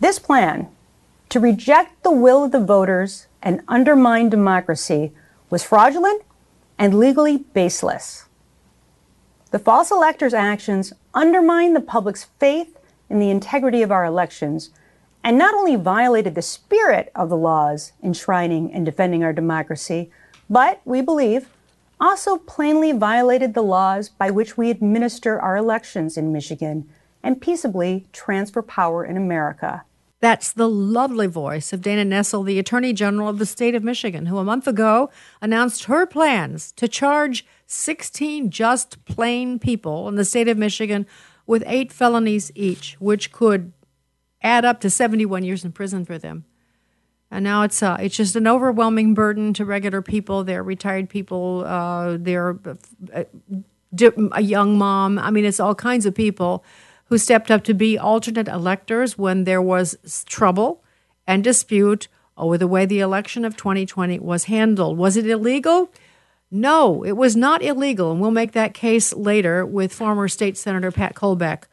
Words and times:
This 0.00 0.18
plan 0.18 0.68
to 1.28 1.38
reject 1.38 2.02
the 2.02 2.10
will 2.10 2.44
of 2.44 2.52
the 2.52 2.64
voters 2.64 3.26
and 3.42 3.60
undermine 3.68 4.30
democracy 4.30 5.12
was 5.50 5.62
fraudulent 5.62 6.22
and 6.78 6.98
legally 6.98 7.36
baseless. 7.52 8.24
The 9.50 9.58
false 9.58 9.90
electors' 9.90 10.32
actions 10.32 10.94
undermined 11.12 11.76
the 11.76 11.80
public's 11.80 12.24
faith 12.38 12.78
in 13.10 13.18
the 13.18 13.28
integrity 13.28 13.82
of 13.82 13.92
our 13.92 14.06
elections 14.06 14.70
and 15.22 15.36
not 15.36 15.54
only 15.54 15.76
violated 15.76 16.34
the 16.34 16.40
spirit 16.40 17.12
of 17.14 17.28
the 17.28 17.36
laws 17.36 17.92
enshrining 18.02 18.72
and 18.72 18.86
defending 18.86 19.22
our 19.22 19.34
democracy, 19.34 20.10
but 20.48 20.80
we 20.86 21.02
believe 21.02 21.50
also 22.00 22.38
plainly 22.38 22.92
violated 22.92 23.52
the 23.52 23.62
laws 23.62 24.08
by 24.08 24.30
which 24.30 24.56
we 24.56 24.70
administer 24.70 25.38
our 25.38 25.58
elections 25.58 26.16
in 26.16 26.32
Michigan 26.32 26.88
and 27.22 27.42
peaceably 27.42 28.06
transfer 28.14 28.62
power 28.62 29.04
in 29.04 29.18
America. 29.18 29.84
That's 30.20 30.52
the 30.52 30.68
lovely 30.68 31.26
voice 31.26 31.72
of 31.72 31.80
Dana 31.80 32.04
Nessel, 32.04 32.44
the 32.44 32.58
Attorney 32.58 32.92
General 32.92 33.28
of 33.28 33.38
the 33.38 33.46
state 33.46 33.74
of 33.74 33.82
Michigan, 33.82 34.26
who 34.26 34.36
a 34.36 34.44
month 34.44 34.68
ago 34.68 35.10
announced 35.40 35.84
her 35.84 36.06
plans 36.06 36.72
to 36.72 36.86
charge 36.88 37.46
16 37.66 38.50
just 38.50 39.02
plain 39.06 39.58
people 39.58 40.08
in 40.08 40.16
the 40.16 40.24
state 40.24 40.48
of 40.48 40.58
Michigan 40.58 41.06
with 41.46 41.64
eight 41.66 41.90
felonies 41.90 42.52
each, 42.54 42.96
which 43.00 43.32
could 43.32 43.72
add 44.42 44.64
up 44.64 44.80
to 44.80 44.90
71 44.90 45.42
years 45.42 45.64
in 45.64 45.72
prison 45.72 46.04
for 46.04 46.18
them. 46.18 46.44
And 47.30 47.42
now 47.42 47.62
it's 47.62 47.82
uh, 47.82 47.96
it's 48.00 48.16
just 48.16 48.34
an 48.34 48.48
overwhelming 48.48 49.14
burden 49.14 49.54
to 49.54 49.64
regular 49.64 50.02
people. 50.02 50.42
They're 50.42 50.64
retired 50.64 51.08
people. 51.08 51.64
Uh, 51.64 52.16
they're 52.18 52.58
uh, 53.14 53.24
a 54.32 54.42
young 54.42 54.76
mom. 54.76 55.18
I 55.18 55.30
mean, 55.30 55.44
it's 55.44 55.60
all 55.60 55.76
kinds 55.76 56.06
of 56.06 56.14
people 56.14 56.64
who 57.10 57.18
stepped 57.18 57.50
up 57.50 57.62
to 57.64 57.74
be 57.74 57.98
alternate 57.98 58.48
electors 58.48 59.18
when 59.18 59.44
there 59.44 59.60
was 59.60 60.24
trouble 60.26 60.82
and 61.26 61.44
dispute 61.44 62.08
over 62.38 62.56
the 62.56 62.68
way 62.68 62.86
the 62.86 63.00
election 63.00 63.44
of 63.44 63.56
2020 63.56 64.20
was 64.20 64.44
handled. 64.44 64.96
Was 64.96 65.16
it 65.16 65.26
illegal? 65.26 65.92
No, 66.50 67.04
it 67.04 67.12
was 67.12 67.36
not 67.36 67.62
illegal, 67.62 68.10
and 68.12 68.20
we'll 68.20 68.30
make 68.30 68.52
that 68.52 68.74
case 68.74 69.12
later 69.12 69.66
with 69.66 69.92
former 69.92 70.26
State 70.28 70.56
Senator 70.56 70.90
Pat 70.90 71.14
Colbeck. 71.14 71.64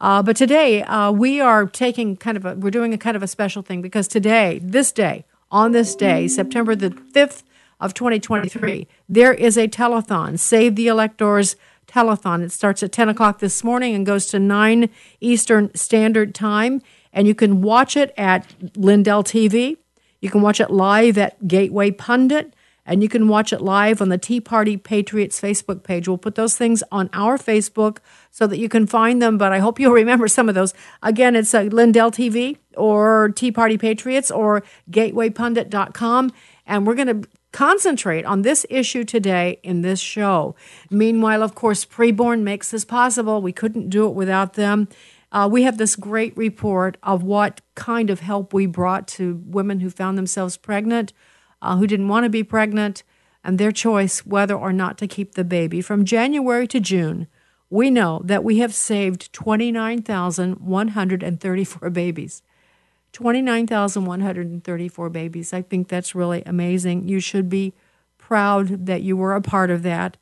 Uh, 0.00 0.22
but 0.22 0.36
today 0.36 0.82
uh, 0.82 1.10
we 1.10 1.40
are 1.40 1.66
taking 1.66 2.16
kind 2.16 2.36
of 2.36 2.44
a 2.44 2.54
we're 2.54 2.70
doing 2.70 2.94
a 2.94 2.98
kind 2.98 3.16
of 3.16 3.22
a 3.22 3.28
special 3.28 3.62
thing 3.62 3.82
because 3.82 4.08
today, 4.08 4.60
this 4.62 4.92
day, 4.92 5.24
on 5.50 5.72
this 5.72 5.94
day, 5.94 6.26
September 6.26 6.74
the 6.74 6.90
fifth 7.12 7.44
of 7.80 7.94
2023, 7.94 8.86
there 9.08 9.32
is 9.32 9.56
a 9.56 9.68
telethon, 9.68 10.38
Save 10.38 10.74
the 10.76 10.88
Electors 10.88 11.56
telethon. 11.94 12.42
It 12.42 12.52
starts 12.52 12.82
at 12.82 12.92
10 12.92 13.08
o'clock 13.08 13.38
this 13.38 13.62
morning 13.62 13.94
and 13.94 14.04
goes 14.04 14.26
to 14.26 14.38
9 14.38 14.88
Eastern 15.20 15.74
Standard 15.74 16.34
Time. 16.34 16.82
And 17.12 17.28
you 17.28 17.34
can 17.34 17.62
watch 17.62 17.96
it 17.96 18.12
at 18.16 18.52
Lindell 18.76 19.22
TV. 19.22 19.76
You 20.20 20.30
can 20.30 20.42
watch 20.42 20.60
it 20.60 20.70
live 20.70 21.16
at 21.18 21.46
Gateway 21.46 21.90
Pundit. 21.90 22.54
And 22.86 23.02
you 23.02 23.08
can 23.08 23.28
watch 23.28 23.52
it 23.52 23.62
live 23.62 24.02
on 24.02 24.10
the 24.10 24.18
Tea 24.18 24.40
Party 24.40 24.76
Patriots 24.76 25.40
Facebook 25.40 25.84
page. 25.84 26.06
We'll 26.06 26.18
put 26.18 26.34
those 26.34 26.56
things 26.56 26.82
on 26.92 27.08
our 27.14 27.38
Facebook 27.38 27.98
so 28.30 28.46
that 28.46 28.58
you 28.58 28.68
can 28.68 28.86
find 28.86 29.22
them, 29.22 29.38
but 29.38 29.52
I 29.52 29.58
hope 29.60 29.80
you'll 29.80 29.92
remember 30.04 30.28
some 30.28 30.50
of 30.50 30.54
those. 30.54 30.74
Again, 31.02 31.34
it's 31.34 31.54
uh, 31.54 31.62
Lindell 31.62 32.10
TV 32.10 32.58
or 32.76 33.30
Tea 33.34 33.52
Party 33.52 33.78
Patriots 33.78 34.30
or 34.30 34.62
gatewaypundit.com. 34.90 36.32
And 36.66 36.86
we're 36.86 36.94
going 36.94 37.22
to 37.22 37.28
concentrate 37.54 38.26
on 38.26 38.42
this 38.42 38.66
issue 38.68 39.04
today 39.04 39.60
in 39.62 39.82
this 39.82 40.00
show. 40.00 40.56
Meanwhile, 40.90 41.40
of 41.42 41.54
course, 41.54 41.84
Preborn 41.84 42.42
makes 42.42 42.72
this 42.72 42.84
possible. 42.84 43.40
We 43.40 43.52
couldn't 43.52 43.90
do 43.90 44.06
it 44.06 44.14
without 44.14 44.54
them. 44.54 44.88
Uh, 45.30 45.48
we 45.50 45.62
have 45.62 45.78
this 45.78 45.94
great 45.94 46.36
report 46.36 46.96
of 47.04 47.22
what 47.22 47.60
kind 47.76 48.10
of 48.10 48.18
help 48.20 48.52
we 48.52 48.66
brought 48.66 49.06
to 49.08 49.40
women 49.46 49.80
who 49.80 49.88
found 49.88 50.18
themselves 50.18 50.56
pregnant, 50.56 51.12
uh, 51.62 51.76
who 51.76 51.86
didn't 51.86 52.08
want 52.08 52.24
to 52.24 52.30
be 52.30 52.42
pregnant, 52.42 53.04
and 53.44 53.58
their 53.58 53.72
choice 53.72 54.26
whether 54.26 54.56
or 54.56 54.72
not 54.72 54.98
to 54.98 55.06
keep 55.06 55.34
the 55.34 55.44
baby. 55.44 55.80
From 55.80 56.04
January 56.04 56.66
to 56.66 56.80
June, 56.80 57.28
we 57.70 57.88
know 57.88 58.20
that 58.24 58.42
we 58.42 58.58
have 58.58 58.74
saved 58.74 59.32
29,134 59.32 61.90
babies. 61.90 62.42
29,134 63.14 65.08
babies. 65.08 65.52
I 65.52 65.62
think 65.62 65.88
that's 65.88 66.14
really 66.14 66.42
amazing. 66.44 67.08
You 67.08 67.20
should 67.20 67.48
be 67.48 67.72
proud 68.18 68.86
that 68.86 69.02
you 69.02 69.16
were 69.16 69.34
a 69.34 69.40
part 69.40 69.70
of 69.70 69.82
that. 69.84 70.16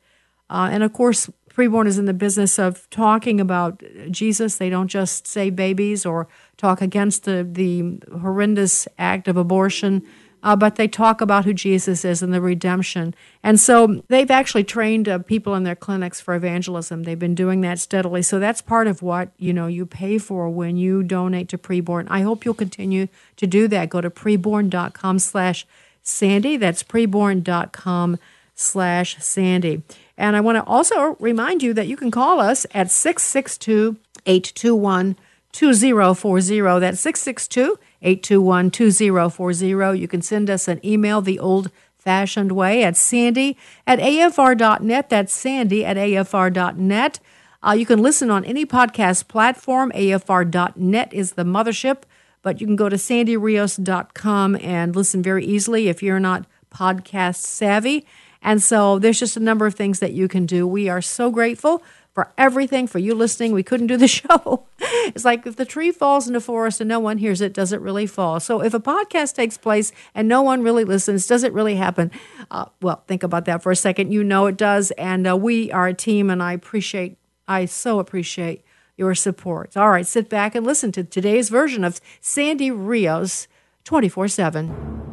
Uh, 0.49 0.69
and 0.71 0.83
of 0.83 0.93
course, 0.93 1.29
Preborn 1.53 1.87
is 1.87 1.97
in 1.97 2.05
the 2.05 2.13
business 2.13 2.57
of 2.57 2.89
talking 2.89 3.41
about 3.41 3.83
Jesus. 4.09 4.57
They 4.57 4.69
don't 4.69 4.87
just 4.87 5.27
say 5.27 5.49
babies 5.49 6.05
or 6.05 6.27
talk 6.57 6.81
against 6.81 7.23
the, 7.25 7.47
the 7.49 7.99
horrendous 8.19 8.87
act 8.97 9.27
of 9.27 9.37
abortion 9.37 10.03
uh, 10.43 10.55
but 10.55 10.75
they 10.75 10.87
talk 10.87 11.21
about 11.21 11.45
who 11.45 11.53
Jesus 11.53 12.03
is 12.03 12.21
and 12.21 12.33
the 12.33 12.41
redemption. 12.41 13.15
And 13.41 13.59
so 13.59 14.03
they've 14.09 14.29
actually 14.29 14.65
trained 14.65 15.07
uh, 15.07 15.19
people 15.19 15.55
in 15.55 15.63
their 15.63 15.75
clinics 15.75 16.19
for 16.19 16.35
evangelism. 16.35 17.03
They've 17.03 17.17
been 17.17 17.33
doing 17.33 17.61
that 17.61 17.79
steadily. 17.79 18.21
So 18.21 18.39
that's 18.39 18.61
part 18.61 18.87
of 18.87 19.01
what 19.01 19.29
you 19.37 19.53
know 19.53 19.67
you 19.67 19.85
pay 19.85 20.17
for 20.17 20.49
when 20.49 20.75
you 20.75 21.01
donate 21.01 21.47
to 21.49 21.57
Preborn. 21.57 22.07
I 22.09 22.21
hope 22.21 22.43
you'll 22.43 22.53
continue 22.53 23.07
to 23.37 23.47
do 23.47 23.67
that. 23.69 23.89
Go 23.89 24.01
to 24.01 24.09
preborn.com 24.09 25.19
slash 25.19 25.65
Sandy. 26.01 26.57
That's 26.57 26.83
preborn.com 26.83 28.19
slash 28.53 29.17
Sandy. 29.23 29.81
And 30.17 30.35
I 30.35 30.41
want 30.41 30.57
to 30.57 30.63
also 30.63 31.15
remind 31.19 31.63
you 31.63 31.73
that 31.73 31.87
you 31.87 31.97
can 31.97 32.11
call 32.11 32.39
us 32.39 32.65
at 32.73 32.91
662 32.91 33.97
821 34.25 35.15
2040. 35.53 36.79
That's 36.79 36.99
662 36.99 37.79
821 38.03 38.71
2040. 38.71 39.99
You 39.99 40.07
can 40.07 40.21
send 40.21 40.49
us 40.49 40.67
an 40.67 40.79
email 40.85 41.21
the 41.21 41.39
old 41.39 41.71
fashioned 41.97 42.51
way 42.51 42.83
at 42.83 42.97
sandy 42.97 43.57
at 43.87 43.99
afr.net. 43.99 45.09
That's 45.09 45.33
sandy 45.33 45.85
at 45.85 45.97
afr.net. 45.97 47.19
Uh, 47.65 47.71
you 47.71 47.85
can 47.85 48.01
listen 48.01 48.29
on 48.29 48.43
any 48.43 48.65
podcast 48.65 49.27
platform. 49.27 49.91
afr.net 49.95 51.13
is 51.13 51.33
the 51.33 51.43
mothership, 51.43 52.03
but 52.41 52.59
you 52.59 52.67
can 52.67 52.75
go 52.75 52.89
to 52.89 52.97
sandyrios.com 52.97 54.57
and 54.57 54.95
listen 54.95 55.23
very 55.23 55.45
easily 55.45 55.87
if 55.87 56.03
you're 56.03 56.19
not 56.19 56.45
podcast 56.69 57.37
savvy. 57.37 58.05
And 58.41 58.61
so 58.61 58.99
there's 58.99 59.19
just 59.19 59.37
a 59.37 59.39
number 59.39 59.65
of 59.65 59.75
things 59.75 59.99
that 59.99 60.11
you 60.11 60.27
can 60.27 60.45
do. 60.45 60.67
We 60.67 60.89
are 60.89 61.01
so 61.01 61.31
grateful 61.31 61.81
for 62.13 62.31
everything, 62.37 62.85
for 62.87 62.99
you 62.99 63.15
listening. 63.15 63.51
We 63.51 63.63
couldn't 63.63 63.87
do 63.87 63.97
the 63.97 64.07
show. 64.19 64.65
it's 64.79 65.25
like 65.25 65.45
if 65.45 65.55
the 65.55 65.65
tree 65.65 65.91
falls 65.91 66.27
in 66.27 66.33
the 66.33 66.41
forest 66.41 66.79
and 66.79 66.87
no 66.87 66.99
one 66.99 67.17
hears 67.17 67.41
it, 67.41 67.53
does 67.53 67.73
it 67.73 67.81
really 67.81 68.05
fall? 68.05 68.39
So 68.39 68.61
if 68.61 68.73
a 68.73 68.79
podcast 68.79 69.35
takes 69.35 69.57
place 69.57 69.91
and 70.13 70.27
no 70.27 70.41
one 70.41 70.61
really 70.61 70.83
listens, 70.83 71.27
does 71.27 71.43
it 71.43 71.53
really 71.53 71.75
happen? 71.75 72.11
Uh, 72.51 72.65
well, 72.81 73.03
think 73.07 73.23
about 73.23 73.45
that 73.45 73.63
for 73.63 73.71
a 73.71 73.75
second. 73.75 74.11
You 74.11 74.23
know 74.23 74.45
it 74.45 74.57
does. 74.57 74.91
And 74.91 75.27
uh, 75.27 75.35
we 75.35 75.71
are 75.71 75.87
a 75.87 75.93
team, 75.93 76.29
and 76.29 76.41
I 76.41 76.53
appreciate, 76.53 77.17
I 77.47 77.65
so 77.65 77.99
appreciate 77.99 78.63
your 78.95 79.15
support. 79.15 79.75
All 79.75 79.89
right, 79.89 80.05
sit 80.05 80.29
back 80.29 80.53
and 80.53 80.65
listen 80.65 80.91
to 80.93 81.03
today's 81.03 81.49
version 81.49 81.83
of 81.83 81.99
Sandy 82.21 82.69
Rios 82.69 83.47
24 83.85 84.27
7. 84.27 85.12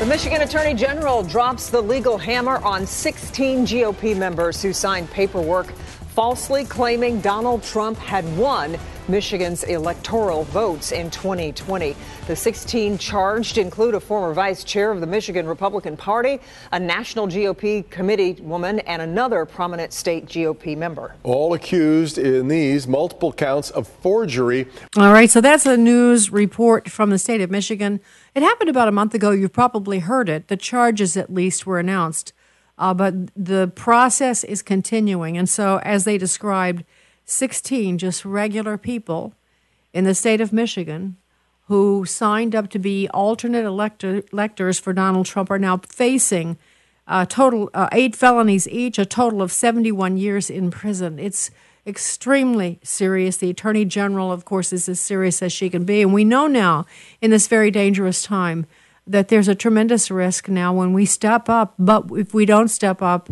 The 0.00 0.06
Michigan 0.06 0.40
Attorney 0.40 0.72
General 0.72 1.22
drops 1.22 1.68
the 1.68 1.82
legal 1.82 2.16
hammer 2.16 2.56
on 2.64 2.86
16 2.86 3.66
GOP 3.66 4.16
members 4.16 4.62
who 4.62 4.72
signed 4.72 5.10
paperwork 5.10 5.72
falsely 6.14 6.64
claiming 6.64 7.20
Donald 7.20 7.62
Trump 7.62 7.98
had 7.98 8.24
won 8.38 8.78
Michigan's 9.10 9.64
electoral 9.64 10.44
votes 10.44 10.92
in 10.92 11.10
2020. 11.10 11.96
The 12.26 12.36
16 12.36 12.98
charged 12.98 13.58
include 13.58 13.94
a 13.94 14.00
former 14.00 14.32
vice 14.32 14.64
chair 14.64 14.92
of 14.92 15.00
the 15.00 15.06
Michigan 15.06 15.46
Republican 15.46 15.96
Party, 15.96 16.40
a 16.72 16.78
national 16.78 17.26
GOP 17.26 17.88
committee 17.90 18.32
woman, 18.40 18.78
and 18.80 19.02
another 19.02 19.44
prominent 19.44 19.92
state 19.92 20.26
GOP 20.26 20.76
member. 20.76 21.14
All 21.22 21.52
accused 21.54 22.18
in 22.18 22.48
these 22.48 22.86
multiple 22.86 23.32
counts 23.32 23.70
of 23.70 23.88
forgery. 23.88 24.68
All 24.96 25.12
right, 25.12 25.30
so 25.30 25.40
that's 25.40 25.66
a 25.66 25.76
news 25.76 26.30
report 26.30 26.88
from 26.90 27.10
the 27.10 27.18
state 27.18 27.40
of 27.40 27.50
Michigan. 27.50 28.00
It 28.34 28.42
happened 28.42 28.70
about 28.70 28.88
a 28.88 28.92
month 28.92 29.14
ago. 29.14 29.32
You've 29.32 29.52
probably 29.52 29.98
heard 29.98 30.28
it. 30.28 30.48
The 30.48 30.56
charges, 30.56 31.16
at 31.16 31.32
least, 31.32 31.66
were 31.66 31.78
announced. 31.78 32.32
Uh, 32.78 32.94
but 32.94 33.14
the 33.36 33.70
process 33.74 34.42
is 34.42 34.62
continuing. 34.62 35.36
And 35.36 35.48
so, 35.48 35.80
as 35.84 36.04
they 36.04 36.16
described, 36.16 36.84
16 37.30 37.98
just 37.98 38.24
regular 38.24 38.76
people 38.76 39.34
in 39.92 40.04
the 40.04 40.14
state 40.14 40.40
of 40.40 40.52
Michigan 40.52 41.16
who 41.70 42.04
signed 42.04 42.54
up 42.54 42.68
to 42.70 42.80
be 42.80 43.08
alternate 43.10 43.64
elector, 43.64 44.24
electors 44.32 44.80
for 44.80 44.92
Donald 44.92 45.26
Trump 45.26 45.50
are 45.50 45.58
now 45.58 45.76
facing 45.88 46.58
a 47.06 47.24
total 47.24 47.70
uh, 47.74 47.88
eight 47.92 48.16
felonies 48.16 48.66
each, 48.68 48.98
a 48.98 49.06
total 49.06 49.40
of 49.40 49.52
71 49.52 50.16
years 50.16 50.50
in 50.50 50.70
prison. 50.70 51.18
It's 51.18 51.50
extremely 51.86 52.80
serious. 52.82 53.36
The 53.36 53.50
Attorney 53.50 53.84
General, 53.84 54.32
of 54.32 54.44
course, 54.44 54.72
is 54.72 54.88
as 54.88 54.98
serious 54.98 55.42
as 55.42 55.52
she 55.52 55.70
can 55.70 55.84
be. 55.84 56.02
And 56.02 56.12
we 56.12 56.24
know 56.24 56.48
now, 56.48 56.86
in 57.20 57.30
this 57.30 57.46
very 57.46 57.70
dangerous 57.70 58.22
time, 58.22 58.66
that 59.06 59.28
there's 59.28 59.48
a 59.48 59.54
tremendous 59.54 60.10
risk 60.10 60.48
now 60.48 60.72
when 60.72 60.92
we 60.92 61.04
step 61.04 61.48
up, 61.48 61.74
but 61.78 62.06
if 62.12 62.34
we 62.34 62.46
don't 62.46 62.68
step 62.68 63.00
up, 63.00 63.30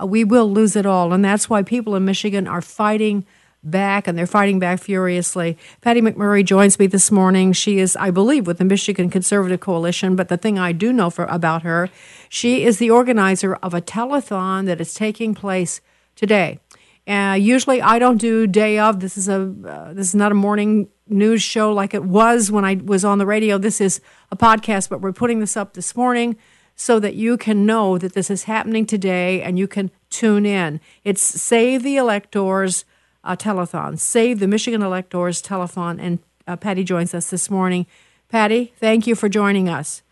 uh, 0.00 0.06
we 0.06 0.24
will 0.24 0.50
lose 0.50 0.76
it 0.76 0.86
all. 0.86 1.12
And 1.12 1.24
that's 1.24 1.50
why 1.50 1.62
people 1.62 1.94
in 1.94 2.04
Michigan 2.04 2.46
are 2.46 2.62
fighting 2.62 3.26
back 3.62 4.06
and 4.06 4.16
they're 4.16 4.26
fighting 4.26 4.58
back 4.58 4.80
furiously. 4.80 5.56
Patty 5.80 6.00
McMurray 6.00 6.44
joins 6.44 6.78
me 6.78 6.86
this 6.86 7.10
morning. 7.10 7.52
She 7.52 7.78
is, 7.78 7.96
I 7.96 8.10
believe, 8.10 8.46
with 8.46 8.58
the 8.58 8.64
Michigan 8.64 9.10
Conservative 9.10 9.60
Coalition, 9.60 10.16
but 10.16 10.28
the 10.28 10.36
thing 10.36 10.58
I 10.58 10.72
do 10.72 10.92
know 10.92 11.10
for, 11.10 11.24
about 11.26 11.62
her, 11.62 11.88
she 12.28 12.64
is 12.64 12.78
the 12.78 12.90
organizer 12.90 13.54
of 13.56 13.74
a 13.74 13.80
telethon 13.80 14.66
that 14.66 14.80
is 14.80 14.94
taking 14.94 15.34
place 15.34 15.80
today. 16.16 16.60
Uh, 17.06 17.36
usually 17.38 17.82
I 17.82 17.98
don't 17.98 18.18
do 18.18 18.46
day 18.46 18.78
of. 18.78 19.00
This 19.00 19.18
is 19.18 19.28
a 19.28 19.52
uh, 19.66 19.92
this 19.94 20.08
is 20.08 20.14
not 20.14 20.30
a 20.30 20.34
morning 20.34 20.88
news 21.08 21.42
show 21.42 21.72
like 21.72 21.92
it 21.92 22.04
was 22.04 22.52
when 22.52 22.64
I 22.64 22.74
was 22.74 23.04
on 23.04 23.18
the 23.18 23.26
radio. 23.26 23.58
This 23.58 23.80
is 23.80 24.00
a 24.30 24.36
podcast, 24.36 24.88
but 24.88 25.00
we're 25.00 25.12
putting 25.12 25.40
this 25.40 25.56
up 25.56 25.74
this 25.74 25.96
morning 25.96 26.36
so 26.76 27.00
that 27.00 27.14
you 27.14 27.36
can 27.36 27.66
know 27.66 27.98
that 27.98 28.12
this 28.12 28.30
is 28.30 28.44
happening 28.44 28.86
today 28.86 29.42
and 29.42 29.58
you 29.58 29.66
can 29.66 29.90
tune 30.08 30.46
in. 30.46 30.80
It's 31.02 31.20
Save 31.20 31.82
the 31.82 31.96
Electors 31.96 32.84
uh, 33.24 33.36
telethon. 33.36 33.98
Save 33.98 34.38
the 34.38 34.48
Michigan 34.48 34.82
Electors 34.82 35.42
telethon. 35.42 35.98
And 36.00 36.18
uh, 36.46 36.56
Patty 36.56 36.84
joins 36.84 37.14
us 37.14 37.30
this 37.30 37.50
morning. 37.50 37.86
Patty, 38.28 38.72
thank 38.76 39.06
you 39.06 39.14
for 39.14 39.28
joining 39.28 39.68
us. 39.68 40.02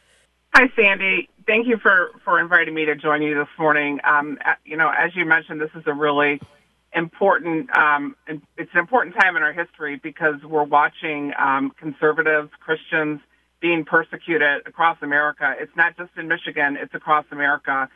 Hi, 0.54 0.70
Sandy. 0.74 1.28
Thank 1.46 1.66
you 1.66 1.78
for, 1.78 2.10
for 2.24 2.40
inviting 2.40 2.74
me 2.74 2.84
to 2.86 2.96
join 2.96 3.22
you 3.22 3.34
this 3.34 3.48
morning. 3.58 4.00
Um, 4.04 4.38
you 4.64 4.76
know, 4.76 4.90
as 4.90 5.14
you 5.14 5.24
mentioned, 5.24 5.60
this 5.60 5.70
is 5.74 5.84
a 5.86 5.94
really 5.94 6.40
important, 6.92 7.74
um, 7.76 8.16
it's 8.26 8.70
an 8.72 8.78
important 8.78 9.14
time 9.14 9.36
in 9.36 9.42
our 9.42 9.52
history 9.52 10.00
because 10.02 10.42
we're 10.42 10.64
watching 10.64 11.32
um, 11.38 11.72
conservatives, 11.78 12.50
Christians 12.60 13.20
being 13.60 13.84
persecuted 13.84 14.66
across 14.66 14.98
America. 15.02 15.54
It's 15.58 15.74
not 15.76 15.96
just 15.96 16.10
in 16.16 16.28
Michigan, 16.28 16.76
it's 16.80 16.94
across 16.94 17.24
America. 17.30 17.88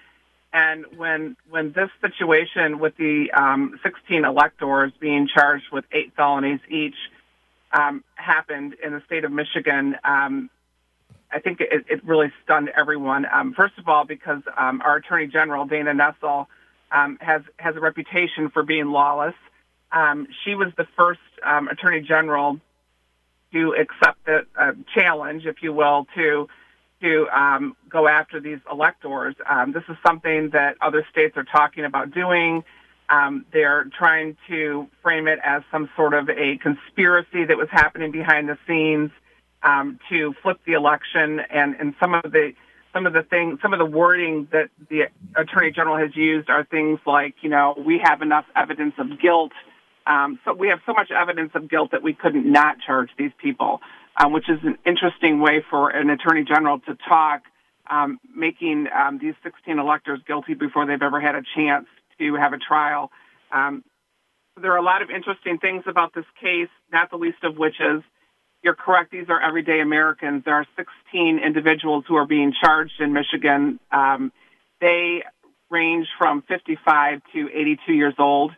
And 0.52 0.84
when 0.96 1.36
when 1.48 1.72
this 1.72 1.88
situation 2.00 2.78
with 2.78 2.96
the 2.96 3.30
um, 3.32 3.78
16 3.82 4.24
electors 4.24 4.92
being 5.00 5.26
charged 5.26 5.64
with 5.72 5.84
eight 5.92 6.12
felonies 6.14 6.60
each 6.68 6.94
um, 7.72 8.04
happened 8.16 8.74
in 8.84 8.92
the 8.92 9.02
state 9.06 9.24
of 9.24 9.32
Michigan, 9.32 9.96
um, 10.04 10.50
I 11.32 11.40
think 11.40 11.60
it, 11.62 11.86
it, 11.88 12.04
really 12.04 12.30
stunned 12.44 12.70
everyone. 12.76 13.24
Um, 13.32 13.54
first 13.54 13.78
of 13.78 13.88
all, 13.88 14.04
because 14.04 14.42
um, 14.58 14.82
our 14.84 14.96
Attorney 14.96 15.26
General 15.28 15.64
Dana 15.64 15.94
Nessel 15.94 16.46
um, 16.90 17.16
has 17.22 17.40
has 17.56 17.74
a 17.76 17.80
reputation 17.80 18.50
for 18.50 18.62
being 18.62 18.90
lawless. 18.90 19.34
she 20.44 20.54
was 20.54 20.68
the 20.76 20.86
first 20.96 21.20
Attorney 21.42 22.02
General 22.02 22.60
to 23.52 23.74
accept 23.74 24.24
the 24.26 24.46
uh, 24.58 24.72
challenge, 24.94 25.46
if 25.46 25.62
you 25.62 25.72
will, 25.72 26.06
to 26.14 26.48
to 27.02 27.28
um, 27.28 27.76
go 27.88 28.08
after 28.08 28.40
these 28.40 28.58
electors. 28.70 29.34
Um, 29.48 29.72
this 29.72 29.82
is 29.88 29.96
something 30.06 30.50
that 30.50 30.76
other 30.80 31.06
states 31.10 31.36
are 31.36 31.44
talking 31.44 31.84
about 31.84 32.12
doing. 32.12 32.64
Um, 33.10 33.44
they're 33.52 33.84
trying 33.98 34.36
to 34.48 34.88
frame 35.02 35.28
it 35.28 35.38
as 35.44 35.62
some 35.70 35.90
sort 35.96 36.14
of 36.14 36.30
a 36.30 36.58
conspiracy 36.58 37.44
that 37.44 37.56
was 37.56 37.68
happening 37.70 38.10
behind 38.10 38.48
the 38.48 38.56
scenes 38.66 39.10
um, 39.62 39.98
to 40.08 40.34
flip 40.42 40.60
the 40.66 40.72
election, 40.72 41.40
and, 41.40 41.76
and 41.78 41.94
some 42.00 42.14
of 42.14 42.22
the 42.32 42.52
some 42.92 43.06
of 43.06 43.14
the 43.14 43.22
things, 43.22 43.58
some 43.62 43.72
of 43.72 43.78
the 43.78 43.86
wording 43.86 44.48
that 44.52 44.68
the 44.90 45.04
attorney 45.34 45.70
general 45.70 45.96
has 45.96 46.14
used 46.14 46.50
are 46.50 46.64
things 46.64 46.98
like, 47.06 47.34
you 47.40 47.48
know, 47.48 47.74
we 47.86 47.98
have 48.04 48.20
enough 48.20 48.44
evidence 48.54 48.92
of 48.98 49.18
guilt. 49.18 49.52
Um, 50.06 50.38
so 50.44 50.52
we 50.52 50.68
have 50.68 50.80
so 50.84 50.92
much 50.92 51.10
evidence 51.10 51.52
of 51.54 51.70
guilt 51.70 51.92
that 51.92 52.02
we 52.02 52.12
couldn't 52.12 52.44
not 52.44 52.80
charge 52.80 53.08
these 53.16 53.30
people 53.38 53.80
um, 54.16 54.32
which 54.32 54.48
is 54.48 54.58
an 54.64 54.78
interesting 54.86 55.40
way 55.40 55.64
for 55.70 55.90
an 55.90 56.10
attorney 56.10 56.44
general 56.44 56.78
to 56.80 56.96
talk, 57.08 57.42
um, 57.90 58.18
making 58.34 58.86
um, 58.94 59.18
these 59.20 59.34
16 59.42 59.78
electors 59.78 60.20
guilty 60.26 60.54
before 60.54 60.86
they've 60.86 61.02
ever 61.02 61.20
had 61.20 61.34
a 61.34 61.42
chance 61.56 61.86
to 62.18 62.34
have 62.34 62.52
a 62.52 62.58
trial. 62.58 63.10
Um, 63.52 63.84
there 64.60 64.72
are 64.72 64.78
a 64.78 64.82
lot 64.82 65.02
of 65.02 65.10
interesting 65.10 65.58
things 65.58 65.84
about 65.86 66.14
this 66.14 66.26
case, 66.40 66.68
not 66.92 67.10
the 67.10 67.16
least 67.16 67.42
of 67.42 67.56
which 67.56 67.76
is 67.80 68.02
you're 68.62 68.74
correct, 68.74 69.10
these 69.10 69.26
are 69.28 69.40
everyday 69.40 69.80
Americans. 69.80 70.44
There 70.44 70.54
are 70.54 70.66
16 70.76 71.40
individuals 71.44 72.04
who 72.06 72.14
are 72.14 72.26
being 72.26 72.52
charged 72.62 73.00
in 73.00 73.12
Michigan. 73.12 73.80
Um, 73.90 74.32
they 74.80 75.24
range 75.70 76.06
from 76.18 76.42
55 76.42 77.22
to 77.32 77.48
82 77.52 77.92
years 77.92 78.14
old. 78.18 78.52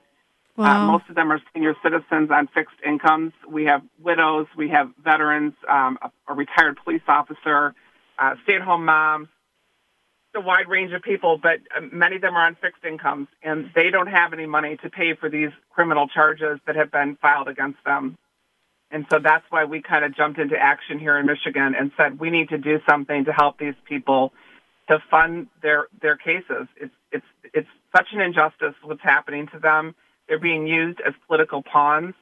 Uh, 0.56 0.62
wow. 0.62 0.84
Uh, 0.84 0.92
most 0.92 1.04
of 1.08 1.16
them 1.16 1.32
are 1.32 1.40
senior 1.52 1.74
citizens 1.82 2.30
on 2.30 2.48
fixed 2.54 2.76
incomes. 2.86 3.32
We 3.48 3.64
have 3.64 3.82
widows, 4.00 4.46
we 4.56 4.68
have 4.70 4.90
veterans, 5.02 5.54
um, 5.68 5.98
a, 6.00 6.10
a, 6.28 6.34
retired 6.34 6.78
police 6.84 7.02
officer, 7.08 7.74
uh, 8.18 8.34
stay-at-home 8.44 8.84
moms, 8.84 9.28
a 10.36 10.40
wide 10.40 10.68
range 10.68 10.92
of 10.92 11.02
people, 11.02 11.38
but 11.40 11.60
uh, 11.76 11.80
many 11.92 12.16
of 12.16 12.22
them 12.22 12.34
are 12.34 12.46
on 12.46 12.56
fixed 12.60 12.84
incomes, 12.84 13.28
and 13.42 13.70
they 13.74 13.90
don't 13.90 14.08
have 14.08 14.32
any 14.32 14.46
money 14.46 14.76
to 14.82 14.90
pay 14.90 15.14
for 15.14 15.28
these 15.28 15.50
criminal 15.70 16.08
charges 16.08 16.60
that 16.66 16.76
have 16.76 16.90
been 16.90 17.16
filed 17.20 17.48
against 17.48 17.78
them. 17.84 18.16
And 18.90 19.06
so 19.10 19.18
that's 19.18 19.44
why 19.50 19.64
we 19.64 19.82
kind 19.82 20.04
of 20.04 20.14
jumped 20.14 20.38
into 20.38 20.56
action 20.56 21.00
here 21.00 21.18
in 21.18 21.26
Michigan 21.26 21.74
and 21.76 21.90
said 21.96 22.20
we 22.20 22.30
need 22.30 22.50
to 22.50 22.58
do 22.58 22.78
something 22.88 23.24
to 23.24 23.32
help 23.32 23.58
these 23.58 23.74
people 23.88 24.32
to 24.88 24.98
fund 25.10 25.48
their 25.62 25.88
their 26.00 26.16
cases. 26.16 26.68
It's 26.76 26.94
it's 27.10 27.26
it's 27.52 27.68
such 27.96 28.08
an 28.12 28.20
injustice 28.20 28.74
what's 28.82 29.02
happening 29.02 29.48
to 29.48 29.58
them 29.58 29.96
they're 30.28 30.38
being 30.38 30.66
used 30.66 31.00
as 31.06 31.14
political 31.26 31.62
pawns, 31.62 32.14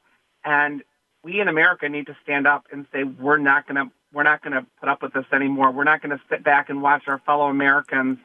and 0.43 0.83
we 1.23 1.39
in 1.39 1.47
America 1.47 1.87
need 1.87 2.07
to 2.07 2.17
stand 2.23 2.47
up 2.47 2.65
and 2.71 2.85
say 2.91 3.03
we're 3.03 3.37
not 3.37 3.67
going 3.67 3.75
to 3.75 3.91
we're 4.13 4.23
not 4.23 4.43
going 4.43 4.53
to 4.53 4.65
put 4.79 4.89
up 4.89 5.01
with 5.01 5.13
this 5.13 5.25
anymore. 5.33 5.71
We're 5.71 5.85
not 5.85 6.01
going 6.01 6.15
to 6.15 6.23
sit 6.29 6.43
back 6.43 6.69
and 6.69 6.83
watch 6.83 7.03
our 7.07 7.19
fellow 7.25 7.45
Americans 7.45 8.19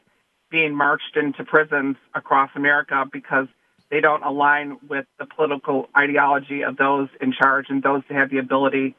being 0.51 0.75
marched 0.75 1.15
into 1.15 1.43
prisons 1.43 1.95
across 2.13 2.51
America 2.55 3.05
because 3.11 3.47
they 3.89 3.99
don't 3.99 4.23
align 4.23 4.77
with 4.87 5.05
the 5.17 5.25
political 5.25 5.89
ideology 5.97 6.63
of 6.63 6.77
those 6.77 7.09
in 7.21 7.33
charge 7.33 7.67
and 7.69 7.81
those 7.81 8.03
that 8.07 8.15
have 8.15 8.29
the 8.29 8.37
ability 8.37 8.95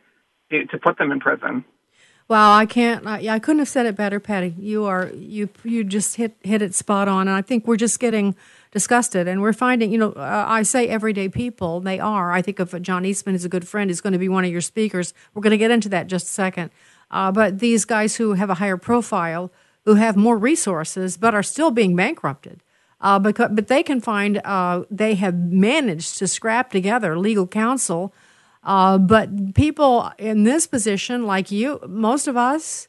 to, 0.50 0.66
to 0.66 0.78
put 0.78 0.99
them 0.99 1.12
in 1.12 1.20
prison. 1.20 1.64
Wow, 2.28 2.52
I 2.52 2.66
can't. 2.66 3.06
I, 3.06 3.34
I 3.34 3.38
couldn't 3.40 3.58
have 3.60 3.68
said 3.68 3.87
it 3.87 3.96
better, 3.96 4.20
Patty. 4.20 4.54
You 4.56 4.84
are 4.84 5.10
you 5.14 5.49
you 5.64 5.82
just 5.82 6.14
hit 6.14 6.37
hit 6.42 6.62
it 6.62 6.75
spot 6.75 7.08
on, 7.08 7.26
and 7.26 7.37
I 7.37 7.42
think 7.42 7.66
we're 7.66 7.76
just 7.76 7.99
getting 7.99 8.37
disgusted, 8.70 9.28
and 9.28 9.40
we're 9.40 9.52
finding. 9.52 9.92
You 9.92 9.98
know, 9.98 10.12
uh, 10.12 10.44
I 10.48 10.62
say 10.62 10.88
everyday 10.88 11.28
people. 11.28 11.80
They 11.80 11.98
are. 11.98 12.32
I 12.32 12.42
think 12.42 12.58
of 12.58 12.80
John 12.82 13.04
Eastman 13.04 13.34
is 13.34 13.44
a 13.44 13.48
good 13.48 13.66
friend. 13.66 13.90
He's 13.90 14.00
going 14.00 14.12
to 14.12 14.18
be 14.18 14.28
one 14.28 14.44
of 14.44 14.50
your 14.50 14.60
speakers. 14.60 15.14
We're 15.34 15.42
going 15.42 15.52
to 15.52 15.58
get 15.58 15.70
into 15.70 15.88
that 15.90 16.06
just 16.06 16.26
a 16.26 16.30
second. 16.30 16.70
Uh, 17.10 17.32
but 17.32 17.58
these 17.58 17.84
guys 17.84 18.16
who 18.16 18.34
have 18.34 18.50
a 18.50 18.54
higher 18.54 18.76
profile, 18.76 19.50
who 19.84 19.94
have 19.94 20.16
more 20.16 20.38
resources, 20.38 21.16
but 21.16 21.34
are 21.34 21.42
still 21.42 21.70
being 21.70 21.96
bankrupted. 21.96 22.62
Uh, 23.00 23.18
because, 23.18 23.50
but 23.52 23.68
they 23.68 23.82
can 23.82 24.00
find 24.00 24.38
uh, 24.44 24.84
they 24.90 25.14
have 25.14 25.34
managed 25.34 26.18
to 26.18 26.26
scrap 26.26 26.70
together 26.70 27.18
legal 27.18 27.46
counsel 27.46 28.12
uh, 28.62 28.98
but 28.98 29.54
people 29.54 30.10
in 30.18 30.44
this 30.44 30.66
position, 30.66 31.26
like 31.26 31.50
you, 31.50 31.80
most 31.86 32.26
of 32.26 32.36
us, 32.36 32.88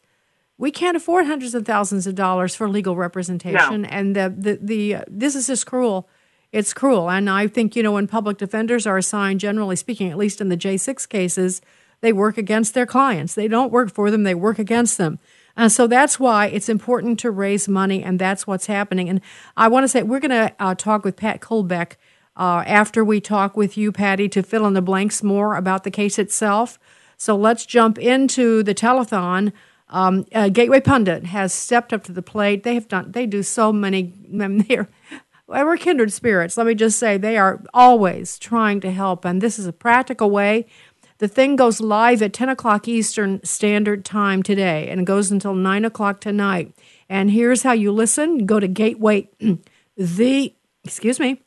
we 0.62 0.70
can't 0.70 0.96
afford 0.96 1.26
hundreds 1.26 1.56
of 1.56 1.66
thousands 1.66 2.06
of 2.06 2.14
dollars 2.14 2.54
for 2.54 2.70
legal 2.70 2.96
representation, 2.96 3.82
no. 3.82 3.90
and 3.90 4.16
the 4.16 4.34
the, 4.38 4.60
the 4.62 4.96
uh, 4.96 5.04
this 5.08 5.36
is 5.36 5.48
just 5.48 5.66
cruel. 5.66 6.08
It's 6.52 6.72
cruel, 6.72 7.10
and 7.10 7.28
I 7.30 7.48
think 7.48 7.76
you 7.76 7.82
know 7.82 7.94
when 7.94 8.08
public 8.08 8.38
defenders 8.38 8.86
are 8.86 8.98
assigned, 8.98 9.40
generally 9.40 9.76
speaking, 9.76 10.12
at 10.12 10.18
least 10.18 10.40
in 10.40 10.50
the 10.50 10.56
J 10.56 10.78
six 10.78 11.08
cases, 11.08 11.62
they 12.02 12.14
work 12.14 12.38
against 12.38 12.76
their 12.76 12.86
clients. 12.86 13.34
They 13.34 13.48
don't 13.48 13.72
work 13.72 13.92
for 13.92 14.12
them; 14.12 14.22
they 14.22 14.36
work 14.36 14.60
against 14.60 15.00
them. 15.00 15.18
And 15.58 15.72
so 15.72 15.88
that's 15.88 16.20
why 16.20 16.46
it's 16.46 16.70
important 16.70 17.20
to 17.22 17.32
raise 17.32 17.68
money, 17.68 18.04
and 18.04 18.20
that's 18.20 18.46
what's 18.46 18.68
happening. 18.68 19.10
And 19.10 19.20
I 19.58 19.68
want 19.68 19.84
to 19.86 19.88
say 19.88 20.04
we're 20.04 20.20
going 20.20 20.30
to 20.30 20.56
uh, 20.60 20.76
talk 20.76 21.04
with 21.04 21.16
Pat 21.16 21.42
Colbeck 21.42 21.94
uh, 22.38 22.64
after 22.68 23.04
we 23.04 23.20
talk 23.20 23.58
with 23.58 23.78
you, 23.78 23.92
Patty, 23.92 24.30
to 24.30 24.44
fill 24.44 24.68
in 24.68 24.76
the 24.76 24.82
blanks 24.82 25.24
more 25.24 25.56
about 25.56 25.84
the 25.84 25.92
case 25.92 26.20
itself. 26.20 26.78
So 27.18 27.36
let's 27.36 27.66
jump 27.66 27.98
into 27.98 28.62
the 28.62 28.76
telethon. 28.76 29.54
Um, 29.92 30.26
uh, 30.34 30.50
Gateway 30.50 30.80
Pundit 30.80 31.26
has 31.26 31.54
stepped 31.54 31.94
up 31.94 32.04
to 32.06 32.14
the 32.14 32.22
plate. 32.22 32.64
They 32.64 32.74
have 32.76 32.88
done. 32.88 33.12
They 33.12 33.26
do 33.26 33.44
so 33.44 33.72
many. 33.72 34.14
They're 34.30 34.88
we're 35.48 35.78
kindred 35.78 36.14
spirits. 36.14 36.56
Let 36.56 36.66
me 36.66 36.76
just 36.76 36.98
say 36.98 37.18
they 37.18 37.38
are 37.38 37.62
always 37.74 38.40
trying 38.40 38.80
to 38.82 38.92
help, 38.92 39.26
and 39.26 39.42
this 39.42 39.60
is 39.60 39.68
a 39.68 39.74
practical 39.74 40.32
way. 40.32 40.66
The 41.18 41.28
thing 41.28 41.56
goes 41.56 41.82
live 41.82 42.22
at 42.24 42.34
10 42.34 42.50
o'clock 42.50 42.88
Eastern 42.88 43.44
Standard 43.44 44.06
Time 44.06 44.42
today, 44.42 44.88
and 44.90 45.06
goes 45.06 45.30
until 45.30 45.54
9 45.54 45.86
o'clock 45.86 46.22
tonight. 46.22 46.74
And 47.10 47.32
here's 47.32 47.64
how 47.64 47.74
you 47.74 47.92
listen: 47.92 48.46
go 48.46 48.60
to 48.60 48.68
Gateway, 48.68 49.30
the 49.98 50.54
excuse 50.84 51.20
me, 51.20 51.42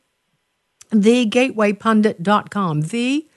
the 0.91 1.25
thegatewaypundit.com, 1.25 2.81
the 2.81 3.27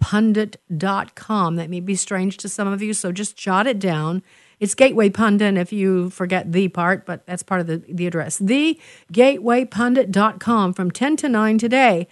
gatewaypundit.com. 0.00 1.56
That 1.56 1.70
may 1.70 1.80
be 1.80 1.94
strange 1.94 2.36
to 2.38 2.48
some 2.48 2.66
of 2.68 2.80
you, 2.82 2.94
so 2.94 3.12
just 3.12 3.36
jot 3.36 3.66
it 3.66 3.78
down. 3.78 4.22
It's 4.58 4.74
Gateway 4.74 5.10
Pundit 5.10 5.56
if 5.56 5.72
you 5.72 6.10
forget 6.10 6.52
the 6.52 6.68
part, 6.68 7.06
but 7.06 7.24
that's 7.26 7.42
part 7.42 7.62
of 7.62 7.66
the, 7.66 7.78
the 7.78 8.06
address. 8.06 8.38
Thegatewaypundit.com 8.38 10.74
from 10.74 10.90
10 10.90 11.16
to 11.16 11.28
9 11.28 11.58
today. 11.58 12.06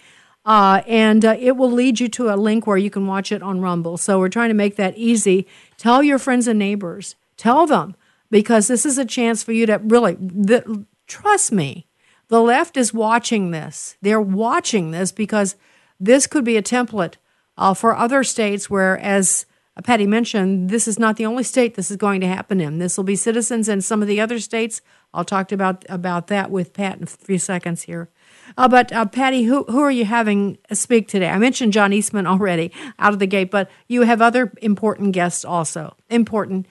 Uh, 0.45 0.81
and 0.87 1.25
uh, 1.25 1.35
it 1.37 1.57
will 1.57 1.71
lead 1.71 1.99
you 1.99 2.07
to 2.07 2.33
a 2.33 2.35
link 2.35 2.65
where 2.65 2.77
you 2.77 2.89
can 2.89 3.05
watch 3.05 3.31
it 3.31 3.43
on 3.43 3.61
Rumble. 3.61 3.97
So 3.97 4.17
we're 4.17 4.29
trying 4.29 4.49
to 4.49 4.55
make 4.55 4.77
that 4.77 4.97
easy. 4.97 5.45
Tell 5.77 6.01
your 6.01 6.17
friends 6.17 6.47
and 6.47 6.57
neighbors. 6.57 7.15
Tell 7.37 7.67
them 7.67 7.95
because 8.31 8.67
this 8.67 8.83
is 8.85 8.97
a 8.97 9.05
chance 9.05 9.43
for 9.43 9.51
you 9.51 9.67
to 9.67 9.79
really 9.83 10.17
the, 10.19 10.85
trust 11.07 11.51
me. 11.51 11.85
The 12.29 12.41
left 12.41 12.77
is 12.77 12.93
watching 12.93 13.51
this. 13.51 13.97
They're 14.01 14.21
watching 14.21 14.89
this 14.91 15.11
because 15.11 15.55
this 15.99 16.25
could 16.25 16.45
be 16.45 16.57
a 16.57 16.63
template 16.63 17.15
uh, 17.59 17.73
for 17.73 17.95
other 17.95 18.23
states 18.23 18.69
where, 18.69 18.97
as 18.97 19.45
Patty 19.83 20.07
mentioned, 20.07 20.69
this 20.69 20.87
is 20.87 20.97
not 20.97 21.17
the 21.17 21.25
only 21.25 21.43
state 21.43 21.75
this 21.75 21.91
is 21.91 21.97
going 21.97 22.21
to 22.21 22.27
happen 22.27 22.61
in. 22.61 22.79
This 22.79 22.95
will 22.97 23.03
be 23.03 23.17
citizens 23.17 23.67
in 23.67 23.81
some 23.81 24.01
of 24.01 24.07
the 24.07 24.19
other 24.19 24.39
states. 24.39 24.81
I'll 25.13 25.25
talk 25.25 25.51
about 25.51 25.85
about 25.89 26.27
that 26.27 26.51
with 26.51 26.73
Pat 26.73 26.97
in 26.97 27.03
a 27.03 27.07
few 27.07 27.37
seconds 27.37 27.83
here. 27.83 28.09
Uh, 28.57 28.67
but 28.67 28.91
uh, 28.93 29.05
Patty, 29.05 29.43
who 29.43 29.65
who 29.65 29.81
are 29.81 29.91
you 29.91 30.05
having 30.05 30.57
speak 30.71 31.07
today? 31.07 31.29
I 31.29 31.37
mentioned 31.37 31.73
John 31.73 31.91
Eastman 31.91 32.27
already 32.27 32.71
out 32.97 33.13
of 33.13 33.19
the 33.19 33.27
gate, 33.27 33.51
but 33.51 33.69
you 33.87 34.03
have 34.03 34.21
other 34.21 34.53
important 34.61 35.11
guests 35.11 35.43
also. 35.43 35.95
Important, 36.09 36.65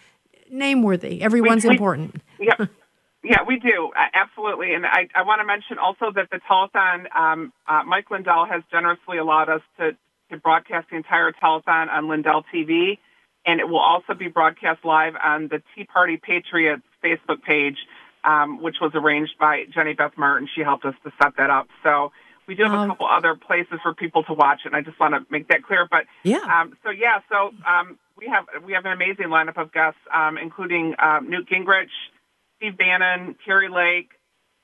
name 0.51 0.83
worthy. 0.83 1.21
Everyone's 1.21 1.65
we, 1.65 1.71
we, 1.71 1.75
important. 1.75 2.23
Yeah, 2.41 2.55
yeah, 3.23 3.43
we 3.47 3.59
do 3.59 3.91
uh, 3.95 4.05
absolutely. 4.15 4.73
And 4.73 4.87
I, 4.87 5.09
I 5.15 5.23
want 5.23 5.41
to 5.41 5.47
mention 5.47 5.79
also 5.79 6.13
that 6.15 6.31
the 6.31 6.41
telethon, 6.49 7.15
um, 7.15 7.53
uh, 7.67 7.83
Mike 7.85 8.11
Lindell 8.11 8.47
has 8.47 8.63
generously 8.71 9.19
allowed 9.19 9.49
us 9.51 9.63
to 9.79 9.97
to 10.31 10.37
broadcast 10.37 10.89
the 10.91 10.97
entire 10.97 11.33
telethon 11.33 11.89
on 11.91 12.09
Lindell 12.09 12.45
TV, 12.55 12.99
and 13.47 13.61
it 13.61 13.69
will 13.69 13.81
also 13.81 14.15
be 14.15 14.29
broadcast 14.29 14.85
live 14.85 15.15
on 15.23 15.49
the 15.49 15.63
Tea 15.75 15.85
Party 15.85 16.19
Patriots 16.23 16.83
Facebook 17.05 17.43
page, 17.43 17.77
um, 18.25 18.63
which 18.63 18.77
was 18.81 18.93
arranged 18.95 19.33
by 19.39 19.65
Jenny 19.75 19.95
Beth 19.95 20.13
Martin. 20.17 20.49
She 20.55 20.63
helped 20.63 20.85
us 20.85 20.95
to 21.05 21.13
set 21.21 21.37
that 21.39 21.51
up. 21.51 21.69
So 21.83 22.13
we 22.47 22.55
do 22.55 22.65
have 22.65 22.73
um, 22.73 22.91
a 22.91 22.93
couple 22.93 23.07
other 23.07 23.35
places 23.35 23.79
for 23.83 23.95
people 23.95 24.25
to 24.25 24.33
watch 24.33 24.61
it, 24.65 24.69
and 24.69 24.77
I 24.77 24.81
just 24.81 24.99
want 24.99 25.15
to 25.15 25.21
make 25.31 25.49
that 25.49 25.63
clear. 25.63 25.87
But 25.89 26.05
yeah, 26.25 26.39
um, 26.39 26.77
so 26.83 26.91
yeah, 26.91 27.21
so 27.31 27.53
um, 27.67 27.99
we 28.17 28.27
have 28.27 28.45
we 28.65 28.73
have 28.73 28.85
an 28.87 28.93
amazing 28.93 29.27
lineup 29.27 29.61
of 29.61 29.73
guests, 29.73 30.01
um, 30.13 30.39
including 30.39 30.95
um, 30.99 31.31
Newt 31.31 31.49
Gingrich, 31.49 31.93
Steve 32.57 32.77
Bannon, 32.77 33.37
Kari 33.45 33.69
Lake. 33.69 34.11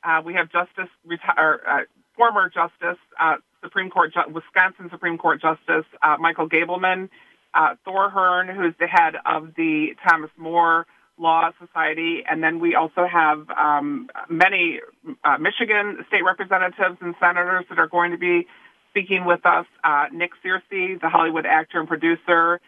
Uh, 0.02 0.20
we 0.24 0.34
have 0.34 0.50
Justice, 0.50 0.90
reti- 1.06 1.38
uh, 1.38 1.84
former 2.16 2.50
Justice 2.50 2.98
uh, 3.20 3.36
Supreme 3.64 3.90
Court, 3.90 4.12
Wisconsin 4.30 4.88
Supreme 4.90 5.18
Court 5.18 5.40
Justice 5.40 5.86
uh, 6.02 6.16
Michael 6.20 6.48
Gableman, 6.48 7.08
uh, 7.54 7.74
Thor 7.84 8.10
Hearne, 8.10 8.54
who's 8.54 8.74
the 8.78 8.86
head 8.86 9.14
of 9.24 9.54
the 9.56 9.96
Thomas 10.06 10.30
More 10.36 10.86
Law 11.18 11.50
Society, 11.64 12.24
and 12.28 12.42
then 12.42 12.60
we 12.60 12.74
also 12.74 13.06
have 13.06 13.48
um, 13.50 14.08
many 14.28 14.80
uh, 15.24 15.38
Michigan 15.38 16.04
state 16.08 16.24
representatives 16.24 16.98
and 17.00 17.14
senators 17.20 17.64
that 17.68 17.78
are 17.78 17.86
going 17.86 18.10
to 18.10 18.18
be 18.18 18.46
speaking 18.90 19.24
with 19.24 19.46
us. 19.46 19.66
Uh, 19.82 20.06
Nick 20.12 20.32
Searcy, 20.44 21.00
the 21.00 21.08
Hollywood 21.08 21.46
actor 21.46 21.78
and 21.78 21.88
producer, 21.88 22.60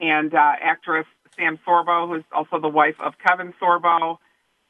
and 0.00 0.34
uh, 0.34 0.52
actress 0.60 1.06
Sam 1.36 1.58
Sorbo, 1.66 2.08
who's 2.08 2.24
also 2.30 2.60
the 2.60 2.68
wife 2.68 2.96
of 3.00 3.14
Kevin 3.26 3.54
Sorbo 3.60 4.18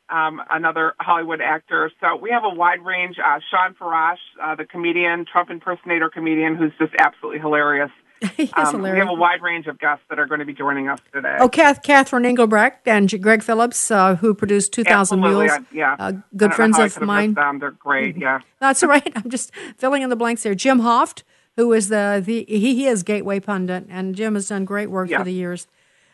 um, 0.08 0.40
another 0.50 0.94
Hollywood 1.00 1.40
actor. 1.40 1.90
So 2.00 2.16
we 2.16 2.30
have 2.30 2.44
a 2.44 2.54
wide 2.54 2.84
range. 2.84 3.16
Uh, 3.18 3.40
Shawn 3.50 3.74
Farash, 3.74 4.18
uh, 4.42 4.54
the 4.54 4.64
comedian, 4.64 5.24
Trump 5.30 5.50
impersonator 5.50 6.10
comedian, 6.10 6.56
who's 6.56 6.72
just 6.78 6.92
absolutely 6.98 7.40
hilarious. 7.40 7.90
um, 8.22 8.66
hilarious. 8.66 8.94
We 8.94 8.98
have 9.00 9.08
a 9.08 9.14
wide 9.14 9.42
range 9.42 9.66
of 9.66 9.78
guests 9.78 10.04
that 10.08 10.18
are 10.18 10.26
going 10.26 10.40
to 10.40 10.46
be 10.46 10.54
joining 10.54 10.88
us 10.88 11.00
today. 11.12 11.36
Oh, 11.40 11.48
Kath, 11.48 11.82
Catherine 11.82 12.24
Engelbrecht 12.24 12.86
and 12.86 13.10
Greg 13.22 13.42
Phillips, 13.42 13.90
uh, 13.90 14.16
who 14.16 14.34
produced 14.34 14.72
2000 14.72 15.18
Absolutely. 15.18 15.46
Mules. 15.46 15.66
yeah. 15.72 15.96
Uh, 15.98 16.12
good 16.36 16.54
friends 16.54 16.78
of 16.78 17.00
mine. 17.02 17.34
They're 17.34 17.70
great, 17.72 18.16
yeah. 18.16 18.40
That's 18.60 18.82
right. 18.82 19.12
I'm 19.16 19.30
just 19.30 19.52
filling 19.76 20.02
in 20.02 20.10
the 20.10 20.16
blanks 20.16 20.42
there. 20.42 20.54
Jim 20.54 20.80
Hoft, 20.80 21.22
who 21.56 21.72
is 21.72 21.88
the, 21.88 22.22
the 22.24 22.44
he, 22.48 22.74
he 22.74 22.86
is 22.86 23.02
Gateway 23.02 23.40
Pundit, 23.40 23.86
and 23.88 24.14
Jim 24.14 24.34
has 24.34 24.48
done 24.48 24.64
great 24.64 24.90
work 24.90 25.10
yeah. 25.10 25.18
for 25.18 25.24
the 25.24 25.32
years. 25.32 25.66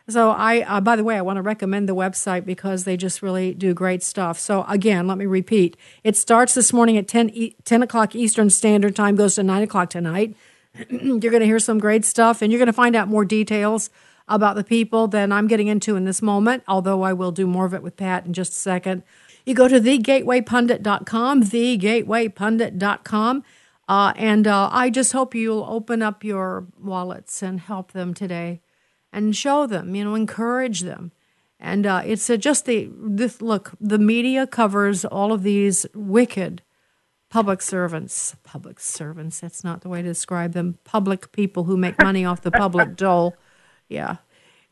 So 0.09 0.31
I, 0.31 0.63
uh, 0.63 0.81
by 0.81 0.97
the 0.97 1.05
way, 1.05 1.17
I 1.17 1.21
want 1.21 1.37
to 1.37 1.43
recommend 1.43 1.89
the 1.89 1.95
website 1.95 2.45
because 2.45 2.85
they 2.85 2.97
just 2.97 3.23
really 3.23 3.55
do 3.55 3.75
great 3.75 4.03
stuff. 4.03 4.39
So 4.39 4.65
again, 4.69 5.07
let 5.07 5.19
me 5.19 5.27
repeat: 5.27 5.77
it 6.03 6.17
starts 6.17 6.55
this 6.55 6.73
morning 6.73 6.97
at 6.97 7.07
10, 7.07 7.31
e- 7.31 7.57
10 7.65 7.83
o'clock 7.83 8.15
Eastern 8.15 8.51
Standard 8.51 8.97
Time, 8.97 9.17
goes 9.17 9.35
to 9.37 9.43
nine 9.43 9.63
o'clock 9.63 9.91
tonight. 9.91 10.35
you're 10.91 11.19
going 11.19 11.41
to 11.41 11.47
hear 11.47 11.59
some 11.59 11.79
great 11.79 12.05
stuff, 12.05 12.43
and 12.43 12.53
you're 12.53 12.59
going 12.59 12.67
to 12.67 12.73
find 12.73 12.97
out 12.97 13.09
more 13.09 13.25
details 13.25 13.91
about 14.29 14.57
the 14.57 14.65
people 14.65 15.09
than 15.09 15.33
I'm 15.33 15.49
getting 15.49 15.67
into 15.67 15.97
in 15.97 16.05
this 16.05 16.23
moment. 16.23 16.63
Although 16.67 17.03
I 17.03 17.13
will 17.13 17.33
do 17.33 17.47
more 17.47 17.67
of 17.67 17.75
it 17.75 17.83
with 17.83 17.97
Pat 17.97 18.27
in 18.27 18.33
just 18.33 18.53
a 18.53 18.57
second. 18.57 19.03
You 19.45 19.55
go 19.55 19.69
to 19.69 19.81
thegatewaypundit.com, 19.81 21.45
thegatewaypundit.com. 21.45 23.45
Uh, 23.89 24.13
and 24.15 24.47
uh, 24.47 24.69
I 24.71 24.91
just 24.91 25.13
hope 25.13 25.35
you'll 25.35 25.67
open 25.69 26.03
up 26.03 26.23
your 26.23 26.67
wallets 26.81 27.43
and 27.43 27.59
help 27.59 27.91
them 27.91 28.15
today 28.15 28.61
and 29.13 29.37
show 29.37 29.67
them, 29.67 29.95
you 29.95 30.05
know, 30.05 30.15
encourage 30.15 30.81
them. 30.81 31.13
And 31.59 31.87
uh, 31.87 32.03
it's 32.05 32.29
uh, 32.31 32.37
just 32.37 32.65
the 32.65 32.89
this 32.97 33.43
look. 33.43 33.73
The 33.81 33.99
media 33.99 34.47
covers 34.47 35.05
all 35.05 35.31
of 35.33 35.43
these 35.43 35.85
wicked 35.95 36.63
public 37.29 37.61
servants. 37.61 38.35
Public 38.43 38.81
servants. 38.81 39.41
That's 39.41 39.63
not 39.63 39.83
the 39.83 39.91
way 39.91 40.01
to 40.01 40.09
describe 40.09 40.53
them. 40.53 40.79
Public 40.85 41.33
people 41.33 41.65
who 41.65 41.77
make 41.77 42.01
money 42.03 42.25
off 42.25 42.41
the 42.41 42.51
public 42.51 42.97
dole. 42.97 43.37
Yeah, 43.91 44.17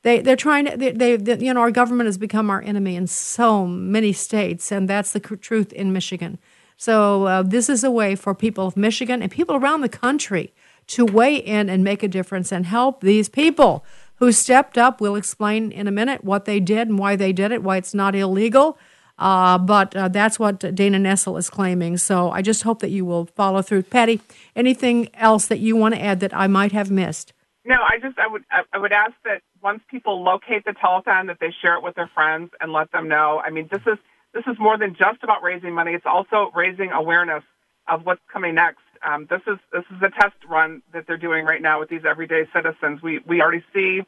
they 0.02 0.21
they're 0.21 0.35
trying 0.35 0.64
to. 0.64 0.76
They, 0.78 0.92
they, 0.92 1.16
they, 1.16 1.45
you 1.45 1.52
know 1.52 1.61
our 1.61 1.71
government 1.71 2.07
has 2.07 2.16
become 2.16 2.49
our 2.49 2.62
enemy 2.62 2.97
in 2.97 3.07
so 3.07 3.66
many 3.66 4.14
states, 4.14 4.73
and 4.73 4.88
that's 4.88 5.12
the 5.12 5.21
truth 5.21 5.75
in 5.75 5.92
Michigan. 5.92 6.38
So 6.78 7.25
uh, 7.25 7.42
this 7.42 7.68
is 7.68 7.85
a 7.85 7.90
way 7.90 8.14
for 8.14 8.35
people 8.35 8.66
of 8.66 8.76
Michigan 8.76 9.21
and 9.21 9.30
people 9.30 9.57
around 9.57 9.83
the 9.83 9.88
country 9.88 10.54
to 10.87 11.04
weigh 11.04 11.37
in 11.37 11.68
and 11.68 11.85
make 11.85 12.02
a 12.02 12.09
difference 12.09 12.50
and 12.50 12.64
help 12.64 13.00
these 13.00 13.28
people 13.28 13.85
who 14.19 14.33
stepped 14.33 14.79
up. 14.79 15.01
We'll 15.01 15.17
explain 15.17 15.73
in 15.73 15.87
a 15.87 15.93
minute 15.93 16.25
what 16.25 16.45
they 16.45 16.61
did 16.61 16.89
and 16.89 16.99
why 16.99 17.17
they 17.17 17.33
did 17.33 17.53
it, 17.53 17.63
why 17.63 17.77
it's 17.77 17.95
not 17.95 18.15
illegal. 18.15 18.79
Uh, 19.19 19.59
but 19.59 19.97
uh, 19.97 20.09
that's 20.09 20.39
what 20.39 20.61
Dana 20.61 20.99
Nessel 20.99 21.39
is 21.39 21.51
claiming. 21.51 21.97
So 21.97 22.31
I 22.31 22.41
just 22.41 22.63
hope 22.63 22.81
that 22.81 22.91
you 22.91 23.05
will 23.05 23.27
follow 23.27 23.63
through. 23.63 23.83
Patty, 23.83 24.21
anything 24.55 25.09
else 25.15 25.47
that 25.47 25.59
you 25.59 25.75
want 25.75 25.95
to 25.95 26.01
add 26.01 26.21
that 26.21 26.35
I 26.35 26.47
might 26.47 26.73
have 26.73 26.91
missed? 26.91 27.33
No, 27.65 27.77
I 27.83 27.99
just 28.01 28.19
I 28.19 28.29
would 28.29 28.45
I 28.73 28.79
would 28.79 28.93
ask 28.93 29.13
that 29.25 29.43
once 29.63 29.83
people 29.91 30.23
locate 30.23 30.65
the 30.65 30.71
telethon, 30.71 31.27
that 31.27 31.39
they 31.41 31.53
share 31.61 31.75
it 31.75 31.83
with 31.83 31.97
their 31.97 32.11
friends 32.15 32.51
and 32.61 32.73
let 32.73 32.93
them 32.93 33.09
know. 33.09 33.43
I 33.45 33.51
mean, 33.51 33.69
this 33.71 33.83
is 33.87 33.99
this 34.33 34.45
is 34.47 34.57
more 34.59 34.79
than 34.79 34.95
just 34.95 35.23
about 35.23 35.43
raising 35.43 35.75
money. 35.75 35.93
It's 35.93 36.07
also 36.07 36.51
raising 36.55 36.93
awareness 36.93 37.43
of 37.89 38.07
what's 38.07 38.23
coming 38.33 38.55
next. 38.55 38.81
Um, 39.07 39.26
this 39.31 39.40
is 39.47 39.59
this 39.73 39.85
is 39.90 40.02
a 40.02 40.11
test 40.11 40.37
run 40.49 40.83
that 40.93 41.07
they're 41.07 41.17
doing 41.17 41.45
right 41.45 41.62
now 41.62 41.81
with 41.81 41.88
these 41.88 42.02
everyday 42.09 42.45
citizens. 42.55 43.02
We 43.02 43.21
we 43.26 43.40
already 43.40 43.64
see 43.73 44.00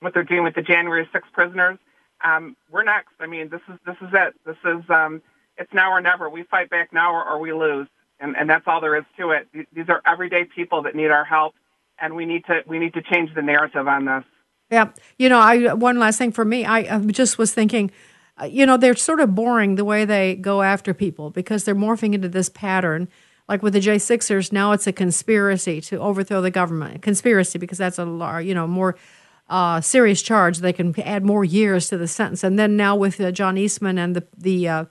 what 0.00 0.14
they're 0.14 0.24
doing 0.24 0.44
with 0.44 0.54
the 0.54 0.62
January 0.62 1.08
6 1.12 1.28
prisoners. 1.32 1.78
Um, 2.24 2.56
we're 2.70 2.82
next. 2.82 3.12
I 3.20 3.26
mean, 3.26 3.48
this 3.48 3.60
is 3.68 3.78
this 3.86 3.96
is 4.00 4.08
it. 4.12 4.34
This 4.44 4.56
is 4.64 4.88
um, 4.90 5.22
it's 5.56 5.72
now 5.72 5.92
or 5.92 6.00
never. 6.00 6.28
We 6.28 6.44
fight 6.44 6.70
back 6.70 6.92
now 6.92 7.12
or, 7.12 7.28
or 7.28 7.38
we 7.40 7.52
lose, 7.52 7.88
and 8.20 8.36
and 8.36 8.48
that's 8.48 8.64
all 8.66 8.80
there 8.80 8.96
is 8.96 9.04
to 9.18 9.30
it. 9.30 9.48
These 9.72 9.88
are 9.88 10.02
everyday 10.06 10.44
people 10.44 10.82
that 10.82 10.94
need 10.94 11.10
our 11.10 11.24
help, 11.24 11.54
and 12.00 12.14
we 12.14 12.26
need 12.26 12.44
to 12.46 12.62
we 12.66 12.78
need 12.78 12.94
to 12.94 13.02
change 13.02 13.34
the 13.34 13.42
narrative 13.42 13.88
on 13.88 14.04
this. 14.04 14.24
Yeah, 14.70 14.90
you 15.18 15.28
know, 15.28 15.38
I 15.38 15.74
one 15.74 15.98
last 15.98 16.18
thing 16.18 16.32
for 16.32 16.44
me. 16.44 16.64
I 16.64 16.98
just 16.98 17.38
was 17.38 17.52
thinking 17.52 17.90
uh, 18.40 18.46
you 18.46 18.64
know, 18.64 18.76
they're 18.76 18.96
sort 18.96 19.20
of 19.20 19.34
boring 19.34 19.74
the 19.74 19.84
way 19.84 20.04
they 20.04 20.34
go 20.36 20.62
after 20.62 20.94
people 20.94 21.30
because 21.30 21.64
they're 21.64 21.74
morphing 21.74 22.14
into 22.14 22.28
this 22.28 22.48
pattern. 22.48 23.08
Like 23.48 23.62
with 23.62 23.72
the 23.72 23.80
J6ers, 23.80 24.52
now 24.52 24.72
it's 24.72 24.86
a 24.86 24.92
conspiracy 24.92 25.80
to 25.82 25.98
overthrow 25.98 26.40
the 26.40 26.50
government. 26.50 27.02
Conspiracy 27.02 27.58
because 27.58 27.78
that's 27.78 27.98
a 27.98 28.40
you 28.44 28.54
know 28.54 28.66
more 28.66 28.96
uh, 29.48 29.80
serious 29.80 30.22
charge. 30.22 30.58
They 30.58 30.72
can 30.72 30.98
add 31.00 31.24
more 31.24 31.44
years 31.44 31.88
to 31.88 31.98
the 31.98 32.08
sentence. 32.08 32.42
And 32.42 32.58
then 32.58 32.76
now 32.76 32.96
with 32.96 33.20
uh, 33.20 33.30
John 33.32 33.58
Eastman 33.58 33.98
and 33.98 34.16
the 34.16 34.26
the 34.36 34.68
uh, 34.68 34.84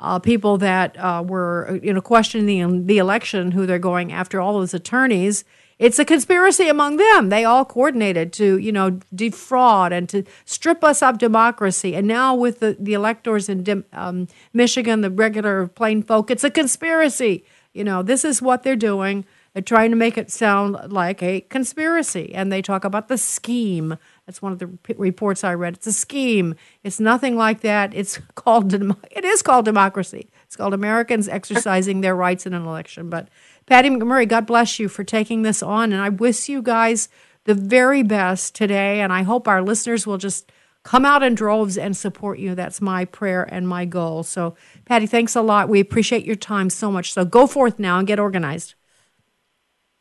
uh, 0.00 0.18
people 0.18 0.56
that 0.58 0.98
uh, 0.98 1.22
were 1.26 1.78
you 1.82 1.92
know 1.92 2.00
questioning 2.00 2.86
the 2.86 2.98
election, 2.98 3.52
who 3.52 3.66
they're 3.66 3.78
going 3.78 4.12
after, 4.12 4.40
all 4.40 4.54
those 4.54 4.74
attorneys. 4.74 5.44
It's 5.78 5.98
a 5.98 6.04
conspiracy 6.04 6.68
among 6.68 6.98
them. 6.98 7.30
They 7.30 7.46
all 7.46 7.64
coordinated 7.64 8.34
to, 8.34 8.58
you 8.58 8.70
know, 8.70 9.00
defraud 9.14 9.94
and 9.94 10.06
to 10.10 10.24
strip 10.44 10.84
us 10.84 11.02
of 11.02 11.16
democracy. 11.16 11.94
And 11.94 12.06
now 12.06 12.34
with 12.34 12.60
the, 12.60 12.76
the 12.78 12.92
electors 12.92 13.48
in 13.48 13.86
um, 13.94 14.28
Michigan, 14.52 15.00
the 15.00 15.08
regular 15.08 15.68
plain 15.68 16.02
folk, 16.02 16.30
it's 16.30 16.44
a 16.44 16.50
conspiracy. 16.50 17.46
You 17.72 17.84
know, 17.84 18.02
this 18.02 18.24
is 18.24 18.42
what 18.42 18.62
they're 18.62 18.76
doing. 18.76 19.24
They're 19.52 19.62
trying 19.62 19.90
to 19.90 19.96
make 19.96 20.16
it 20.16 20.30
sound 20.30 20.92
like 20.92 21.22
a 21.22 21.40
conspiracy. 21.42 22.32
And 22.34 22.52
they 22.52 22.62
talk 22.62 22.84
about 22.84 23.08
the 23.08 23.18
scheme. 23.18 23.96
That's 24.26 24.40
one 24.40 24.52
of 24.52 24.58
the 24.58 24.70
reports 24.96 25.42
I 25.42 25.54
read. 25.54 25.74
It's 25.74 25.86
a 25.86 25.92
scheme. 25.92 26.54
It's 26.84 27.00
nothing 27.00 27.36
like 27.36 27.60
that. 27.60 27.92
It's 27.94 28.18
called 28.34 28.72
it 28.72 29.24
is 29.24 29.42
called 29.42 29.64
democracy. 29.64 30.30
It's 30.44 30.56
called 30.56 30.74
Americans 30.74 31.28
exercising 31.28 32.00
their 32.00 32.14
rights 32.14 32.46
in 32.46 32.54
an 32.54 32.64
election. 32.64 33.10
But 33.10 33.28
Patty 33.66 33.90
McMurray, 33.90 34.28
God 34.28 34.46
bless 34.46 34.78
you 34.78 34.88
for 34.88 35.04
taking 35.04 35.42
this 35.42 35.62
on. 35.62 35.92
And 35.92 36.00
I 36.00 36.08
wish 36.08 36.48
you 36.48 36.62
guys 36.62 37.08
the 37.44 37.54
very 37.54 38.02
best 38.02 38.54
today. 38.54 39.00
And 39.00 39.12
I 39.12 39.22
hope 39.22 39.48
our 39.48 39.62
listeners 39.62 40.06
will 40.06 40.18
just 40.18 40.50
come 40.82 41.04
out 41.04 41.22
in 41.22 41.34
droves 41.34 41.76
and 41.76 41.96
support 41.96 42.38
you. 42.38 42.54
That's 42.54 42.80
my 42.80 43.04
prayer 43.04 43.42
and 43.42 43.68
my 43.68 43.84
goal. 43.84 44.22
So, 44.22 44.54
Patty, 44.84 45.06
thanks 45.06 45.36
a 45.36 45.42
lot. 45.42 45.68
We 45.68 45.80
appreciate 45.80 46.24
your 46.24 46.36
time 46.36 46.70
so 46.70 46.90
much. 46.90 47.12
So 47.12 47.24
go 47.24 47.46
forth 47.46 47.78
now 47.78 47.98
and 47.98 48.06
get 48.06 48.18
organized. 48.18 48.74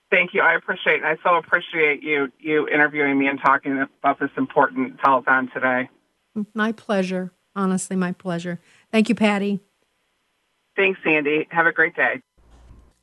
Thank 0.10 0.34
you. 0.34 0.42
I 0.42 0.56
appreciate. 0.56 1.04
And 1.04 1.06
I 1.06 1.18
so 1.24 1.36
appreciate 1.36 2.02
you 2.02 2.32
you 2.40 2.68
interviewing 2.68 3.18
me 3.20 3.28
and 3.28 3.40
talking 3.40 3.86
about 4.00 4.20
this 4.20 4.32
important 4.38 4.98
telethon 4.98 5.52
today. 5.54 5.90
My 6.54 6.72
pleasure. 6.72 7.32
Honestly, 7.56 7.96
my 7.96 8.12
pleasure. 8.12 8.60
Thank 8.92 9.10
you, 9.10 9.16
Patty. 9.16 9.60
Thanks, 10.76 11.00
Sandy. 11.04 11.48
Have 11.52 11.66
a 11.66 11.72
great 11.72 11.96
day. 11.96 12.22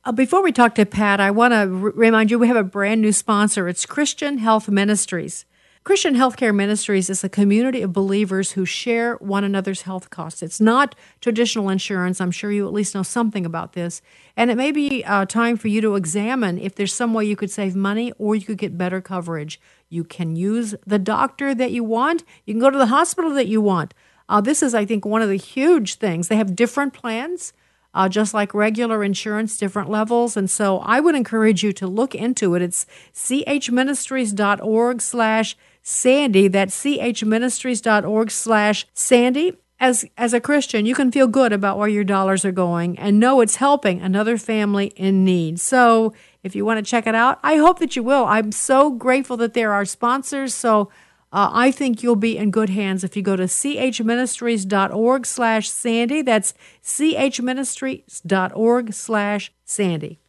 Uh, 0.03 0.11
before 0.11 0.41
we 0.41 0.51
talk 0.51 0.73
to 0.75 0.85
Pat, 0.85 1.19
I 1.19 1.31
want 1.31 1.51
to 1.51 1.59
r- 1.59 1.67
remind 1.67 2.31
you 2.31 2.39
we 2.39 2.47
have 2.47 2.57
a 2.57 2.63
brand 2.63 3.01
new 3.01 3.11
sponsor. 3.11 3.67
It's 3.67 3.85
Christian 3.85 4.39
Health 4.39 4.67
Ministries. 4.69 5.45
Christian 5.87 6.15
Healthcare 6.15 6.53
Ministries 6.53 7.09
is 7.09 7.23
a 7.23 7.29
community 7.29 7.81
of 7.81 7.93
believers 7.93 8.51
who 8.51 8.65
share 8.65 9.15
one 9.15 9.45
another's 9.45 9.83
health 9.83 10.09
costs. 10.09 10.43
It's 10.43 10.59
not 10.59 10.95
traditional 11.21 11.69
insurance. 11.69 12.19
I'm 12.19 12.29
sure 12.29 12.51
you 12.51 12.67
at 12.67 12.73
least 12.73 12.93
know 12.93 13.03
something 13.03 13.45
about 13.45 13.71
this. 13.71 14.01
And 14.35 14.51
it 14.51 14.55
may 14.55 14.73
be 14.73 15.05
uh, 15.05 15.25
time 15.27 15.55
for 15.55 15.69
you 15.69 15.79
to 15.79 15.95
examine 15.95 16.57
if 16.57 16.75
there's 16.75 16.93
some 16.93 17.13
way 17.13 17.23
you 17.23 17.37
could 17.37 17.49
save 17.49 17.73
money 17.73 18.11
or 18.17 18.35
you 18.35 18.45
could 18.45 18.57
get 18.57 18.77
better 18.77 18.99
coverage. 18.99 19.61
You 19.87 20.03
can 20.03 20.35
use 20.35 20.75
the 20.85 20.99
doctor 20.99 21.55
that 21.55 21.71
you 21.71 21.85
want, 21.85 22.25
you 22.43 22.53
can 22.53 22.59
go 22.59 22.69
to 22.69 22.77
the 22.77 22.87
hospital 22.87 23.33
that 23.35 23.47
you 23.47 23.61
want. 23.61 23.93
Uh, 24.27 24.41
this 24.41 24.61
is, 24.61 24.75
I 24.75 24.83
think, 24.83 25.05
one 25.05 25.21
of 25.21 25.29
the 25.29 25.37
huge 25.37 25.95
things. 25.95 26.27
They 26.27 26.35
have 26.35 26.53
different 26.53 26.93
plans 26.93 27.53
uh, 27.97 28.07
just 28.07 28.33
like 28.33 28.53
regular 28.53 29.03
insurance, 29.03 29.57
different 29.57 29.89
levels. 29.89 30.37
And 30.37 30.49
so 30.49 30.77
I 30.79 30.99
would 30.99 31.15
encourage 31.15 31.63
you 31.63 31.73
to 31.73 31.87
look 31.87 32.13
into 32.13 32.53
it. 32.53 32.61
It's 32.61 32.85
chministries.org 33.15 35.01
slash 35.01 35.57
Sandy. 35.89 36.49
That's 36.49 36.83
chministries.org 36.83 38.29
slash 38.29 38.85
Sandy. 38.93 39.53
As, 39.79 40.03
as 40.17 40.33
a 40.33 40.41
Christian, 40.41 40.85
you 40.85 40.93
can 40.93 41.13
feel 41.13 41.27
good 41.27 41.53
about 41.53 41.77
where 41.77 41.87
your 41.87 42.03
dollars 42.03 42.43
are 42.43 42.51
going 42.51 42.99
and 42.99 43.21
know 43.21 43.39
it's 43.39 43.55
helping 43.55 44.01
another 44.01 44.37
family 44.37 44.87
in 44.97 45.23
need. 45.23 45.61
So 45.61 46.13
if 46.43 46.55
you 46.55 46.65
want 46.65 46.83
to 46.83 46.89
check 46.89 47.07
it 47.07 47.15
out, 47.15 47.39
I 47.41 47.55
hope 47.55 47.79
that 47.79 47.95
you 47.95 48.03
will. 48.03 48.25
I'm 48.25 48.51
so 48.51 48.91
grateful 48.91 49.37
that 49.37 49.53
there 49.53 49.71
are 49.71 49.85
sponsors. 49.85 50.53
So 50.53 50.91
uh, 51.31 51.51
I 51.53 51.71
think 51.71 52.03
you'll 52.03 52.17
be 52.17 52.37
in 52.37 52.51
good 52.51 52.69
hands 52.69 53.05
if 53.05 53.15
you 53.15 53.21
go 53.21 53.37
to 53.37 53.43
chministries.org 53.43 55.25
slash 55.25 55.69
Sandy. 55.69 56.21
That's 56.21 56.53
chministries.org 56.83 58.93
slash 58.93 59.53
Sandy. 59.63 60.19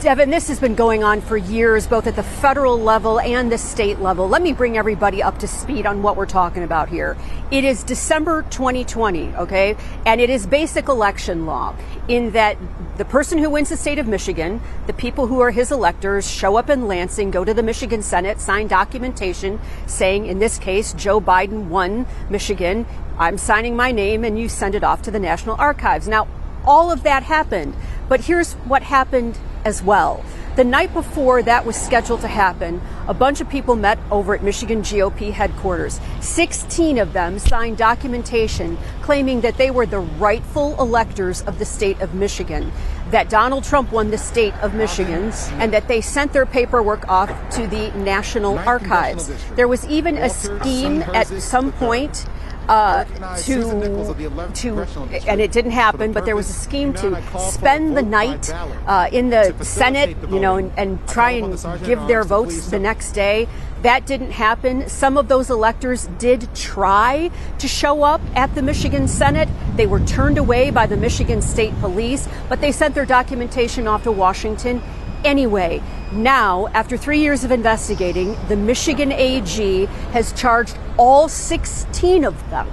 Devin, 0.00 0.30
this 0.30 0.46
has 0.46 0.60
been 0.60 0.76
going 0.76 1.02
on 1.02 1.20
for 1.20 1.36
years, 1.36 1.88
both 1.88 2.06
at 2.06 2.14
the 2.14 2.22
federal 2.22 2.78
level 2.78 3.18
and 3.18 3.50
the 3.50 3.58
state 3.58 3.98
level. 3.98 4.28
Let 4.28 4.42
me 4.42 4.52
bring 4.52 4.78
everybody 4.78 5.24
up 5.24 5.40
to 5.40 5.48
speed 5.48 5.86
on 5.86 6.04
what 6.04 6.16
we're 6.16 6.24
talking 6.24 6.62
about 6.62 6.88
here. 6.88 7.16
It 7.50 7.64
is 7.64 7.82
December 7.82 8.42
2020, 8.42 9.34
okay? 9.34 9.76
And 10.06 10.20
it 10.20 10.30
is 10.30 10.46
basic 10.46 10.86
election 10.86 11.46
law 11.46 11.74
in 12.06 12.30
that 12.30 12.56
the 12.96 13.04
person 13.04 13.38
who 13.38 13.50
wins 13.50 13.70
the 13.70 13.76
state 13.76 13.98
of 13.98 14.06
Michigan, 14.06 14.60
the 14.86 14.92
people 14.92 15.26
who 15.26 15.40
are 15.40 15.50
his 15.50 15.72
electors, 15.72 16.30
show 16.30 16.54
up 16.54 16.70
in 16.70 16.86
Lansing, 16.86 17.32
go 17.32 17.44
to 17.44 17.52
the 17.52 17.64
Michigan 17.64 18.00
Senate, 18.00 18.40
sign 18.40 18.68
documentation 18.68 19.58
saying, 19.88 20.26
in 20.26 20.38
this 20.38 20.58
case, 20.58 20.92
Joe 20.92 21.20
Biden 21.20 21.70
won 21.70 22.06
Michigan. 22.30 22.86
I'm 23.18 23.36
signing 23.36 23.74
my 23.74 23.90
name, 23.90 24.22
and 24.22 24.38
you 24.38 24.48
send 24.48 24.76
it 24.76 24.84
off 24.84 25.02
to 25.02 25.10
the 25.10 25.18
National 25.18 25.56
Archives. 25.56 26.06
Now, 26.06 26.28
all 26.64 26.92
of 26.92 27.02
that 27.02 27.24
happened. 27.24 27.74
But 28.08 28.20
here's 28.20 28.54
what 28.54 28.84
happened 28.84 29.36
as 29.64 29.82
well. 29.82 30.24
The 30.56 30.64
night 30.64 30.92
before 30.92 31.40
that 31.42 31.64
was 31.64 31.76
scheduled 31.76 32.20
to 32.22 32.26
happen, 32.26 32.80
a 33.06 33.14
bunch 33.14 33.40
of 33.40 33.48
people 33.48 33.76
met 33.76 33.96
over 34.10 34.34
at 34.34 34.42
Michigan 34.42 34.82
GOP 34.82 35.30
headquarters. 35.30 36.00
16 36.20 36.98
of 36.98 37.12
them 37.12 37.38
signed 37.38 37.76
documentation 37.76 38.76
claiming 39.00 39.40
that 39.42 39.56
they 39.56 39.70
were 39.70 39.86
the 39.86 40.00
rightful 40.00 40.74
electors 40.80 41.42
of 41.42 41.60
the 41.60 41.64
state 41.64 42.00
of 42.00 42.12
Michigan, 42.12 42.72
that 43.10 43.28
Donald 43.28 43.62
Trump 43.62 43.92
won 43.92 44.10
the 44.10 44.18
state 44.18 44.52
of 44.54 44.74
Michigan, 44.74 45.32
and 45.52 45.72
that 45.72 45.86
they 45.86 46.00
sent 46.00 46.32
their 46.32 46.44
paperwork 46.44 47.08
off 47.08 47.30
to 47.50 47.66
the 47.68 47.90
National 47.92 48.58
Archives. 48.58 49.30
There 49.54 49.68
was 49.68 49.86
even 49.86 50.18
a 50.18 50.28
scheme 50.28 51.02
at 51.14 51.28
some 51.28 51.70
point 51.70 52.26
uh, 52.68 53.04
to 53.36 54.52
to 54.54 54.80
and 55.26 55.40
it 55.40 55.52
didn't 55.52 55.70
happen, 55.70 56.12
but 56.12 56.24
there 56.24 56.36
was 56.36 56.50
a 56.50 56.52
scheme 56.52 56.92
to 56.94 57.20
spend 57.38 57.96
the 57.96 58.02
night 58.02 58.50
uh, 58.86 59.08
in 59.10 59.30
the 59.30 59.54
Senate, 59.62 60.16
you 60.30 60.40
know, 60.40 60.56
and, 60.56 60.72
and 60.76 61.08
try 61.08 61.30
and 61.30 61.52
give 61.84 62.06
their 62.06 62.24
votes 62.24 62.70
the 62.70 62.78
next 62.78 63.12
day. 63.12 63.48
That 63.82 64.06
didn't 64.06 64.32
happen. 64.32 64.88
Some 64.88 65.16
of 65.16 65.28
those 65.28 65.50
electors 65.50 66.08
did 66.18 66.52
try 66.54 67.30
to 67.58 67.68
show 67.68 68.02
up 68.02 68.20
at 68.34 68.52
the 68.54 68.62
Michigan 68.62 69.06
Senate. 69.06 69.48
They 69.76 69.86
were 69.86 70.00
turned 70.00 70.36
away 70.36 70.70
by 70.70 70.86
the 70.86 70.96
Michigan 70.96 71.40
State 71.40 71.78
Police, 71.80 72.28
but 72.48 72.60
they 72.60 72.72
sent 72.72 72.94
their 72.94 73.06
documentation 73.06 73.86
off 73.86 74.02
to 74.02 74.12
Washington 74.12 74.82
anyway. 75.24 75.80
Now, 76.12 76.68
after 76.68 76.96
three 76.96 77.20
years 77.20 77.44
of 77.44 77.50
investigating, 77.50 78.36
the 78.48 78.56
Michigan 78.56 79.12
AG 79.12 79.84
has 80.12 80.32
charged 80.32 80.76
all 80.98 81.28
16 81.28 82.24
of 82.24 82.50
them, 82.50 82.68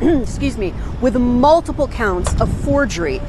excuse 0.22 0.58
me, 0.58 0.74
with 1.00 1.16
multiple 1.16 1.88
counts 1.88 2.38
of 2.40 2.52
forgery. 2.62 3.20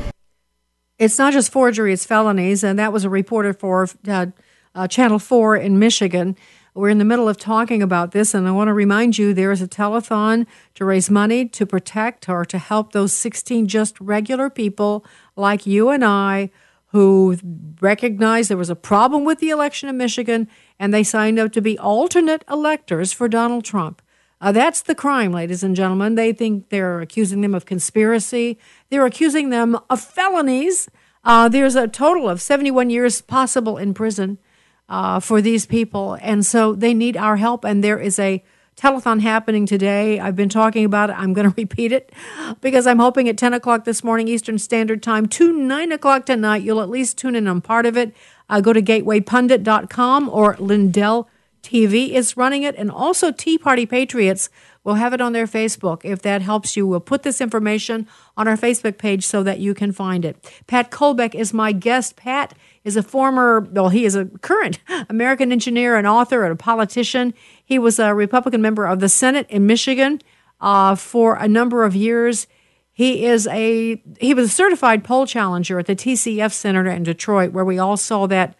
It's 0.98 1.18
not 1.18 1.34
just 1.34 1.52
forgery, 1.52 1.94
it's 1.94 2.06
felonies. 2.06 2.64
And 2.64 2.80
that 2.80 2.92
was 2.92 3.04
a 3.04 3.10
reporter 3.10 3.54
for 3.54 3.88
uh, 4.08 4.28
uh, 4.74 4.88
Channel 4.88 5.20
4 5.20 5.58
in 5.58 5.78
Michigan. 5.78 6.36
We're 6.74 6.90
in 6.90 6.98
the 6.98 7.06
middle 7.06 7.30
of 7.30 7.38
talking 7.38 7.82
about 7.82 8.12
this, 8.12 8.34
and 8.34 8.46
I 8.50 8.52
want 8.52 8.68
to 8.68 8.74
remind 8.74 9.18
you 9.18 9.34
there 9.34 9.54
is 9.54 9.62
a 9.62 9.68
telethon 9.68 10.46
to 10.74 10.84
raise 10.84 11.10
money 11.10 11.48
to 11.48 11.66
protect 11.66 12.28
or 12.28 12.44
to 12.44 12.58
help 12.58 12.92
those 12.92 13.14
16 13.14 13.68
just 13.68 14.00
regular 14.02 14.50
people 14.50 15.06
like 15.38 15.66
you 15.66 15.90
and 15.90 16.04
I 16.04 16.50
who 16.88 17.38
recognized 17.82 18.50
there 18.50 18.58
was 18.58 18.70
a 18.70 18.76
problem 18.76 19.24
with 19.24 19.40
the 19.40 19.50
election 19.50 19.88
in 19.88 19.98
Michigan 19.98 20.48
and 20.80 20.94
they 20.94 21.04
signed 21.04 21.40
up 21.40 21.52
to 21.54 21.62
be 21.62 21.80
alternate 21.80 22.44
electors 22.50 23.14
for 23.14 23.28
Donald 23.28 23.64
Trump. 23.64 24.02
Uh, 24.46 24.52
that's 24.52 24.84
the 24.84 24.94
crime, 24.94 25.32
ladies 25.32 25.64
and 25.64 25.76
gentlemen. 25.76 26.14
They 26.14 26.32
think 26.32 26.70
they're 26.70 27.02
accusing 27.02 27.42
them 27.42 27.56
of 27.56 27.66
conspiracy. 27.66 28.60
They're 28.92 29.08
accusing 29.08 29.50
them 29.50 29.76
of 29.90 30.00
felonies. 30.00 30.88
Uh, 31.24 31.50
there's 31.50 31.76
a 31.76 31.88
total 31.88 32.30
of 32.30 32.40
71 32.40 32.92
years 32.92 33.22
possible 33.22 33.80
in 33.80 33.96
prison 33.96 34.38
uh, 34.88 35.20
for 35.20 35.42
these 35.42 35.66
people. 35.66 36.20
And 36.22 36.46
so 36.46 36.76
they 36.76 36.94
need 36.94 37.18
our 37.18 37.38
help. 37.38 37.66
And 37.66 37.84
there 37.84 37.98
is 37.98 38.20
a 38.20 38.44
telethon 38.78 39.22
happening 39.22 39.66
today. 39.66 40.20
I've 40.20 40.36
been 40.36 40.48
talking 40.48 40.86
about 40.86 41.10
it. 41.10 41.18
I'm 41.18 41.34
going 41.34 41.50
to 41.52 41.56
repeat 41.58 41.92
it 41.92 42.12
because 42.62 42.86
I'm 42.86 43.00
hoping 43.00 43.28
at 43.28 43.40
10 43.40 43.56
o'clock 43.56 43.84
this 43.84 44.04
morning, 44.04 44.28
Eastern 44.28 44.60
Standard 44.60 45.02
Time, 45.02 45.26
to 45.26 45.54
9 45.54 45.92
o'clock 45.92 46.28
tonight, 46.28 46.62
you'll 46.62 46.82
at 46.82 46.90
least 46.92 47.18
tune 47.18 47.34
in 47.34 47.48
on 47.48 47.62
part 47.62 47.88
of 47.88 47.98
it. 47.98 48.14
Uh, 48.48 48.62
go 48.62 48.74
to 48.74 48.82
gatewaypundit.com 48.84 50.30
or 50.30 50.56
Lindell 50.60 51.28
TV 51.66 52.12
is 52.12 52.38
running 52.38 52.64
it, 52.64 52.76
and 52.76 52.92
also 52.92 53.32
Tea 53.32 53.58
Party 53.58 53.86
Patriots 53.86 54.50
will 54.84 54.94
have 54.94 55.14
it 55.14 55.20
on 55.20 55.34
their 55.34 55.48
Facebook. 55.48 56.02
If 56.06 56.22
that 56.22 56.44
helps 56.44 56.78
you, 56.78 56.86
we'll 56.86 57.00
put 57.00 57.24
this 57.24 57.42
information 57.42 58.08
on 58.38 58.48
our 58.48 58.56
Facebook 58.56 58.98
page 58.98 59.26
so 59.26 59.42
that 59.44 59.60
you 59.60 59.74
can 59.74 59.92
find 59.92 60.24
it. 60.24 60.38
Pat 60.68 60.92
Colbeck 60.92 61.34
is 61.34 61.54
my 61.54 61.72
guest. 61.72 62.16
Pat 62.16 62.54
is 62.84 62.96
a 62.96 63.02
former, 63.02 63.62
well, 63.72 63.90
he 63.90 64.06
is 64.06 64.16
a 64.16 64.26
current 64.26 64.80
American 65.10 65.52
engineer, 65.52 65.96
an 65.96 66.06
author, 66.06 66.44
and 66.44 66.54
a 66.54 66.56
politician. 66.56 67.34
He 67.64 67.80
was 67.80 67.98
a 67.98 68.14
Republican 68.14 68.62
member 68.62 68.86
of 68.86 69.00
the 69.00 69.10
Senate 69.10 69.48
in 69.50 69.66
Michigan 69.66 70.22
uh, 70.62 70.96
for 70.96 71.36
a 71.36 71.48
number 71.48 71.84
of 71.84 71.96
years. 71.96 72.46
He 72.94 73.26
is 73.26 73.48
a 73.48 74.02
he 74.22 74.34
was 74.34 74.46
a 74.46 74.54
certified 74.54 75.04
poll 75.04 75.26
challenger 75.26 75.80
at 75.80 75.88
the 75.88 75.98
TCF 75.98 76.54
Center 76.54 76.88
in 76.88 77.04
Detroit, 77.04 77.52
where 77.52 77.66
we 77.66 77.78
all 77.78 77.98
saw 77.98 78.26
that 78.28 78.56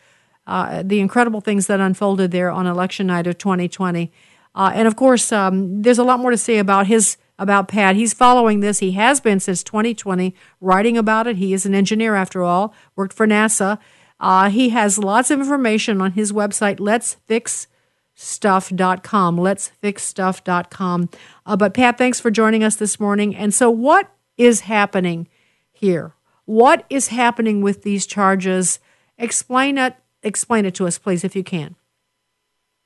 uh, 0.48 0.84
the 0.86 1.00
incredible 1.00 1.42
things 1.42 1.68
that 1.68 1.80
unfolded 1.80 2.32
there 2.32 2.52
on 2.52 2.68
election 2.68 3.08
night 3.08 3.28
of 3.28 3.38
2020. 3.38 4.12
Uh, 4.54 4.72
and 4.74 4.88
of 4.88 4.96
course, 4.96 5.32
um, 5.32 5.82
there's 5.82 5.98
a 5.98 6.04
lot 6.04 6.20
more 6.20 6.32
to 6.32 6.38
say 6.38 6.58
about 6.58 6.88
his 6.88 7.18
about 7.38 7.68
Pat. 7.68 7.98
He's 7.98 8.14
following 8.14 8.62
this. 8.62 8.80
He 8.80 8.92
has 8.92 9.20
been 9.20 9.42
since 9.42 9.62
2020, 9.64 10.34
writing 10.62 10.98
about 10.98 11.28
it. 11.28 11.36
He 11.36 11.54
is 11.54 11.66
an 11.66 11.76
engineer, 11.76 12.16
after 12.16 12.44
all, 12.44 12.74
worked 12.96 13.14
for 13.14 13.28
NASA. 13.28 13.78
Uh, 14.22 14.50
he 14.50 14.70
has 14.70 14.98
lots 14.98 15.30
of 15.30 15.40
information 15.40 16.00
on 16.00 16.14
his 16.14 16.32
website, 16.32 16.80
Let's 16.80 17.16
Fix 17.26 17.68
stuff.com 18.16 19.38
let's 19.38 19.68
fix 19.68 20.02
stuff.com 20.04 21.10
uh, 21.46 21.58
but 21.58 21.74
pat 21.74 21.98
thanks 21.98 22.18
for 22.18 22.32
joining 22.32 22.64
us 22.64 22.78
this 22.78 22.98
morning 22.98 23.36
and 23.36 23.54
so 23.54 23.70
what 23.70 24.10
is 24.38 24.62
happening 24.62 25.28
here 25.74 26.16
what 26.46 26.86
is 26.90 27.10
happening 27.10 27.62
with 27.62 27.84
these 27.84 28.06
charges 28.06 28.80
explain 29.18 29.78
it 29.78 29.98
explain 30.26 30.66
it 30.66 30.76
to 30.76 30.86
us 30.88 30.98
please 30.98 31.24
if 31.24 31.36
you 31.36 31.44
can 31.44 31.76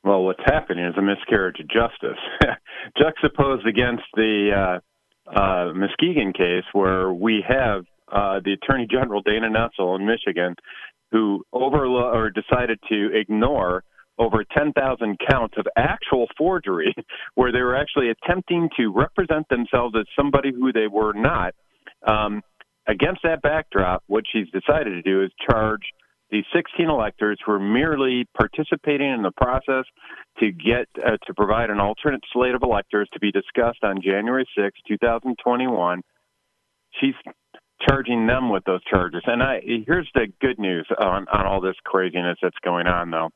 well 0.03 0.23
what's 0.23 0.43
happening 0.45 0.85
is 0.85 0.95
a 0.97 1.01
miscarriage 1.01 1.59
of 1.59 1.67
justice 1.67 2.19
juxtaposed 2.97 3.65
against 3.65 4.03
the 4.15 4.51
uh, 4.55 5.39
uh, 5.39 5.73
muskegon 5.73 6.33
case 6.33 6.65
where 6.73 7.11
we 7.11 7.43
have 7.47 7.85
uh, 8.11 8.39
the 8.43 8.53
attorney 8.53 8.87
general 8.89 9.21
dana 9.21 9.49
nessel 9.49 9.97
in 9.97 10.05
michigan 10.05 10.55
who 11.11 11.43
overlo- 11.53 12.13
or 12.13 12.29
decided 12.29 12.79
to 12.89 13.09
ignore 13.13 13.83
over 14.19 14.43
10,000 14.43 15.17
counts 15.29 15.55
of 15.57 15.65
actual 15.77 16.27
forgery 16.37 16.93
where 17.35 17.51
they 17.51 17.61
were 17.61 17.75
actually 17.75 18.09
attempting 18.09 18.69
to 18.77 18.91
represent 18.91 19.47
themselves 19.49 19.95
as 19.97 20.05
somebody 20.15 20.51
who 20.51 20.73
they 20.73 20.87
were 20.87 21.13
not. 21.13 21.55
Um, 22.05 22.41
against 22.87 23.21
that 23.23 23.41
backdrop, 23.41 24.03
what 24.07 24.25
she's 24.31 24.47
decided 24.51 24.91
to 24.91 25.01
do 25.01 25.23
is 25.23 25.31
charge 25.49 25.83
these 26.31 26.45
16 26.53 26.89
electors 26.89 27.39
were 27.47 27.59
merely 27.59 28.25
participating 28.37 29.11
in 29.11 29.23
the 29.23 29.31
process 29.31 29.85
to 30.39 30.51
get 30.51 30.87
uh, 31.03 31.17
to 31.25 31.33
provide 31.33 31.69
an 31.69 31.79
alternate 31.79 32.21
slate 32.31 32.53
of 32.53 32.61
electors 32.61 33.09
to 33.13 33.19
be 33.19 33.31
discussed 33.31 33.83
on 33.83 34.01
January 34.01 34.47
6, 34.55 34.79
2021. 34.87 36.01
She's 37.01 37.15
charging 37.87 38.27
them 38.27 38.49
with 38.49 38.63
those 38.65 38.83
charges. 38.83 39.21
And 39.25 39.41
I 39.41 39.61
here's 39.87 40.09
the 40.13 40.27
good 40.39 40.59
news 40.59 40.87
on 40.99 41.27
on 41.31 41.45
all 41.45 41.61
this 41.61 41.75
craziness 41.83 42.37
that's 42.41 42.57
going 42.63 42.87
on 42.87 43.09
though. 43.09 43.29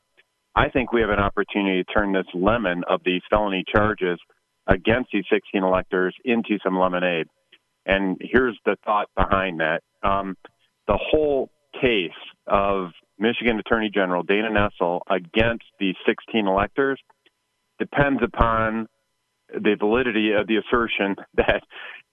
I 0.54 0.68
think 0.68 0.92
we 0.92 1.00
have 1.00 1.10
an 1.10 1.18
opportunity 1.18 1.82
to 1.82 1.92
turn 1.92 2.12
this 2.12 2.26
lemon 2.32 2.84
of 2.88 3.00
these 3.04 3.22
felony 3.28 3.64
charges 3.74 4.18
against 4.68 5.10
these 5.12 5.24
16 5.30 5.64
electors 5.64 6.14
into 6.24 6.58
some 6.62 6.78
lemonade. 6.78 7.26
And 7.86 8.16
here's 8.20 8.58
the 8.64 8.76
thought 8.84 9.08
behind 9.16 9.60
that. 9.60 9.82
Um, 10.02 10.36
the 10.86 10.96
whole 10.96 11.50
case 11.80 12.12
of 12.46 12.90
Michigan 13.18 13.58
Attorney 13.58 13.90
General 13.92 14.22
Dana 14.22 14.48
Nessel 14.50 15.00
against 15.08 15.64
the 15.78 15.94
16 16.06 16.46
electors 16.46 17.00
depends 17.78 18.22
upon 18.22 18.88
the 19.52 19.76
validity 19.78 20.32
of 20.32 20.46
the 20.46 20.56
assertion 20.56 21.16
that 21.34 21.62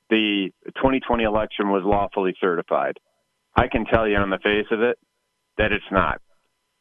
the 0.10 0.52
2020 0.68 1.24
election 1.24 1.70
was 1.70 1.84
lawfully 1.86 2.36
certified. 2.40 2.98
I 3.56 3.68
can 3.68 3.86
tell 3.86 4.08
you 4.08 4.18
on 4.18 4.30
the 4.30 4.40
face 4.40 4.68
of 4.72 4.82
it 4.82 4.98
that 5.58 5.72
it's 5.72 5.84
not. 5.92 6.22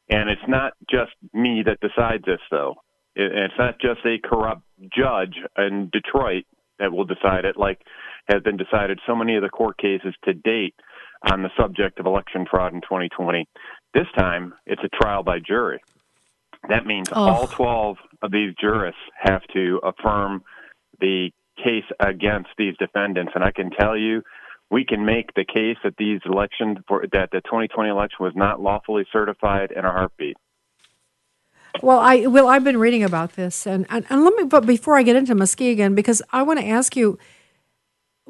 And 0.08 0.28
it's 0.28 0.48
not 0.48 0.72
just 0.90 1.12
me 1.32 1.62
that 1.66 1.78
decides 1.80 2.24
this, 2.24 2.40
though. 2.50 2.74
It's 3.14 3.54
not 3.58 3.80
just 3.80 4.00
a 4.04 4.18
corrupt 4.22 4.62
judge 4.96 5.36
in 5.56 5.90
Detroit 5.92 6.44
that 6.78 6.92
will 6.92 7.04
decide 7.04 7.44
it, 7.44 7.56
like 7.56 7.80
has 8.28 8.42
been 8.42 8.56
decided 8.56 8.98
so 9.06 9.14
many 9.14 9.36
of 9.36 9.42
the 9.42 9.48
court 9.48 9.78
cases 9.78 10.14
to 10.24 10.32
date 10.32 10.74
on 11.22 11.42
the 11.42 11.50
subject 11.56 11.98
of 11.98 12.06
election 12.06 12.46
fraud 12.50 12.72
in 12.72 12.80
2020. 12.80 13.46
This 13.94 14.06
time, 14.16 14.54
it's 14.66 14.82
a 14.84 14.88
trial 14.88 15.22
by 15.22 15.38
jury. 15.38 15.80
That 16.68 16.86
means 16.86 17.08
oh. 17.12 17.20
all 17.20 17.46
12 17.46 17.96
of 18.22 18.30
these 18.30 18.54
jurists 18.60 19.00
have 19.18 19.42
to 19.54 19.80
affirm 19.82 20.42
the 21.00 21.30
case 21.56 21.84
against 21.98 22.50
these 22.58 22.76
defendants. 22.78 23.32
And 23.34 23.44
I 23.44 23.50
can 23.50 23.70
tell 23.70 23.96
you, 23.96 24.22
we 24.70 24.84
can 24.84 25.04
make 25.04 25.34
the 25.34 25.44
case 25.44 25.76
that 25.82 25.96
these 25.98 26.20
elections 26.24 26.78
for 26.86 27.04
that 27.12 27.30
the 27.32 27.40
2020 27.40 27.90
election 27.90 28.18
was 28.20 28.32
not 28.36 28.60
lawfully 28.60 29.04
certified 29.12 29.72
in 29.72 29.84
a 29.84 29.90
heartbeat. 29.90 30.36
Well, 31.82 31.98
I 31.98 32.26
well 32.26 32.48
I've 32.48 32.64
been 32.64 32.78
reading 32.78 33.02
about 33.02 33.34
this, 33.34 33.66
and, 33.66 33.86
and, 33.90 34.04
and 34.10 34.24
let 34.24 34.34
me. 34.34 34.44
But 34.44 34.66
before 34.66 34.96
I 34.96 35.02
get 35.02 35.16
into 35.16 35.34
Muskegon, 35.34 35.94
because 35.94 36.22
I 36.32 36.42
want 36.42 36.60
to 36.60 36.66
ask 36.66 36.96
you, 36.96 37.18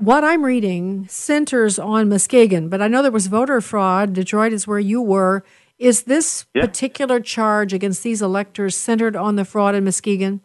what 0.01 0.25
I'm 0.25 0.45
reading 0.45 1.07
centers 1.09 1.79
on 1.79 2.09
Muskegon, 2.09 2.69
but 2.69 2.81
I 2.81 2.89
know 2.89 3.03
there 3.03 3.11
was 3.11 3.27
voter 3.27 3.61
fraud. 3.61 4.15
Detroit 4.15 4.53
is 4.53 4.67
where 4.67 4.79
you 4.79 5.03
were. 5.03 5.45
Is 5.79 6.05
this 6.05 6.47
yeah. 6.55 6.63
particular 6.63 7.21
charge 7.21 7.73
against 7.73 8.03
these 8.03 8.23
electors 8.23 8.77
centered 8.77 9.15
on 9.15 9.37
the 9.37 9.45
fraud 9.45 9.75
in 9.75 9.85
Muskegon? 9.85 10.41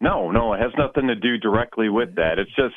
No, 0.00 0.30
no, 0.30 0.54
it 0.54 0.60
has 0.60 0.72
nothing 0.78 1.08
to 1.08 1.14
do 1.14 1.38
directly 1.38 1.88
with 1.88 2.14
that. 2.16 2.38
It's 2.38 2.54
just 2.54 2.76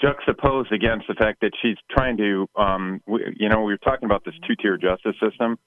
juxtaposed 0.00 0.72
against 0.72 1.06
the 1.06 1.14
fact 1.14 1.40
that 1.42 1.52
she's 1.60 1.76
trying 1.90 2.16
to, 2.16 2.48
um, 2.56 3.00
we, 3.06 3.36
you 3.38 3.48
know, 3.48 3.60
we 3.62 3.72
were 3.72 3.78
talking 3.78 4.06
about 4.06 4.24
this 4.24 4.34
two-tier 4.46 4.76
justice 4.76 5.14
system. 5.22 5.58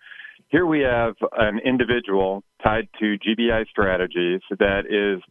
Here 0.50 0.66
we 0.66 0.82
have 0.82 1.14
an 1.38 1.60
individual 1.64 2.44
tied 2.64 2.88
to 3.00 3.18
GBI 3.18 3.68
strategies 3.70 4.42
that 4.60 4.86
is 4.90 5.22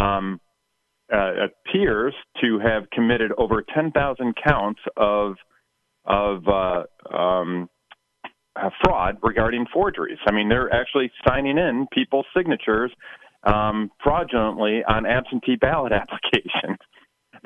um, 0.00 0.40
uh, 1.12 1.32
appears 1.44 2.14
to 2.40 2.58
have 2.58 2.90
committed 2.90 3.32
over 3.38 3.64
10,000 3.74 4.34
counts 4.46 4.80
of 4.96 5.36
of 6.08 6.46
uh, 6.46 6.84
um, 7.16 7.68
uh, 8.54 8.70
fraud 8.84 9.18
regarding 9.22 9.66
forgeries. 9.72 10.18
I 10.28 10.30
mean, 10.30 10.48
they're 10.48 10.72
actually 10.72 11.10
signing 11.26 11.58
in 11.58 11.88
people's 11.92 12.26
signatures 12.36 12.92
um, 13.42 13.90
fraudulently 14.04 14.84
on 14.86 15.04
absentee 15.04 15.56
ballot 15.56 15.92
applications 15.92 16.78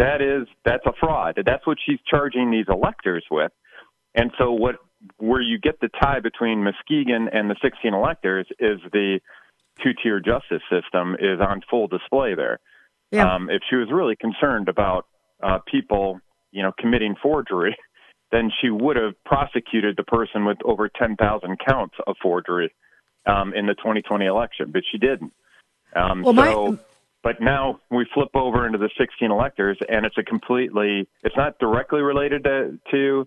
that 0.01 0.23
is 0.23 0.49
that's 0.64 0.85
a 0.87 0.92
fraud. 0.99 1.38
That's 1.44 1.66
what 1.66 1.79
she's 1.85 1.99
charging 2.09 2.51
these 2.51 2.66
electors 2.68 3.25
with. 3.31 3.53
And 4.14 4.31
so 4.38 4.53
what 4.53 4.77
where 5.18 5.40
you 5.40 5.59
get 5.59 5.81
the 5.81 5.88
tie 6.03 6.20
between 6.20 6.64
Muskegon 6.64 7.29
and 7.33 7.51
the 7.51 7.57
16 7.62 7.94
electors 7.94 8.46
is 8.59 8.81
the 8.92 9.20
two-tier 9.83 10.20
justice 10.20 10.62
system 10.70 11.16
is 11.18 11.40
on 11.40 11.62
full 11.70 11.87
display 11.87 12.35
there. 12.35 12.59
Yeah. 13.11 13.35
Um, 13.35 13.51
if 13.51 13.62
she 13.68 13.77
was 13.77 13.88
really 13.92 14.16
concerned 14.16 14.68
about 14.68 15.07
uh, 15.42 15.59
people, 15.70 16.20
you 16.53 16.62
know, 16.62 16.73
committing 16.79 17.16
forgery, 17.23 17.77
then 18.33 18.51
she 18.61 18.70
would 18.70 18.96
have 18.96 19.14
prosecuted 19.25 19.96
the 19.96 20.05
person 20.05 20.44
with 20.44 20.59
over 20.64 20.88
10,000 20.88 21.59
counts 21.66 21.96
of 22.07 22.16
forgery 22.23 22.73
um, 23.27 23.53
in 23.55 23.66
the 23.66 23.75
2020 23.75 24.25
election, 24.25 24.70
but 24.73 24.83
she 24.90 24.99
didn't. 24.99 25.33
Um, 25.94 26.23
well, 26.23 26.35
so, 26.35 26.73
my, 26.73 26.79
but 27.23 27.40
now 27.40 27.81
we 27.90 28.07
flip 28.14 28.31
over 28.35 28.66
into 28.66 28.79
the 28.79 28.90
16 28.96 29.31
electors, 29.31 29.79
and 29.88 30.07
it's 30.07 30.16
a 30.16 30.23
completely, 30.23 31.09
it's 31.23 31.37
not 31.37 31.59
directly 31.59 32.01
related 32.01 32.44
to, 32.44 32.79
to 32.92 33.27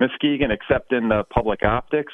Muskegon 0.00 0.50
except 0.50 0.92
in 0.92 1.08
the 1.08 1.24
public 1.32 1.64
optics, 1.64 2.12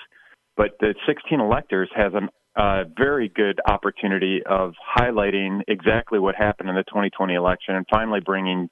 but 0.57 0.77
the 0.81 0.95
16 1.07 1.41
electors 1.41 1.89
has 1.97 2.13
a 2.15 2.29
uh, 2.57 2.85
very 2.97 3.29
good 3.29 3.61
opportunity 3.69 4.40
of 4.49 4.73
highlighting 4.97 5.61
exactly 5.69 6.19
what 6.19 6.35
happened 6.35 6.69
in 6.69 6.75
the 6.75 6.85
2020 6.85 7.35
election 7.35 7.75
and 7.75 7.87
finally 7.90 8.21
bringing 8.21 8.71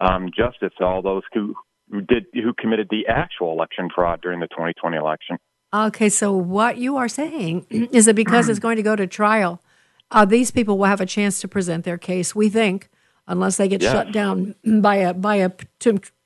um, 0.00 0.30
justice 0.34 0.72
to 0.78 0.84
all 0.84 1.02
those 1.02 1.22
who, 1.32 1.54
who 1.90 2.00
did 2.00 2.24
who 2.32 2.54
committed 2.58 2.88
the 2.90 3.06
actual 3.08 3.52
election 3.52 3.90
fraud 3.94 4.20
during 4.22 4.40
the 4.40 4.48
2020 4.48 4.96
election. 4.96 5.36
Okay, 5.74 6.08
so 6.08 6.32
what 6.32 6.78
you 6.78 6.96
are 6.96 7.08
saying 7.08 7.66
is 7.70 8.06
that 8.06 8.14
because 8.14 8.48
it's 8.48 8.58
going 8.58 8.76
to 8.76 8.82
go 8.82 8.96
to 8.96 9.06
trial, 9.06 9.60
uh, 10.10 10.24
these 10.24 10.50
people 10.50 10.78
will 10.78 10.86
have 10.86 11.00
a 11.00 11.06
chance 11.06 11.40
to 11.40 11.48
present 11.48 11.84
their 11.84 11.98
case. 11.98 12.34
We 12.34 12.48
think, 12.48 12.88
unless 13.26 13.58
they 13.58 13.68
get 13.68 13.82
yes. 13.82 13.92
shut 13.92 14.12
down 14.12 14.54
by 14.64 14.96
a 14.96 15.12
by 15.12 15.36
a 15.36 15.50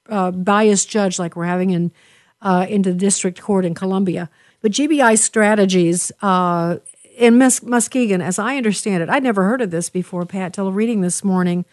uh, 0.08 0.30
biased 0.30 0.88
judge 0.88 1.18
like 1.18 1.34
we're 1.34 1.44
having 1.46 1.70
in 1.70 1.92
uh, 2.40 2.66
into 2.68 2.92
the 2.92 2.98
district 2.98 3.40
court 3.40 3.64
in 3.64 3.74
Columbia. 3.74 4.30
But 4.62 4.72
GBI 4.72 5.18
strategies 5.18 6.12
uh, 6.22 6.76
in 7.20 7.38
Mus- 7.38 7.62
Muskegon, 7.62 8.20
as 8.22 8.38
I 8.38 8.56
understand 8.56 9.02
it, 9.02 9.08
I'd 9.08 9.22
never 9.22 9.44
heard 9.44 9.60
of 9.60 9.70
this 9.70 9.90
before, 9.90 10.24
Pat, 10.26 10.54
till 10.54 10.72
reading 10.72 11.02
this 11.02 11.22
morning. 11.22 11.64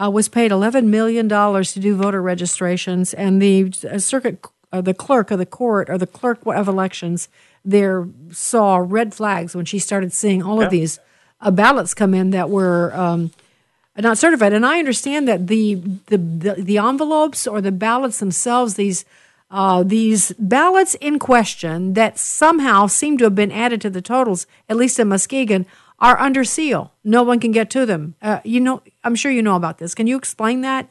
Uh, 0.00 0.10
was 0.10 0.28
paid 0.28 0.52
eleven 0.52 0.90
million 0.90 1.26
dollars 1.26 1.72
to 1.72 1.80
do 1.80 1.96
voter 1.96 2.22
registrations, 2.22 3.14
and 3.14 3.42
the 3.42 3.72
uh, 3.90 3.98
circuit, 3.98 4.46
the 4.70 4.94
clerk 4.94 5.30
of 5.30 5.38
the 5.38 5.46
court 5.46 5.90
or 5.90 5.98
the 5.98 6.06
clerk 6.06 6.38
of 6.46 6.68
elections 6.68 7.28
there 7.64 8.06
saw 8.30 8.76
red 8.76 9.12
flags 9.12 9.54
when 9.54 9.64
she 9.64 9.78
started 9.78 10.12
seeing 10.12 10.42
all 10.42 10.58
yeah. 10.58 10.66
of 10.66 10.70
these 10.70 11.00
uh, 11.40 11.50
ballots 11.50 11.94
come 11.94 12.14
in 12.14 12.30
that 12.30 12.48
were 12.48 12.94
um, 12.94 13.30
not 13.96 14.18
certified. 14.18 14.52
And 14.52 14.64
I 14.64 14.78
understand 14.78 15.26
that 15.26 15.48
the, 15.48 15.74
the, 16.06 16.16
the, 16.16 16.54
the 16.58 16.78
envelopes 16.78 17.46
or 17.46 17.60
the 17.60 17.72
ballots 17.72 18.20
themselves, 18.20 18.74
these, 18.74 19.04
uh, 19.50 19.82
these 19.82 20.32
ballots 20.38 20.94
in 20.96 21.18
question 21.18 21.94
that 21.94 22.18
somehow 22.18 22.86
seem 22.86 23.16
to 23.18 23.24
have 23.24 23.34
been 23.34 23.52
added 23.52 23.80
to 23.80 23.90
the 23.90 24.02
totals, 24.02 24.46
at 24.68 24.76
least 24.76 24.98
in 24.98 25.08
Muskegon, 25.08 25.66
are 25.98 26.18
under 26.20 26.44
seal. 26.44 26.92
No 27.02 27.22
one 27.22 27.40
can 27.40 27.50
get 27.50 27.70
to 27.70 27.86
them. 27.86 28.14
Uh, 28.22 28.40
you 28.44 28.60
know, 28.60 28.82
I'm 29.04 29.14
sure 29.14 29.32
you 29.32 29.42
know 29.42 29.56
about 29.56 29.78
this. 29.78 29.94
Can 29.94 30.06
you 30.06 30.16
explain 30.16 30.60
that? 30.60 30.90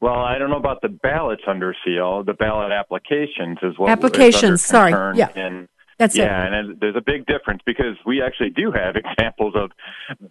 Well, 0.00 0.20
I 0.20 0.38
don't 0.38 0.50
know 0.50 0.58
about 0.58 0.82
the 0.82 0.88
ballots 0.88 1.42
under 1.46 1.74
seal. 1.84 2.22
The 2.22 2.34
ballot 2.34 2.70
applications 2.70 3.58
is 3.62 3.78
what 3.78 3.90
applications. 3.90 4.64
Sorry, 4.64 4.92
yeah. 5.16 5.30
In 5.34 5.68
That's 5.98 6.16
yeah, 6.16 6.46
it. 6.46 6.52
and 6.52 6.80
there's 6.80 6.96
a 6.96 7.02
big 7.04 7.24
difference 7.26 7.62
because 7.64 7.96
we 8.04 8.22
actually 8.22 8.50
do 8.50 8.70
have 8.72 8.96
examples 9.04 9.54
of 9.56 9.72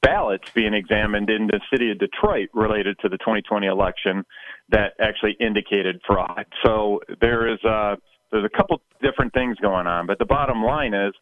ballots 0.02 0.50
being 0.54 0.74
examined 0.76 1.30
in 1.30 1.48
the 1.48 1.60
city 1.72 1.92
of 1.92 1.98
Detroit 1.98 2.50
related 2.54 2.98
to 3.00 3.10
the 3.10 3.18
2020 3.18 3.66
election 3.66 4.24
that 4.70 4.94
actually 5.00 5.36
indicated 5.40 6.02
fraud. 6.06 6.46
So 6.64 7.02
there 7.22 7.52
is 7.52 7.64
a 7.64 7.98
there's 8.32 8.46
a 8.46 8.58
couple 8.58 8.82
different 9.02 9.34
things 9.34 9.58
going 9.62 9.88
on, 9.88 10.08
but 10.08 10.20
the 10.20 10.26
bottom 10.26 10.64
line 10.64 10.94
is 10.94 11.14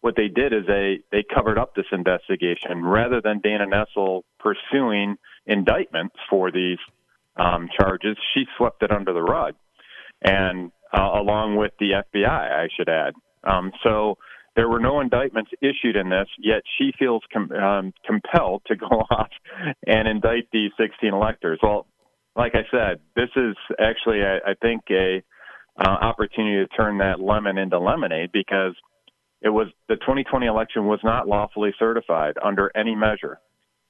what 0.00 0.14
they 0.16 0.28
did 0.28 0.52
is 0.52 0.66
they 0.66 1.00
they 1.10 1.24
covered 1.34 1.58
up 1.58 1.74
this 1.74 1.86
investigation 1.92 2.84
rather 2.84 3.20
than 3.20 3.40
Dana 3.40 3.66
Nessel 3.66 4.22
pursuing 4.38 5.16
indictments 5.46 6.16
for 6.28 6.50
these 6.50 6.78
um, 7.36 7.68
charges. 7.78 8.16
She 8.34 8.44
swept 8.56 8.82
it 8.82 8.90
under 8.90 9.12
the 9.12 9.22
rug, 9.22 9.54
and 10.22 10.70
uh, 10.92 11.10
along 11.14 11.56
with 11.56 11.72
the 11.78 12.02
FBI, 12.14 12.26
I 12.26 12.68
should 12.76 12.88
add. 12.88 13.14
Um, 13.44 13.72
so 13.82 14.18
there 14.56 14.68
were 14.68 14.80
no 14.80 15.00
indictments 15.00 15.50
issued 15.62 15.96
in 15.96 16.10
this, 16.10 16.28
yet 16.38 16.62
she 16.78 16.92
feels 16.98 17.22
com- 17.32 17.52
um, 17.52 17.92
compelled 18.04 18.62
to 18.66 18.76
go 18.76 18.86
off 19.10 19.30
and 19.86 20.08
indict 20.08 20.48
these 20.52 20.72
16 20.78 21.14
electors. 21.14 21.58
Well, 21.62 21.86
like 22.36 22.54
I 22.54 22.62
said, 22.70 23.00
this 23.16 23.30
is 23.36 23.56
actually, 23.78 24.22
I, 24.22 24.50
I 24.50 24.54
think, 24.60 24.82
a 24.90 25.22
uh, 25.78 25.88
opportunity 25.88 26.64
to 26.64 26.76
turn 26.76 26.98
that 26.98 27.20
lemon 27.20 27.58
into 27.58 27.78
lemonade 27.78 28.30
because 28.32 28.74
it 29.42 29.48
was 29.48 29.68
the 29.88 29.96
2020 29.96 30.46
election 30.46 30.86
was 30.86 31.00
not 31.02 31.26
lawfully 31.26 31.72
certified 31.78 32.34
under 32.42 32.70
any 32.76 32.94
measure. 32.94 33.38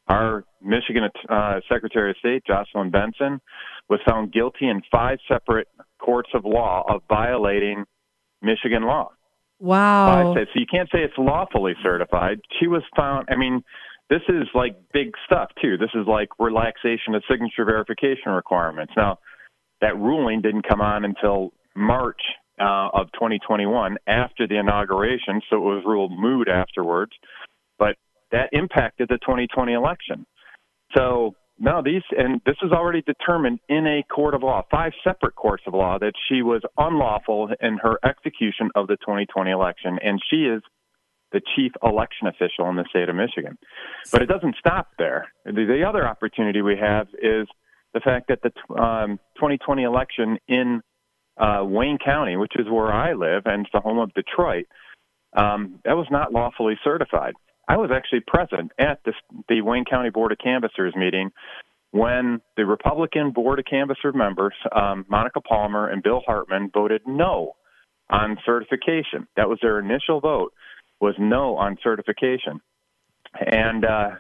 Our 0.09 0.45
Michigan 0.63 1.05
uh, 1.29 1.61
Secretary 1.69 2.11
of 2.11 2.17
State, 2.17 2.45
Jocelyn 2.47 2.91
Benson, 2.91 3.41
was 3.89 4.01
found 4.09 4.33
guilty 4.33 4.69
in 4.69 4.83
five 4.91 5.19
separate 5.29 5.69
courts 5.99 6.31
of 6.35 6.45
law 6.45 6.85
of 6.89 7.03
violating 7.09 7.85
Michigan 8.43 8.83
law. 8.85 9.11
Wow. 9.61 10.35
So 10.35 10.41
you 10.55 10.67
can't 10.71 10.89
say 10.91 11.01
it's 11.01 11.19
lawfully 11.19 11.75
certified. 11.83 12.41
She 12.59 12.67
was 12.67 12.83
found, 12.97 13.29
I 13.31 13.37
mean, 13.37 13.63
this 14.11 14.23
is 14.29 14.49
like 14.55 14.77
big 14.93 15.13
stuff, 15.25 15.51
too. 15.63 15.79
This 15.79 15.91
is 15.95 16.07
like 16.07 16.29
relaxation 16.39 17.15
of 17.15 17.23
signature 17.31 17.65
verification 17.65 18.33
requirements. 18.33 18.93
Now, 18.97 19.19
that 19.81 19.97
ruling 19.97 20.43
didn't 20.43 20.69
come 20.69 20.81
on 20.81 21.05
until 21.05 21.53
March 21.75 22.21
uh, 22.61 22.89
of 22.93 23.07
2021 23.15 23.97
after 24.07 24.47
the 24.47 24.59
inauguration, 24.59 25.41
so 25.49 25.57
it 25.57 25.61
was 25.61 25.85
ruled 25.87 26.13
moot 26.13 26.49
afterwards. 26.49 27.13
But 27.79 27.97
that 28.33 28.51
impacted 28.53 29.09
the 29.09 29.19
2020 29.19 29.73
election. 29.73 30.27
So 30.95 31.35
no, 31.59 31.83
these 31.85 32.03
and 32.17 32.41
this 32.45 32.57
is 32.63 32.73
already 32.73 33.03
determined 33.03 33.61
in 33.69 33.87
a 33.87 34.03
court 34.13 34.35
of 34.35 34.43
law, 34.43 34.63
five 34.71 34.93
separate 35.05 35.37
courts 35.37 35.63
of 35.67 35.75
law, 35.75 35.99
that 35.99 36.15
she 36.29 36.43
was 36.43 36.63
unlawful 36.77 37.51
in 37.61 37.79
her 37.83 37.99
execution 38.05 38.71
of 38.75 38.87
the 38.87 38.97
2020 38.97 39.51
election, 39.51 39.99
and 40.03 40.21
she 40.31 40.47
is 40.47 40.63
the 41.33 41.41
chief 41.57 41.73
election 41.83 42.27
official 42.27 42.69
in 42.69 42.77
the 42.77 42.85
state 42.91 43.09
of 43.09 43.17
Michigan. 43.17 43.57
But 44.11 44.23
it 44.23 44.27
doesn't 44.27 44.57
stop 44.59 44.89
there. 44.99 45.33
The, 45.45 45.53
the 45.53 45.85
other 45.89 46.07
opportunity 46.07 46.63
we 46.63 46.77
have 46.77 47.09
is 47.15 47.47
the 47.95 48.01
fact 48.01 48.29
that 48.29 48.41
the 48.43 48.51
um, 48.75 49.19
2020 49.37 49.83
election 49.83 50.39
in 50.49 50.83
uh, 51.39 51.65
Wayne 51.65 51.99
County, 52.05 52.37
which 52.37 52.53
is 52.59 52.67
where 52.69 52.93
I 52.93 53.13
live 53.13 53.43
and 53.47 53.63
it's 53.65 53.73
the 53.73 53.81
home 53.81 53.99
of 53.99 54.13
Detroit, 54.15 54.67
um, 55.37 55.81
that 55.85 55.97
was 55.97 56.07
not 56.11 56.33
lawfully 56.33 56.75
certified. 56.83 57.35
I 57.69 57.77
was 57.77 57.91
actually 57.95 58.21
present 58.27 58.73
at 58.79 59.01
the, 59.05 59.13
the 59.49 59.61
Wayne 59.61 59.85
County 59.85 60.11
Board 60.11 60.33
of 60.33 60.39
Canvassers 60.39 60.95
meeting 60.97 61.31
when 61.93 62.41
the 62.57 62.67
Republican 62.67 63.33
Board 63.33 63.59
of 63.59 63.65
Canvasser 63.65 64.13
members, 64.13 64.55
um, 64.75 65.05
Monica 65.09 65.41
Palmer 65.41 65.89
and 65.89 66.03
Bill 66.03 66.23
Hartmann, 66.25 66.71
voted 66.73 67.03
no 67.07 67.53
on 68.09 68.39
certification. 68.45 69.27
That 69.37 69.49
was 69.49 69.59
their 69.63 69.79
initial 69.79 70.21
vote, 70.21 70.53
was 71.01 71.15
no 71.19 71.57
on 71.57 71.77
certification. 71.83 72.61
And 73.35 73.85
uh, 73.85 74.11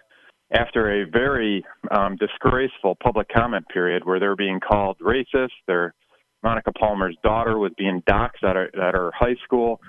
after 0.52 1.02
a 1.02 1.06
very 1.06 1.64
um, 1.90 2.16
disgraceful 2.16 2.96
public 3.02 3.28
comment 3.28 3.66
period 3.68 4.04
where 4.04 4.18
they're 4.18 4.36
being 4.36 4.60
called 4.60 4.98
racist, 4.98 5.50
they're 5.66 5.94
Monica 6.42 6.72
Palmer's 6.72 7.16
daughter 7.22 7.58
was 7.58 7.72
being 7.76 8.02
doxxed 8.08 8.42
at 8.42 8.56
her, 8.56 8.70
at 8.74 8.94
her 8.94 9.10
high 9.14 9.36
school 9.44 9.80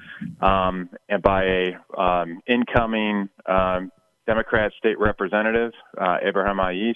um, 0.41 0.89
and 1.07 1.21
by 1.21 1.43
a 1.43 2.01
um, 2.01 2.41
incoming 2.45 3.29
um, 3.45 3.91
Democrat 4.27 4.71
state 4.77 4.99
representative, 4.99 5.71
uh, 5.99 6.17
Abraham 6.21 6.57
Aiyash. 6.57 6.95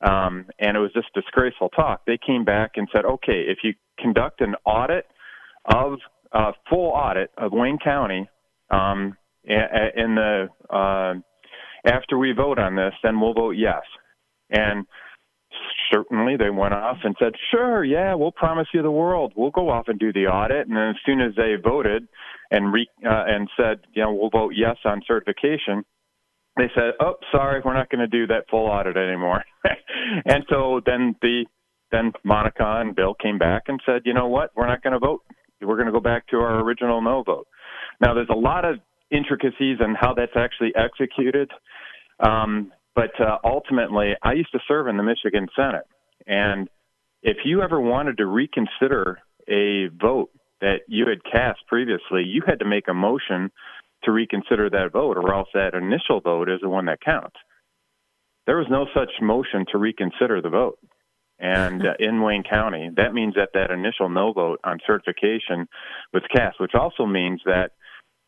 Um, 0.00 0.46
and 0.58 0.76
it 0.76 0.80
was 0.80 0.92
just 0.92 1.14
disgraceful 1.14 1.68
talk. 1.68 2.02
They 2.06 2.18
came 2.18 2.44
back 2.44 2.72
and 2.74 2.88
said, 2.92 3.04
okay, 3.04 3.44
if 3.46 3.58
you 3.62 3.74
conduct 3.98 4.40
an 4.40 4.56
audit 4.64 5.06
of 5.64 5.98
a 6.34 6.38
uh, 6.38 6.52
full 6.68 6.90
audit 6.90 7.30
of 7.36 7.52
Wayne 7.52 7.78
County 7.78 8.28
um, 8.72 9.16
in 9.44 10.14
the 10.14 10.48
uh, 10.70 11.14
after 11.84 12.16
we 12.16 12.32
vote 12.32 12.58
on 12.58 12.76
this, 12.76 12.94
then 13.02 13.20
we'll 13.20 13.34
vote 13.34 13.56
yes. 13.56 13.82
And 14.50 14.86
certainly 15.92 16.36
they 16.36 16.50
went 16.50 16.74
off 16.74 16.98
and 17.04 17.16
said, 17.18 17.32
"Sure, 17.50 17.84
yeah, 17.84 18.14
we'll 18.14 18.32
promise 18.32 18.68
you 18.72 18.82
the 18.82 18.90
world. 18.90 19.32
We'll 19.36 19.50
go 19.50 19.68
off 19.68 19.88
and 19.88 19.98
do 19.98 20.12
the 20.12 20.26
audit." 20.26 20.66
And 20.66 20.76
then 20.76 20.90
as 20.90 20.96
soon 21.04 21.20
as 21.20 21.34
they 21.36 21.54
voted 21.62 22.08
and 22.50 22.72
re, 22.72 22.88
uh, 23.04 23.24
and 23.26 23.48
said, 23.56 23.80
"You 23.94 24.02
know, 24.02 24.12
we'll 24.12 24.30
vote 24.30 24.52
yes 24.56 24.76
on 24.84 25.02
certification," 25.06 25.84
they 26.56 26.70
said, 26.74 26.94
"Oh, 27.00 27.16
sorry, 27.30 27.60
we're 27.64 27.74
not 27.74 27.90
going 27.90 28.00
to 28.00 28.06
do 28.06 28.26
that 28.28 28.48
full 28.50 28.66
audit 28.66 28.96
anymore." 28.96 29.44
and 30.24 30.44
so 30.48 30.80
then 30.84 31.16
the 31.20 31.46
then 31.90 32.12
Monica 32.24 32.80
and 32.80 32.94
Bill 32.94 33.14
came 33.14 33.38
back 33.38 33.64
and 33.66 33.80
said, 33.84 34.02
"You 34.04 34.14
know 34.14 34.28
what? 34.28 34.50
We're 34.54 34.68
not 34.68 34.82
going 34.82 34.94
to 34.94 34.98
vote. 34.98 35.22
We're 35.60 35.76
going 35.76 35.86
to 35.86 35.92
go 35.92 36.00
back 36.00 36.26
to 36.28 36.36
our 36.38 36.60
original 36.60 37.02
no 37.02 37.22
vote." 37.22 37.46
Now, 38.02 38.14
there's 38.14 38.28
a 38.30 38.38
lot 38.38 38.64
of 38.64 38.80
intricacies 39.12 39.78
in 39.80 39.94
how 39.98 40.14
that's 40.14 40.36
actually 40.36 40.72
executed. 40.74 41.50
Um, 42.18 42.72
but 42.94 43.18
uh, 43.20 43.38
ultimately, 43.44 44.14
I 44.22 44.32
used 44.32 44.52
to 44.52 44.58
serve 44.66 44.88
in 44.88 44.96
the 44.96 45.02
Michigan 45.02 45.46
Senate. 45.56 45.84
And 46.26 46.68
if 47.22 47.38
you 47.44 47.62
ever 47.62 47.80
wanted 47.80 48.18
to 48.18 48.26
reconsider 48.26 49.18
a 49.48 49.88
vote 49.88 50.30
that 50.60 50.80
you 50.88 51.06
had 51.08 51.24
cast 51.24 51.60
previously, 51.68 52.24
you 52.24 52.42
had 52.46 52.58
to 52.58 52.64
make 52.64 52.88
a 52.88 52.94
motion 52.94 53.50
to 54.04 54.10
reconsider 54.10 54.68
that 54.68 54.92
vote, 54.92 55.16
or 55.16 55.32
else 55.32 55.48
that 55.54 55.74
initial 55.74 56.20
vote 56.20 56.48
is 56.48 56.60
the 56.60 56.68
one 56.68 56.86
that 56.86 57.00
counts. 57.00 57.36
There 58.46 58.56
was 58.56 58.66
no 58.68 58.86
such 58.92 59.10
motion 59.20 59.64
to 59.70 59.78
reconsider 59.78 60.40
the 60.40 60.48
vote. 60.48 60.78
And 61.38 61.82
uh, 61.86 61.94
in 61.98 62.20
Wayne 62.20 62.42
County, 62.42 62.90
that 62.96 63.14
means 63.14 63.34
that 63.34 63.50
that 63.54 63.70
initial 63.70 64.08
no 64.08 64.32
vote 64.32 64.60
on 64.64 64.80
certification 64.86 65.68
was 66.12 66.22
cast, 66.34 66.60
which 66.60 66.74
also 66.74 67.06
means 67.06 67.40
that 67.46 67.72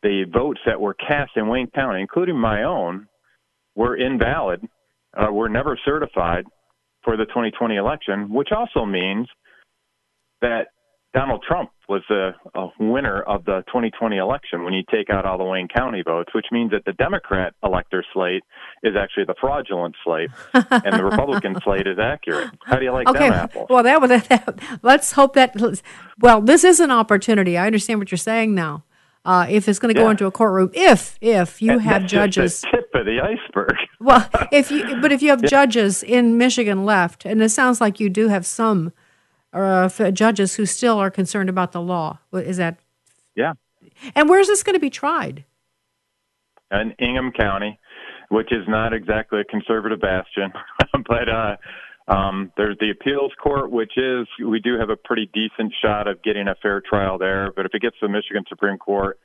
the 0.05 0.25
votes 0.31 0.61
that 0.67 0.81
were 0.81 0.95
cast 0.95 1.33
in 1.35 1.49
Wayne 1.49 1.71
County, 1.75 2.03
including 2.03 2.39
my 2.39 2.63
own, 2.63 3.09
were 3.75 3.97
invalid, 3.97 4.61
uh, 5.17 5.33
were 5.33 5.49
never 5.49 5.79
certified 5.83 6.45
for 7.03 7.17
the 7.17 7.25
2020 7.25 7.77
election, 7.77 8.33
which 8.33 8.51
also 8.53 8.85
means 8.85 9.27
that 10.43 10.67
Donald 11.15 11.43
Trump 11.47 11.71
was 11.89 12.03
a, 12.11 12.33
a, 12.59 12.69
winner 12.79 13.23
of 13.23 13.45
the 13.45 13.63
2020 13.69 14.17
election 14.17 14.65
when 14.65 14.75
you 14.75 14.83
take 14.91 15.09
out 15.09 15.25
all 15.25 15.39
the 15.39 15.45
Wayne 15.45 15.69
County 15.69 16.03
votes, 16.05 16.35
which 16.35 16.47
means 16.53 16.73
that 16.73 16.85
the 16.85 16.93
Democrat 16.93 17.55
elector 17.63 18.05
slate 18.13 18.43
is 18.83 18.95
actually 18.99 19.25
the 19.25 19.35
fraudulent 19.41 19.95
slate, 20.05 20.31
and 20.53 20.99
the 20.99 21.05
Republican 21.05 21.57
slate 21.65 21.87
is 21.87 21.99
accurate. 21.99 22.51
How 22.65 22.77
do 22.77 22.85
you 22.85 22.93
like 22.93 23.09
okay. 23.09 23.31
them 23.31 23.33
apples? 23.33 23.69
Well, 23.71 23.85
that 23.85 24.01
was. 24.03 24.11
that. 24.11 24.59
Let's 24.83 25.13
hope 25.13 25.35
that. 25.35 25.55
Well, 26.21 26.43
this 26.43 26.63
is 26.63 26.81
an 26.81 26.91
opportunity. 26.91 27.57
I 27.57 27.67
understand 27.67 28.01
what 28.01 28.11
you're 28.11 28.19
saying 28.19 28.55
now 28.55 28.85
uh, 29.25 29.47
if 29.49 29.69
it's 29.69 29.79
going 29.79 29.95
to 29.95 29.99
yeah. 29.99 30.07
go 30.07 30.11
into 30.11 30.27
a 30.27 30.31
courtroom. 30.31 30.71
If 30.75 31.19
if 31.21 31.63
you 31.63 31.73
and 31.73 31.83
have 31.83 32.07
judges, 32.17 32.61
the 32.61 32.69
tip 32.71 32.91
of 32.95 33.07
the 33.07 33.21
iceberg. 33.21 33.75
well, 34.01 34.29
if 34.53 34.71
you 34.71 35.01
but 35.01 35.13
if 35.13 35.23
you 35.23 35.31
have 35.31 35.43
Yeah. 35.43 35.49
judges 35.49 36.03
in 36.03 36.37
Michigan 36.39 36.85
left, 36.85 37.25
and 37.25 37.43
it 37.43 37.51
sounds 37.51 37.81
like 37.81 38.01
you 38.01 38.09
do 38.09 38.29
have 38.29 38.45
some 38.47 38.93
uh, 39.53 39.89
judges 40.11 40.57
who 40.57 40.67
still 40.67 40.99
are 40.99 41.11
concerned 41.11 41.49
about 41.49 41.73
the 41.73 41.81
law. 41.81 42.19
Is 42.33 42.57
that? 42.57 42.79
Yeah. 43.35 43.55
And 44.15 44.29
where's 44.29 44.49
this 44.49 44.63
going 44.63 44.75
to 44.75 44.81
be 44.81 44.91
tried? 44.91 45.45
in 46.73 46.93
Ingham 46.99 47.31
County, 47.33 47.79
which 48.31 48.53
is 48.53 48.67
not 48.67 48.93
exactly 48.93 49.41
a 49.41 49.45
conservative 49.45 50.01
bastion, 50.01 50.53
but 51.07 51.29
uh, 51.29 51.57
um, 52.07 52.53
there's 52.57 52.77
the 52.81 52.91
appeals 52.91 53.33
court, 53.43 53.71
which 53.71 53.93
is 53.97 54.27
we 54.45 54.61
do 54.61 54.79
have 54.79 54.91
a 54.91 54.97
pretty 54.97 55.31
decent 55.33 55.73
shot 55.83 56.07
of 56.07 56.23
getting 56.23 56.49
a 56.49 56.55
fair 56.61 56.83
trial 56.87 57.19
there. 57.19 57.51
But 57.55 57.67
if 57.67 57.75
it 57.75 57.83
gets 57.83 57.99
to 58.01 58.07
the 58.07 58.13
Michigan 58.13 58.45
Supreme 58.49 58.77
Court, 58.77 59.19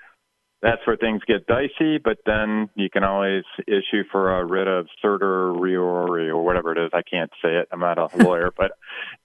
that's 0.61 0.85
where 0.85 0.95
things 0.97 1.21
get 1.27 1.45
dicey. 1.45 1.97
But 1.97 2.19
then 2.25 2.69
you 2.75 2.89
can 2.89 3.03
always 3.03 3.43
issue 3.67 4.03
for 4.11 4.39
a 4.39 4.45
writ 4.45 4.67
of 4.67 4.87
certiorari 5.01 6.29
or 6.29 6.43
whatever 6.43 6.71
it 6.71 6.77
is. 6.77 6.91
I 6.93 7.01
can't 7.01 7.31
say 7.41 7.55
it. 7.55 7.67
I'm 7.71 7.81
not 7.81 7.97
a 7.97 8.07
lawyer, 8.23 8.51
but 8.55 8.71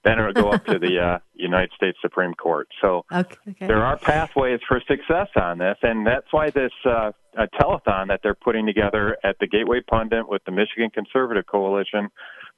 then 0.04 0.18
it'll 0.18 0.32
go 0.32 0.50
up 0.50 0.64
to 0.66 0.78
the 0.78 0.98
uh, 0.98 1.18
United 1.34 1.70
States 1.76 1.98
Supreme 2.02 2.34
Court. 2.34 2.68
So 2.80 3.04
Okay. 3.12 3.36
okay. 3.50 3.66
there 3.68 3.84
are 3.84 3.96
pathways 3.96 4.60
for 4.66 4.80
success 4.88 5.28
on 5.36 5.58
this, 5.58 5.76
and 5.82 6.04
that's 6.04 6.32
why 6.32 6.50
this 6.50 6.72
uh, 6.84 7.12
a 7.36 7.48
telethon 7.60 8.08
that 8.08 8.20
they're 8.22 8.34
putting 8.34 8.66
together 8.66 9.16
at 9.24 9.36
the 9.40 9.46
Gateway 9.46 9.80
Pundit 9.80 10.28
with 10.28 10.42
the 10.44 10.52
Michigan 10.52 10.90
Conservative 10.90 11.44
Coalition 11.46 12.10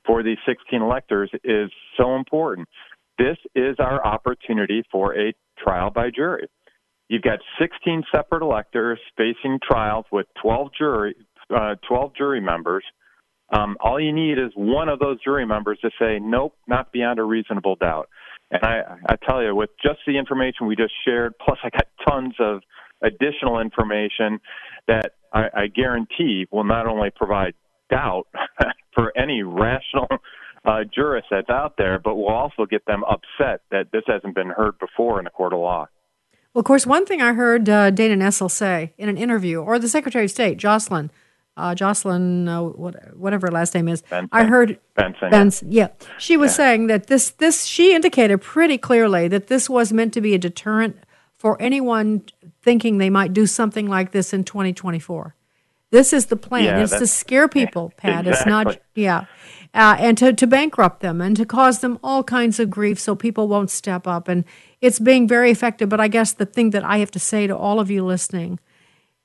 for 0.06 0.22
these 0.22 0.38
16 0.46 0.80
electors 0.80 1.30
is 1.44 1.70
so 1.96 2.16
important. 2.16 2.68
This 3.18 3.36
is 3.54 3.76
our 3.78 4.04
opportunity 4.04 4.82
for 4.90 5.18
a 5.18 5.32
trial 5.58 5.90
by 5.90 6.10
jury. 6.14 6.48
You've 7.08 7.22
got 7.22 7.38
16 7.60 8.04
separate 8.14 8.42
electors 8.42 8.98
facing 9.16 9.58
trials 9.66 10.06
with 10.10 10.26
12 10.42 10.68
jury, 10.76 11.14
uh, 11.54 11.76
12 11.88 12.14
jury 12.16 12.40
members. 12.40 12.84
Um, 13.50 13.76
all 13.80 14.00
you 14.00 14.12
need 14.12 14.38
is 14.38 14.50
one 14.56 14.88
of 14.88 14.98
those 14.98 15.22
jury 15.22 15.46
members 15.46 15.78
to 15.82 15.90
say, 16.00 16.18
nope, 16.20 16.54
not 16.66 16.92
beyond 16.92 17.20
a 17.20 17.22
reasonable 17.22 17.76
doubt. 17.76 18.08
And 18.50 18.62
I, 18.64 18.82
I 19.08 19.16
tell 19.28 19.42
you, 19.42 19.54
with 19.54 19.70
just 19.82 20.00
the 20.06 20.18
information 20.18 20.66
we 20.66 20.76
just 20.76 20.94
shared, 21.04 21.34
plus 21.44 21.58
I 21.62 21.70
got 21.70 21.86
tons 22.08 22.34
of 22.40 22.62
additional 23.02 23.60
information 23.60 24.40
that 24.88 25.12
I, 25.32 25.44
I 25.54 25.66
guarantee 25.68 26.46
will 26.50 26.64
not 26.64 26.86
only 26.86 27.10
provide 27.14 27.54
doubt 27.90 28.26
for 28.94 29.12
any 29.16 29.42
rational 29.42 30.08
uh, 30.64 30.84
jurist 30.92 31.28
that's 31.30 31.48
out 31.48 31.74
there, 31.78 31.98
but 31.98 32.16
will 32.16 32.28
also 32.28 32.66
get 32.66 32.84
them 32.86 33.04
upset 33.04 33.60
that 33.70 33.92
this 33.92 34.02
hasn't 34.06 34.34
been 34.34 34.50
heard 34.50 34.78
before 34.78 35.20
in 35.20 35.26
a 35.26 35.30
court 35.30 35.52
of 35.52 35.60
law. 35.60 35.86
Well, 36.52 36.60
of 36.60 36.64
course, 36.64 36.86
one 36.86 37.04
thing 37.06 37.20
I 37.20 37.34
heard 37.34 37.68
uh, 37.68 37.90
Dana 37.90 38.24
Nessel 38.24 38.50
say 38.50 38.94
in 38.98 39.08
an 39.08 39.16
interview, 39.16 39.60
or 39.60 39.78
the 39.78 39.88
Secretary 39.88 40.24
of 40.24 40.30
State, 40.30 40.56
Jocelyn, 40.56 41.10
uh, 41.56 41.74
Jocelyn, 41.74 42.48
uh, 42.48 42.62
whatever 42.62 43.46
her 43.46 43.52
last 43.52 43.74
name 43.74 43.88
is, 43.88 44.02
Benson. 44.02 44.28
I 44.32 44.44
heard 44.44 44.78
Benson. 44.94 45.30
Benson 45.30 45.72
yeah. 45.72 45.88
yeah. 46.00 46.08
she 46.18 46.36
was 46.36 46.52
yeah. 46.52 46.56
saying 46.56 46.86
that 46.88 47.06
this, 47.06 47.30
this, 47.30 47.64
she 47.64 47.94
indicated 47.94 48.40
pretty 48.40 48.78
clearly 48.78 49.28
that 49.28 49.46
this 49.46 49.70
was 49.70 49.92
meant 49.92 50.12
to 50.14 50.20
be 50.20 50.34
a 50.34 50.38
deterrent 50.38 50.96
for 51.36 51.60
anyone 51.60 52.24
thinking 52.62 52.98
they 52.98 53.10
might 53.10 53.32
do 53.32 53.46
something 53.46 53.86
like 53.86 54.12
this 54.12 54.32
in 54.32 54.44
2024. 54.44 55.34
This 55.96 56.12
is 56.12 56.26
the 56.26 56.36
plan. 56.36 56.64
Yeah, 56.64 56.82
it's 56.82 56.98
to 56.98 57.06
scare 57.06 57.48
people, 57.60 57.90
Pat. 57.96 58.26
Exactly. 58.26 58.30
It's 58.30 58.46
not, 58.46 58.78
yeah, 58.94 59.24
uh, 59.72 59.96
and 59.98 60.18
to 60.18 60.34
to 60.34 60.46
bankrupt 60.46 61.00
them 61.00 61.22
and 61.22 61.34
to 61.38 61.46
cause 61.46 61.80
them 61.80 61.98
all 62.04 62.22
kinds 62.22 62.60
of 62.60 62.68
grief, 62.68 63.00
so 63.00 63.16
people 63.16 63.48
won't 63.48 63.70
step 63.70 64.06
up. 64.06 64.28
And 64.28 64.44
it's 64.82 64.98
being 64.98 65.26
very 65.26 65.50
effective. 65.50 65.88
But 65.88 66.00
I 66.00 66.08
guess 66.08 66.34
the 66.34 66.44
thing 66.44 66.68
that 66.70 66.84
I 66.84 66.98
have 66.98 67.10
to 67.12 67.18
say 67.18 67.46
to 67.46 67.56
all 67.56 67.80
of 67.80 67.90
you 67.90 68.04
listening, 68.04 68.60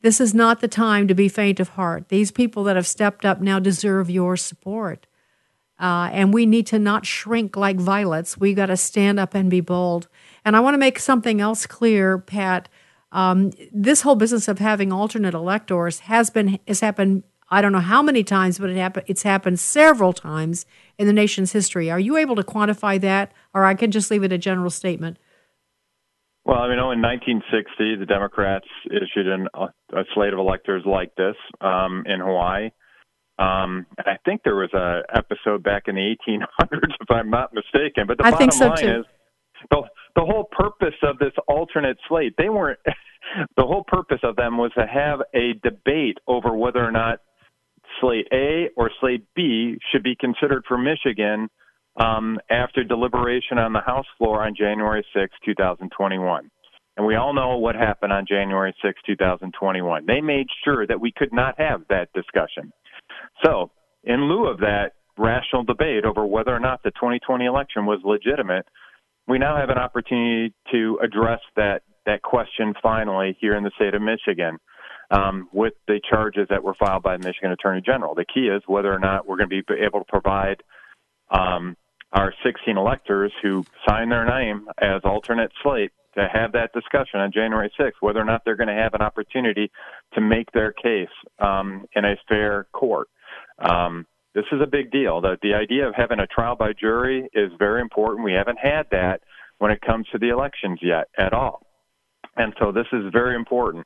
this 0.01 0.21
is 0.21 0.33
not 0.33 0.61
the 0.61 0.69
time 0.69 1.09
to 1.09 1.13
be 1.13 1.27
faint 1.27 1.59
of 1.59 1.69
heart. 1.69 2.07
These 2.07 2.31
people 2.31 2.63
that 2.63 2.77
have 2.77 2.87
stepped 2.87 3.25
up 3.25 3.41
now 3.41 3.59
deserve 3.59 4.09
your 4.09 4.37
support. 4.37 5.07
Uh, 5.77 6.09
and 6.13 6.33
we 6.33 6.45
need 6.45 6.67
to 6.67 6.79
not 6.79 7.05
shrink 7.05 7.57
like 7.57 7.77
violets. 7.77 8.37
We 8.37 8.53
got 8.53 8.67
to 8.67 8.77
stand 8.77 9.19
up 9.19 9.33
and 9.33 9.49
be 9.49 9.59
bold. 9.59 10.07
And 10.45 10.55
I 10.55 10.61
want 10.61 10.75
to 10.75 10.77
make 10.77 10.99
something 10.99 11.41
else 11.41 11.65
clear, 11.65 12.17
Pat. 12.17 12.69
Um, 13.11 13.51
this 13.73 14.01
whole 14.01 14.15
business 14.15 14.47
of 14.47 14.59
having 14.59 14.91
alternate 14.91 15.33
electors 15.33 15.99
has 16.01 16.29
been 16.29 16.59
has 16.67 16.79
happened. 16.79 17.23
I 17.49 17.61
don't 17.61 17.73
know 17.73 17.79
how 17.79 18.01
many 18.01 18.23
times, 18.23 18.57
but 18.57 18.69
it 18.69 18.77
happened. 18.77 19.05
It's 19.07 19.23
happened 19.23 19.59
several 19.59 20.13
times 20.13 20.65
in 20.97 21.07
the 21.07 21.13
nation's 21.13 21.51
history. 21.51 21.91
Are 21.91 21.99
you 21.99 22.15
able 22.15 22.35
to 22.37 22.43
quantify 22.43 22.99
that, 23.01 23.33
or 23.53 23.65
I 23.65 23.73
can 23.73 23.91
just 23.91 24.09
leave 24.09 24.23
it 24.23 24.31
a 24.31 24.37
general 24.37 24.69
statement? 24.69 25.17
Well, 26.43 26.57
I 26.57 26.69
mean, 26.69 26.79
in 26.79 27.01
1960, 27.01 27.97
the 27.97 28.05
Democrats 28.05 28.65
issued 28.87 29.27
an, 29.27 29.47
a, 29.53 30.03
slate 30.13 30.33
of 30.33 30.39
electors 30.39 30.83
like 30.85 31.13
this 31.15 31.35
um, 31.59 32.03
in 32.07 32.19
Hawaii. 32.19 32.71
Um, 33.37 33.85
and 33.97 34.07
I 34.07 34.17
think 34.25 34.41
there 34.43 34.55
was 34.55 34.73
a 34.73 35.01
episode 35.15 35.63
back 35.63 35.83
in 35.87 35.95
the 35.95 36.15
1800s, 36.27 36.93
if 36.99 37.11
I'm 37.11 37.29
not 37.29 37.53
mistaken. 37.53 38.05
But 38.07 38.17
the 38.17 38.25
I 38.25 38.31
bottom 38.31 38.49
think 38.49 38.53
so 38.53 38.67
line 38.67 38.77
too. 38.77 38.99
is 39.01 39.05
the 39.69 39.83
the 40.15 40.21
whole 40.21 40.47
purpose 40.51 40.95
of 41.03 41.17
this 41.19 41.33
alternate 41.47 41.97
slate. 42.07 42.33
They 42.37 42.49
weren't. 42.49 42.79
the 43.57 43.63
whole 43.63 43.83
purpose 43.87 44.19
of 44.23 44.35
them 44.35 44.57
was 44.57 44.71
to 44.77 44.85
have 44.85 45.19
a 45.33 45.53
debate 45.63 46.17
over 46.27 46.55
whether 46.55 46.83
or 46.83 46.91
not 46.91 47.19
slate 47.99 48.27
A 48.33 48.69
or 48.75 48.91
slate 48.99 49.25
B 49.35 49.77
should 49.91 50.03
be 50.03 50.15
considered 50.19 50.63
for 50.67 50.77
Michigan 50.77 51.49
um, 51.99 52.39
after 52.49 52.83
deliberation 52.83 53.57
on 53.57 53.73
the 53.73 53.81
House 53.81 54.05
floor 54.17 54.43
on 54.43 54.55
January 54.57 55.05
6, 55.13 55.33
2021. 55.45 56.49
And 56.97 57.05
we 57.05 57.15
all 57.15 57.33
know 57.33 57.57
what 57.57 57.75
happened 57.75 58.13
on 58.13 58.25
January 58.27 58.75
6, 58.83 58.99
2021. 59.05 60.05
They 60.05 60.21
made 60.21 60.47
sure 60.63 60.85
that 60.87 60.99
we 60.99 61.11
could 61.15 61.33
not 61.33 61.55
have 61.57 61.81
that 61.89 62.09
discussion. 62.13 62.71
So, 63.43 63.71
in 64.03 64.27
lieu 64.27 64.47
of 64.47 64.59
that 64.59 64.91
rational 65.17 65.63
debate 65.63 66.05
over 66.05 66.25
whether 66.25 66.53
or 66.53 66.59
not 66.59 66.83
the 66.83 66.91
2020 66.91 67.45
election 67.45 67.85
was 67.85 67.99
legitimate, 68.03 68.65
we 69.27 69.37
now 69.37 69.57
have 69.57 69.69
an 69.69 69.77
opportunity 69.77 70.53
to 70.71 70.99
address 71.01 71.39
that 71.55 71.83
that 72.05 72.21
question 72.21 72.73
finally 72.81 73.37
here 73.39 73.55
in 73.55 73.63
the 73.63 73.71
state 73.75 73.93
of 73.93 74.01
Michigan 74.01 74.57
um, 75.11 75.47
with 75.51 75.73
the 75.87 75.99
charges 76.09 76.47
that 76.49 76.63
were 76.63 76.73
filed 76.73 77.03
by 77.03 77.17
the 77.17 77.23
Michigan 77.23 77.51
Attorney 77.51 77.81
General. 77.81 78.15
The 78.15 78.25
key 78.25 78.47
is 78.47 78.63
whether 78.65 78.91
or 78.91 78.99
not 78.99 79.27
we're 79.27 79.37
going 79.37 79.49
to 79.49 79.63
be 79.63 79.73
able 79.85 79.99
to 79.99 80.05
provide 80.05 80.63
um, 81.29 81.77
our 82.11 82.33
16 82.43 82.77
electors 82.77 83.31
who 83.41 83.63
sign 83.87 84.09
their 84.09 84.25
name 84.25 84.67
as 84.81 85.01
alternate 85.03 85.51
slate 85.61 85.91
to 86.15 86.27
have 86.31 86.53
that 86.53 86.73
discussion 86.73 87.19
on 87.19 87.31
January 87.31 87.71
6th, 87.79 87.93
whether 88.01 88.19
or 88.19 88.25
not 88.25 88.41
they're 88.43 88.57
going 88.57 88.67
to 88.67 88.73
have 88.73 88.93
an 88.93 89.01
opportunity 89.01 89.71
to 90.13 90.21
make 90.21 90.51
their 90.51 90.73
case 90.73 91.07
um, 91.39 91.85
in 91.95 92.03
a 92.03 92.15
fair 92.27 92.67
court. 92.73 93.07
Um, 93.59 94.05
this 94.33 94.45
is 94.51 94.61
a 94.61 94.67
big 94.67 94.91
deal. 94.91 95.21
The, 95.21 95.37
the 95.41 95.53
idea 95.53 95.87
of 95.87 95.95
having 95.95 96.19
a 96.19 96.27
trial 96.27 96.55
by 96.55 96.73
jury 96.73 97.29
is 97.33 97.51
very 97.59 97.81
important. 97.81 98.23
We 98.23 98.33
haven't 98.33 98.59
had 98.59 98.87
that 98.91 99.21
when 99.57 99.71
it 99.71 99.81
comes 99.81 100.07
to 100.11 100.17
the 100.17 100.29
elections 100.29 100.79
yet 100.81 101.09
at 101.17 101.33
all. 101.33 101.65
And 102.37 102.53
so 102.59 102.71
this 102.71 102.87
is 102.93 103.11
very 103.11 103.35
important. 103.35 103.85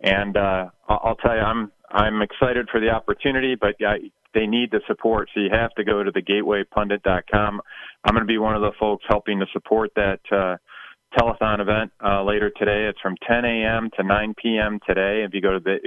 And 0.00 0.36
uh, 0.36 0.66
I'll 0.88 1.16
tell 1.16 1.34
you, 1.34 1.40
I'm 1.40 1.72
I'm 1.90 2.20
excited 2.20 2.68
for 2.70 2.80
the 2.80 2.90
opportunity, 2.90 3.54
but 3.54 3.76
I, 3.80 4.10
they 4.34 4.46
need 4.46 4.70
the 4.70 4.80
support. 4.86 5.30
So 5.34 5.40
you 5.40 5.50
have 5.52 5.72
to 5.74 5.84
go 5.84 6.02
to 6.02 6.10
the 6.10 6.20
gatewaypundit.com. 6.20 7.60
I'm 8.04 8.14
going 8.14 8.22
to 8.22 8.26
be 8.26 8.38
one 8.38 8.54
of 8.54 8.60
the 8.60 8.72
folks 8.78 9.04
helping 9.08 9.40
to 9.40 9.46
support 9.52 9.92
that 9.96 10.20
uh, 10.30 10.56
telethon 11.18 11.60
event 11.60 11.92
uh, 12.04 12.22
later 12.22 12.50
today. 12.50 12.86
It's 12.90 13.00
from 13.00 13.14
10 13.26 13.44
a.m. 13.44 13.88
to 13.96 14.02
9 14.02 14.34
p.m. 14.42 14.78
today. 14.86 15.24
If 15.26 15.32
you 15.32 15.40
go 15.40 15.52
to 15.52 15.60
the 15.60 15.78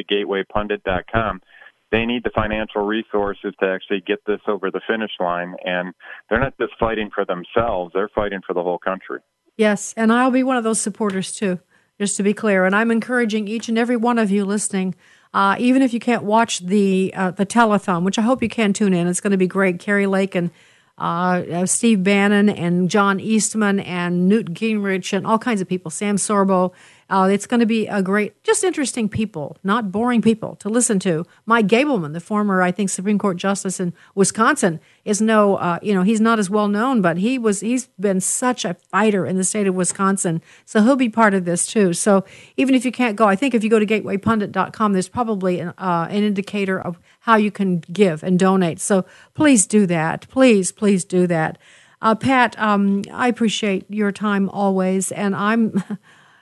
they 1.92 2.06
need 2.06 2.24
the 2.24 2.32
financial 2.34 2.86
resources 2.86 3.54
to 3.60 3.68
actually 3.68 4.02
get 4.02 4.20
this 4.26 4.42
over 4.48 4.70
the 4.72 4.82
finish 4.88 5.12
line. 5.20 5.56
And 5.64 5.94
they're 6.30 6.40
not 6.40 6.58
just 6.60 6.74
fighting 6.80 7.10
for 7.14 7.26
themselves, 7.26 7.92
they're 7.94 8.10
fighting 8.10 8.42
for 8.46 8.54
the 8.54 8.64
whole 8.64 8.80
country. 8.80 9.20
Yes, 9.58 9.94
and 9.98 10.14
I'll 10.14 10.32
be 10.32 10.44
one 10.44 10.58
of 10.58 10.64
those 10.64 10.80
supporters 10.80 11.34
too, 11.34 11.60
just 12.00 12.16
to 12.18 12.24
be 12.24 12.34
clear. 12.34 12.66
And 12.66 12.76
I'm 12.76 12.92
encouraging 12.92 13.48
each 13.48 13.68
and 13.68 13.78
every 13.78 13.98
one 13.98 14.18
of 14.18 14.32
you 14.32 14.46
listening, 14.46 14.96
uh, 15.34 15.56
even 15.60 15.82
if 15.82 15.94
you 15.94 16.00
can't 16.00 16.24
watch 16.24 16.60
the 16.60 17.14
uh, 17.16 17.32
the 17.32 17.46
telethon, 17.46 18.04
which 18.04 18.18
I 18.18 18.22
hope 18.22 18.42
you 18.42 18.50
can 18.50 18.72
tune 18.72 18.94
in. 18.94 19.08
It's 19.08 19.20
going 19.20 19.32
to 19.32 19.38
be 19.38 19.48
great. 19.48 19.80
Kari 19.80 20.08
Lake 20.08 20.34
and 20.34 20.52
uh, 20.98 21.66
Steve 21.66 22.04
Bannon 22.04 22.50
and 22.50 22.90
John 22.90 23.20
Eastman 23.20 23.80
and 23.80 24.28
Newt 24.28 24.54
Gingrich 24.54 25.14
and 25.14 25.26
all 25.26 25.40
kinds 25.40 25.62
of 25.62 25.68
people, 25.68 25.92
Sam 25.92 26.18
Sorbo. 26.18 26.74
Uh, 27.10 27.28
it's 27.32 27.48
going 27.48 27.60
to 27.60 27.66
be 27.66 27.88
a 27.88 28.04
great, 28.04 28.42
just 28.44 28.64
interesting 28.64 29.10
people, 29.10 29.58
not 29.64 29.92
boring 29.92 30.22
people 30.22 30.56
to 30.58 30.70
listen 30.70 31.00
to. 31.00 31.26
Mike 31.46 31.68
Gableman, 31.68 32.14
the 32.14 32.20
former, 32.20 32.62
I 32.62 32.72
think, 32.72 32.90
Supreme 32.90 33.18
Court 33.18 33.38
justice 33.38 33.80
in 33.80 33.94
Wisconsin, 34.14 34.80
is 35.06 35.20
no, 35.20 35.56
uh, 35.56 35.80
you 35.82 35.94
know, 35.94 36.04
he's 36.04 36.22
not 36.22 36.38
as 36.38 36.52
well 36.52 36.68
known, 36.68 37.02
but 37.02 37.18
he 37.18 37.40
was, 37.40 37.62
he's 37.62 37.88
been 38.00 38.22
such 38.22 38.64
a 38.64 38.76
fighter 38.76 39.26
in 39.26 39.38
the 39.38 39.44
state 39.44 39.66
of 39.66 39.74
Wisconsin, 39.74 40.42
so 40.66 40.84
he'll 40.84 40.96
be 40.96 41.10
part 41.10 41.34
of 41.34 41.46
this 41.46 41.66
too. 41.66 41.94
So 41.94 42.24
even 42.58 42.76
if 42.76 42.86
you 42.86 42.92
can't 42.92 43.16
go, 43.16 43.26
I 43.26 43.36
think 43.36 43.56
if 43.56 43.64
you 43.64 43.72
go 43.72 43.80
to 43.80 43.88
gatewaypundit.com, 43.88 44.94
there's 44.94 45.10
probably 45.10 45.60
an, 45.60 45.74
uh, 45.80 46.08
an 46.12 46.24
indicator 46.24 46.80
of 46.80 47.00
how 47.22 47.38
you 47.38 47.50
can 47.50 47.80
give 47.80 48.22
and 48.22 48.38
donate. 48.38 48.80
So 48.80 49.06
please 49.34 49.66
do 49.66 49.88
that. 49.88 50.28
Please, 50.30 50.72
please 50.72 51.06
do 51.06 51.26
that. 51.26 51.58
Uh, 52.02 52.14
Pat, 52.14 52.58
um, 52.60 53.02
I 53.12 53.28
appreciate 53.28 53.86
your 53.90 54.12
time 54.12 54.48
always, 54.50 55.12
and 55.12 55.36
I'm. 55.36 55.84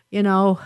you 0.09 0.23
know, 0.23 0.59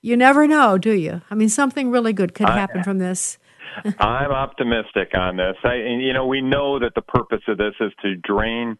you 0.00 0.16
never 0.16 0.46
know, 0.46 0.78
do 0.78 0.92
you? 0.92 1.22
I 1.30 1.34
mean, 1.34 1.48
something 1.48 1.90
really 1.90 2.12
good 2.12 2.34
could 2.34 2.48
happen 2.48 2.80
I, 2.80 2.82
from 2.82 2.98
this. 2.98 3.38
I'm 3.98 4.30
optimistic 4.30 5.12
on 5.14 5.36
this. 5.36 5.56
I, 5.64 5.74
you 5.74 6.12
know, 6.12 6.26
we 6.26 6.40
know 6.40 6.78
that 6.78 6.94
the 6.94 7.02
purpose 7.02 7.42
of 7.48 7.58
this 7.58 7.74
is 7.80 7.92
to 8.02 8.16
drain 8.16 8.76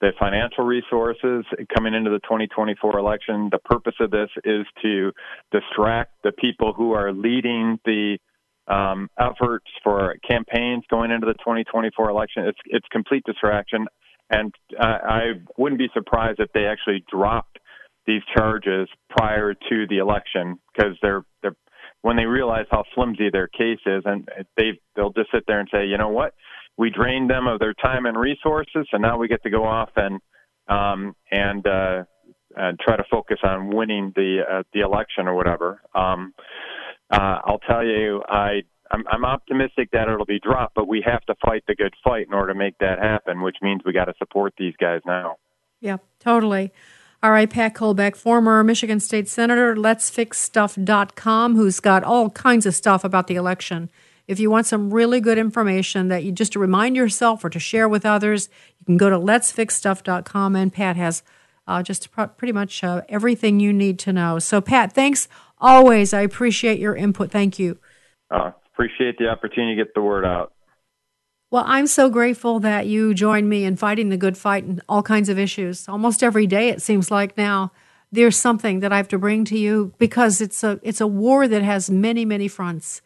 the 0.00 0.12
financial 0.18 0.64
resources 0.64 1.44
coming 1.74 1.94
into 1.94 2.10
the 2.10 2.18
2024 2.18 2.98
election. 2.98 3.48
The 3.50 3.58
purpose 3.58 3.94
of 4.00 4.10
this 4.10 4.28
is 4.44 4.66
to 4.82 5.12
distract 5.52 6.12
the 6.22 6.32
people 6.32 6.74
who 6.74 6.92
are 6.92 7.12
leading 7.12 7.78
the 7.84 8.18
um, 8.68 9.08
efforts 9.18 9.66
for 9.82 10.16
campaigns 10.28 10.84
going 10.90 11.10
into 11.10 11.26
the 11.26 11.34
2024 11.34 12.10
election. 12.10 12.44
It's 12.46 12.58
it's 12.66 12.86
complete 12.90 13.24
distraction, 13.24 13.86
and 14.28 14.52
uh, 14.78 14.84
I 14.84 15.20
wouldn't 15.56 15.78
be 15.78 15.88
surprised 15.94 16.40
if 16.40 16.52
they 16.52 16.66
actually 16.66 17.04
dropped 17.08 17.58
these 18.06 18.22
charges 18.36 18.88
prior 19.10 19.54
to 19.54 19.86
the 19.88 19.98
election 19.98 20.58
because 20.74 20.96
they're 21.02 21.24
they're 21.42 21.56
when 22.02 22.16
they 22.16 22.24
realize 22.24 22.66
how 22.70 22.84
flimsy 22.94 23.30
their 23.30 23.48
case 23.48 23.80
is 23.86 24.02
and 24.04 24.28
they 24.56 24.80
they'll 24.94 25.12
just 25.12 25.30
sit 25.32 25.44
there 25.46 25.60
and 25.60 25.68
say 25.72 25.86
you 25.86 25.98
know 25.98 26.08
what 26.08 26.34
we 26.78 26.90
drained 26.90 27.30
them 27.30 27.46
of 27.46 27.58
their 27.58 27.74
time 27.74 28.06
and 28.06 28.16
resources 28.16 28.86
and 28.92 29.02
now 29.02 29.18
we 29.18 29.28
get 29.28 29.42
to 29.42 29.50
go 29.50 29.64
off 29.64 29.90
and 29.96 30.20
um 30.68 31.14
and 31.30 31.66
uh 31.66 32.04
and 32.56 32.78
try 32.80 32.96
to 32.96 33.04
focus 33.10 33.38
on 33.42 33.68
winning 33.74 34.12
the 34.14 34.40
uh, 34.48 34.62
the 34.72 34.80
election 34.80 35.26
or 35.26 35.34
whatever 35.34 35.80
um 35.94 36.32
uh 37.10 37.38
I'll 37.44 37.60
tell 37.60 37.84
you 37.84 38.22
I 38.28 38.62
I'm, 38.90 39.04
I'm 39.10 39.24
optimistic 39.24 39.90
that 39.92 40.08
it'll 40.08 40.26
be 40.26 40.38
dropped, 40.38 40.74
but 40.74 40.86
we 40.86 41.02
have 41.04 41.22
to 41.22 41.34
fight 41.44 41.64
the 41.66 41.74
good 41.74 41.94
fight 42.04 42.28
in 42.28 42.34
order 42.34 42.52
to 42.52 42.58
make 42.58 42.78
that 42.78 43.00
happen, 43.00 43.42
which 43.42 43.56
means 43.60 43.82
we 43.84 43.92
got 43.92 44.04
to 44.04 44.14
support 44.18 44.54
these 44.56 44.74
guys 44.78 45.00
now. 45.04 45.38
Yeah, 45.80 45.98
totally. 46.20 46.72
All 47.22 47.30
right, 47.30 47.48
Pat 47.48 47.74
Colbeck, 47.74 48.14
former 48.14 48.62
Michigan 48.62 49.00
State 49.00 49.26
Senator, 49.28 49.74
let'sfixstuff.com, 49.74 51.56
who's 51.56 51.80
got 51.80 52.04
all 52.04 52.30
kinds 52.30 52.66
of 52.66 52.74
stuff 52.74 53.04
about 53.04 53.26
the 53.26 53.36
election. 53.36 53.88
If 54.28 54.38
you 54.38 54.50
want 54.50 54.66
some 54.66 54.92
really 54.92 55.20
good 55.20 55.38
information 55.38 56.08
that 56.08 56.24
you 56.24 56.32
just 56.32 56.52
to 56.52 56.58
remind 56.58 56.96
yourself 56.96 57.44
or 57.44 57.50
to 57.50 57.58
share 57.58 57.88
with 57.88 58.04
others, 58.04 58.48
you 58.80 58.84
can 58.84 58.96
go 58.96 59.08
to 59.08 59.16
let'sfixstuff.com, 59.16 60.56
and 60.56 60.72
Pat 60.72 60.96
has 60.96 61.22
uh, 61.66 61.82
just 61.82 62.10
pr- 62.10 62.24
pretty 62.24 62.52
much 62.52 62.84
uh, 62.84 63.02
everything 63.08 63.60
you 63.60 63.72
need 63.72 63.98
to 64.00 64.12
know. 64.12 64.38
So, 64.38 64.60
Pat, 64.60 64.92
thanks 64.92 65.26
always. 65.58 66.12
I 66.12 66.20
appreciate 66.20 66.78
your 66.78 66.94
input. 66.94 67.30
Thank 67.30 67.58
you. 67.58 67.78
Uh, 68.30 68.52
appreciate 68.74 69.18
the 69.18 69.28
opportunity 69.28 69.76
to 69.76 69.84
get 69.84 69.94
the 69.94 70.02
word 70.02 70.24
out. 70.24 70.52
Well, 71.50 71.64
I'm 71.66 71.86
so 71.86 72.10
grateful 72.10 72.58
that 72.60 72.86
you 72.86 73.14
joined 73.14 73.48
me 73.48 73.64
in 73.64 73.76
fighting 73.76 74.08
the 74.08 74.16
good 74.16 74.36
fight 74.36 74.64
in 74.64 74.82
all 74.88 75.02
kinds 75.02 75.28
of 75.28 75.38
issues. 75.38 75.88
Almost 75.88 76.24
every 76.24 76.46
day, 76.46 76.70
it 76.70 76.82
seems 76.82 77.10
like 77.10 77.36
now, 77.36 77.70
there's 78.10 78.36
something 78.36 78.80
that 78.80 78.92
I 78.92 78.96
have 78.96 79.08
to 79.08 79.18
bring 79.18 79.44
to 79.46 79.58
you 79.58 79.92
because 79.98 80.40
it's 80.40 80.64
a 80.64 80.80
it's 80.82 81.00
a 81.00 81.06
war 81.06 81.46
that 81.46 81.62
has 81.62 81.90
many 81.90 82.24
many 82.24 82.48
fronts. 82.48 83.00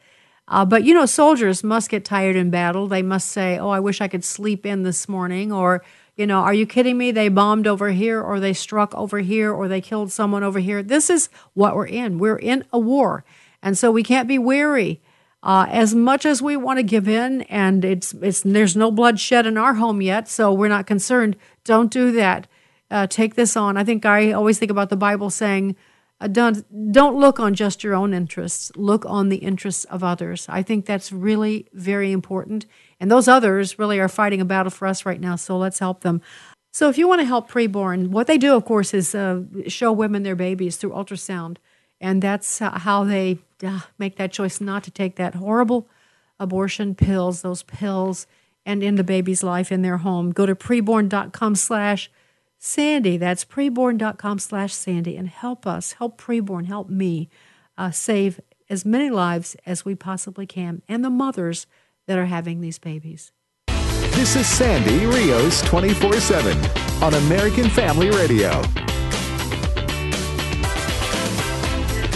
Uh, 0.49 0.65
but 0.65 0.85
you 0.85 0.95
know, 0.95 1.07
soldiers 1.07 1.63
must 1.63 1.91
get 1.91 2.05
tired 2.05 2.37
in 2.37 2.51
battle. 2.51 2.87
They 2.87 3.03
must 3.03 3.29
say, 3.29 3.59
"Oh, 3.59 3.71
I 3.71 3.81
wish 3.81 4.01
I 4.01 4.09
could 4.09 4.25
sleep 4.25 4.65
in 4.65 4.85
this 4.85 5.09
morning," 5.09 5.53
or 5.53 5.83
you 6.17 6.27
know, 6.27 6.41
"Are 6.41 6.55
you 6.55 6.67
kidding 6.67 6.97
me? 6.99 7.13
They 7.13 7.29
bombed 7.29 7.67
over 7.67 7.91
here, 7.91 8.23
or 8.23 8.41
they 8.41 8.53
struck 8.53 8.95
over 8.95 9.19
here, 9.21 9.53
or 9.53 9.69
they 9.69 9.81
killed 9.81 10.13
someone 10.13 10.43
over 10.45 10.61
here." 10.61 10.83
This 10.83 11.11
is 11.11 11.29
what 11.55 11.75
we're 11.75 11.87
in. 11.87 12.19
We're 12.19 12.37
in 12.37 12.65
a 12.73 12.79
war, 12.79 13.25
and 13.63 13.77
so 13.77 13.91
we 13.91 14.03
can't 14.03 14.29
be 14.29 14.39
weary 14.39 15.01
uh, 15.43 15.67
as 15.71 15.95
much 15.95 16.27
as 16.27 16.43
we 16.43 16.57
want 16.57 16.79
to 16.79 16.83
give 16.83 17.09
in, 17.09 17.43
and 17.43 17.85
it's 17.85 18.13
it's 18.15 18.43
there's 18.43 18.77
no 18.77 18.91
bloodshed 18.91 19.47
in 19.47 19.57
our 19.57 19.75
home 19.75 20.03
yet, 20.03 20.29
so 20.29 20.53
we're 20.53 20.69
not 20.69 20.87
concerned. 20.87 21.37
Don't 21.65 21.91
do 21.91 22.13
that. 22.13 22.47
Uh, 22.91 23.07
take 23.07 23.35
this 23.35 23.57
on. 23.57 23.77
I 23.77 23.85
think 23.85 24.05
I 24.05 24.33
always 24.33 24.59
think 24.59 24.71
about 24.71 24.91
the 24.91 24.97
Bible 24.97 25.31
saying, 25.31 25.77
uh, 26.21 26.27
"Don't 26.27 26.93
don't 26.93 27.17
look 27.17 27.41
on 27.41 27.55
just 27.55 27.83
your 27.83 27.95
own 27.95 28.13
interests. 28.13 28.71
Look 28.77 29.07
on 29.07 29.31
the 29.31 29.39
interests 29.39 29.85
of 29.85 30.05
others." 30.05 30.47
I 30.49 30.63
think 30.63 30.85
that's 30.85 31.11
really 31.11 31.69
very 31.73 32.13
important, 32.13 32.67
and 33.01 33.11
those 33.11 33.27
others 33.27 33.79
really 33.79 33.99
are 33.99 34.09
fighting 34.09 34.43
a 34.43 34.45
battle 34.45 34.71
for 34.71 34.87
us 34.87 35.07
right 35.07 35.21
now. 35.21 35.37
So 35.37 35.57
let's 35.57 35.79
help 35.79 36.03
them. 36.03 36.21
So 36.73 36.89
if 36.91 36.99
you 36.99 37.09
want 37.09 37.23
to 37.23 37.27
help 37.27 37.51
preborn, 37.51 38.09
what 38.09 38.27
they 38.27 38.39
do, 38.39 38.55
of 38.55 38.65
course, 38.65 38.93
is 38.93 39.15
uh, 39.15 39.43
show 39.69 39.91
women 39.91 40.23
their 40.23 40.37
babies 40.37 40.77
through 40.77 40.91
ultrasound, 40.91 41.57
and 41.99 42.21
that's 42.21 42.59
how 42.59 43.05
they 43.05 43.39
uh, 43.65 43.81
make 43.99 44.17
that 44.17 44.33
choice 44.33 44.61
not 44.61 44.85
to 44.85 44.91
take 44.91 45.17
that 45.17 45.35
horrible 45.35 45.89
abortion 46.39 46.95
pills, 46.95 47.43
those 47.43 47.63
pills, 47.63 48.27
and 48.67 48.83
end 48.83 48.99
the 48.99 49.05
baby's 49.05 49.43
life 49.43 49.71
in 49.73 49.83
their 49.83 49.99
home. 49.99 50.33
Go 50.33 50.47
to 50.47 50.55
preborn.com 50.55 51.55
slash 51.55 52.11
Sandy. 52.59 53.17
That's 53.17 53.45
preborn.com 53.45 54.39
slash 54.39 54.75
Sandy 54.75 55.17
and 55.17 55.29
help 55.29 55.67
us, 55.67 55.93
help 55.93 56.21
preborn, 56.21 56.67
help 56.67 56.89
me 56.89 57.29
uh, 57.79 57.91
save 57.91 58.41
as 58.69 58.85
many 58.85 59.11
lives 59.11 59.57
as 59.67 59.85
we 59.85 59.95
possibly 59.95 60.47
can 60.47 60.83
and 60.89 61.05
the 61.05 61.11
mothers 61.11 61.67
that 62.07 62.19
are 62.19 62.27
having 62.27 62.61
these 62.61 62.79
babies. 62.79 63.33
This 64.13 64.37
is 64.37 64.47
Sandy 64.47 65.07
Rios 65.07 65.63
24 65.63 66.21
7 66.21 66.57
on 67.03 67.15
American 67.15 67.71
Family 67.71 68.11
Radio. 68.11 68.63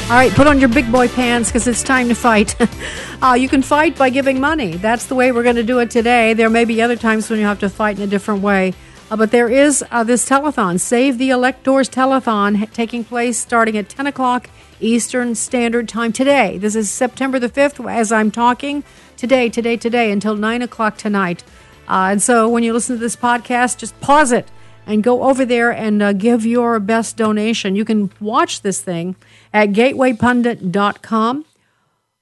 All 0.05 0.11
right, 0.11 0.30
put 0.32 0.46
on 0.46 0.61
your 0.61 0.68
big 0.68 0.92
boy 0.92 1.09
pants 1.09 1.48
because 1.48 1.66
it's 1.66 1.82
time 1.82 2.09
to 2.09 2.14
fight. 2.14 2.55
uh, 3.22 3.32
you 3.32 3.48
can 3.48 3.62
fight 3.62 3.96
by 3.96 4.11
giving 4.11 4.38
money. 4.38 4.76
That's 4.76 5.07
the 5.07 5.14
way 5.14 5.32
we're 5.32 5.42
going 5.42 5.57
to 5.57 5.62
do 5.62 5.78
it 5.78 5.90
today. 5.90 6.34
There 6.34 6.50
may 6.50 6.66
be 6.66 6.82
other 6.82 6.94
times 6.94 7.30
when 7.30 7.38
you 7.38 7.46
have 7.46 7.61
to 7.61 7.70
fight 7.70 7.96
in 7.96 8.02
a 8.02 8.07
different 8.07 8.42
way. 8.42 8.74
Uh, 9.11 9.16
but 9.16 9.30
there 9.30 9.48
is 9.48 9.82
uh, 9.90 10.05
this 10.05 10.28
telethon, 10.28 10.78
Save 10.78 11.16
the 11.16 11.30
Electors 11.30 11.88
telethon, 11.88 12.70
taking 12.72 13.02
place 13.02 13.38
starting 13.38 13.78
at 13.78 13.88
10 13.88 14.07
o'clock 14.07 14.50
Eastern 14.78 15.34
Standard 15.34 15.88
Time 15.88 16.12
today. 16.12 16.59
This 16.59 16.76
is 16.76 16.90
September 16.90 17.38
the 17.38 17.48
5th 17.48 17.90
as 17.90 18.12
I'm 18.12 18.30
talking. 18.30 18.84
Today, 19.16 19.48
today, 19.48 19.78
today, 19.78 20.12
until 20.12 20.36
9 20.36 20.61
o'clock 20.61 20.98
tonight. 20.98 21.42
Uh, 21.88 22.09
and 22.11 22.22
so 22.22 22.46
when 22.46 22.62
you 22.62 22.74
listen 22.74 22.96
to 22.96 23.00
this 23.00 23.16
podcast, 23.16 23.78
just 23.78 23.98
pause 24.02 24.32
it 24.32 24.48
and 24.86 25.02
go 25.02 25.22
over 25.22 25.46
there 25.46 25.70
and 25.70 26.02
uh, 26.02 26.12
give 26.12 26.44
your 26.44 26.78
best 26.78 27.16
donation. 27.16 27.74
You 27.74 27.86
can 27.86 28.11
watch 28.20 28.61
this 28.61 28.82
thing 28.82 29.16
at 29.55 29.70
gatewaypundit.com 29.70 31.44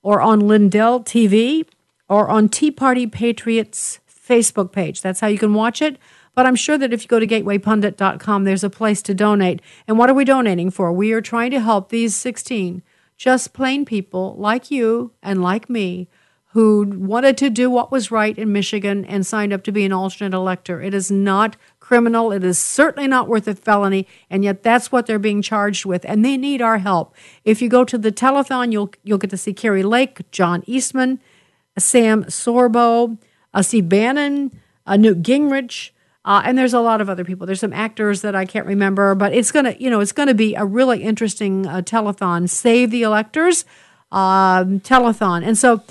or 0.03 0.21
on 0.21 0.41
Lindell 0.41 1.03
TV 1.03 1.67
or 2.09 2.29
on 2.29 2.49
Tea 2.49 2.71
Party 2.71 3.07
Patriots 3.07 3.99
Facebook 4.09 4.71
page. 4.71 5.01
That's 5.01 5.21
how 5.21 5.29
you 5.29 5.39
can 5.39 5.55
watch 5.55 5.81
it. 5.81 5.97
But 6.35 6.47
I'm 6.47 6.55
sure 6.55 6.79
that 6.79 6.93
if 6.93 7.03
you 7.03 7.09
go 7.09 7.19
to 7.19 7.27
gatewaypundit.com, 7.27 8.45
there's 8.45 8.65
a 8.65 8.71
place 8.71 9.03
to 9.03 9.15
donate. 9.15 9.61
And 9.89 9.99
what 9.99 10.11
are 10.11 10.15
we 10.15 10.25
donating 10.25 10.71
for? 10.71 10.93
We 10.93 11.13
are 11.13 11.21
trying 11.21 11.51
to 11.53 11.61
help 11.61 11.89
these 11.89 12.15
16 12.15 12.83
just 13.17 13.53
plain 13.53 13.85
people 13.85 14.35
like 14.39 14.71
you 14.71 15.13
and 15.23 15.43
like 15.43 15.71
me 15.71 16.09
who 16.53 16.85
wanted 16.99 17.39
to 17.39 17.49
do 17.49 17.71
what 17.71 17.91
was 17.91 18.11
right 18.11 18.37
in 18.37 18.53
Michigan 18.53 19.07
and 19.07 19.27
signed 19.27 19.55
up 19.55 19.63
to 19.65 19.73
be 19.73 19.85
an 19.85 19.93
alternate 19.93 20.37
elector. 20.37 20.83
It 20.83 20.93
is 20.93 21.11
not 21.11 21.57
criminal. 21.81 22.31
It 22.31 22.45
is 22.45 22.59
certainly 22.59 23.09
not 23.09 23.27
worth 23.27 23.49
a 23.49 23.55
felony, 23.55 24.07
and 24.29 24.45
yet 24.45 24.63
that's 24.63 24.93
what 24.93 25.07
they're 25.07 25.19
being 25.19 25.41
charged 25.41 25.87
with, 25.87 26.05
and 26.05 26.23
they 26.25 26.37
need 26.37 26.61
our 26.61 26.79
help. 26.79 27.15
If 27.45 27.63
you 27.63 27.71
go 27.71 27.85
to 27.85 27.97
the 27.97 28.13
telethon, 28.13 28.71
you'll 28.71 28.93
you'll 29.03 29.19
get 29.19 29.31
to 29.31 29.37
see 29.37 29.55
Kari 29.55 29.83
Lake, 29.83 30.31
John 30.31 30.63
Eastman, 30.67 31.21
Sam 31.79 32.25
Sorbo, 32.25 33.17
uh, 33.55 33.63
Steve 33.63 33.89
Bannon, 33.89 34.61
uh, 34.87 34.97
Newt 34.97 35.23
Gingrich. 35.23 35.91
Uh, 36.25 36.41
and 36.45 36.57
there's 36.57 36.75
a 36.75 36.81
lot 36.81 37.01
of 37.01 37.11
other 37.11 37.25
people. 37.25 37.47
There's 37.47 37.61
some 37.61 37.73
actors 37.73 38.21
that 38.21 38.37
I 38.37 38.45
can't 38.45 38.67
remember, 38.67 39.15
but 39.17 39.33
it's 39.33 39.51
gonna, 39.51 39.75
you 39.81 39.91
know, 39.91 40.01
it's 40.01 40.13
gonna 40.13 40.35
be 40.35 40.55
a 40.55 40.65
really 40.65 41.03
interesting 41.03 41.67
uh, 41.67 41.81
telethon. 41.81 42.49
Save 42.49 42.91
the 42.91 43.03
electors, 43.03 43.65
um, 44.13 44.81
telethon, 44.81 45.45
and 45.45 45.59
so 45.59 45.83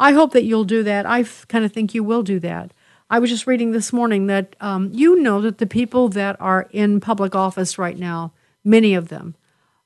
I 0.00 0.12
hope 0.12 0.32
that 0.32 0.44
you'll 0.44 0.64
do 0.64 0.82
that. 0.84 1.04
I 1.04 1.24
kind 1.48 1.62
of 1.62 1.72
think 1.72 1.94
you 1.94 2.02
will 2.02 2.22
do 2.22 2.40
that. 2.40 2.72
I 3.10 3.18
was 3.18 3.28
just 3.28 3.46
reading 3.46 3.72
this 3.72 3.92
morning 3.92 4.28
that 4.28 4.56
um, 4.58 4.88
you 4.94 5.20
know 5.20 5.42
that 5.42 5.58
the 5.58 5.66
people 5.66 6.08
that 6.08 6.40
are 6.40 6.70
in 6.70 7.00
public 7.00 7.34
office 7.34 7.76
right 7.76 7.98
now, 7.98 8.32
many 8.64 8.94
of 8.94 9.08
them, 9.08 9.34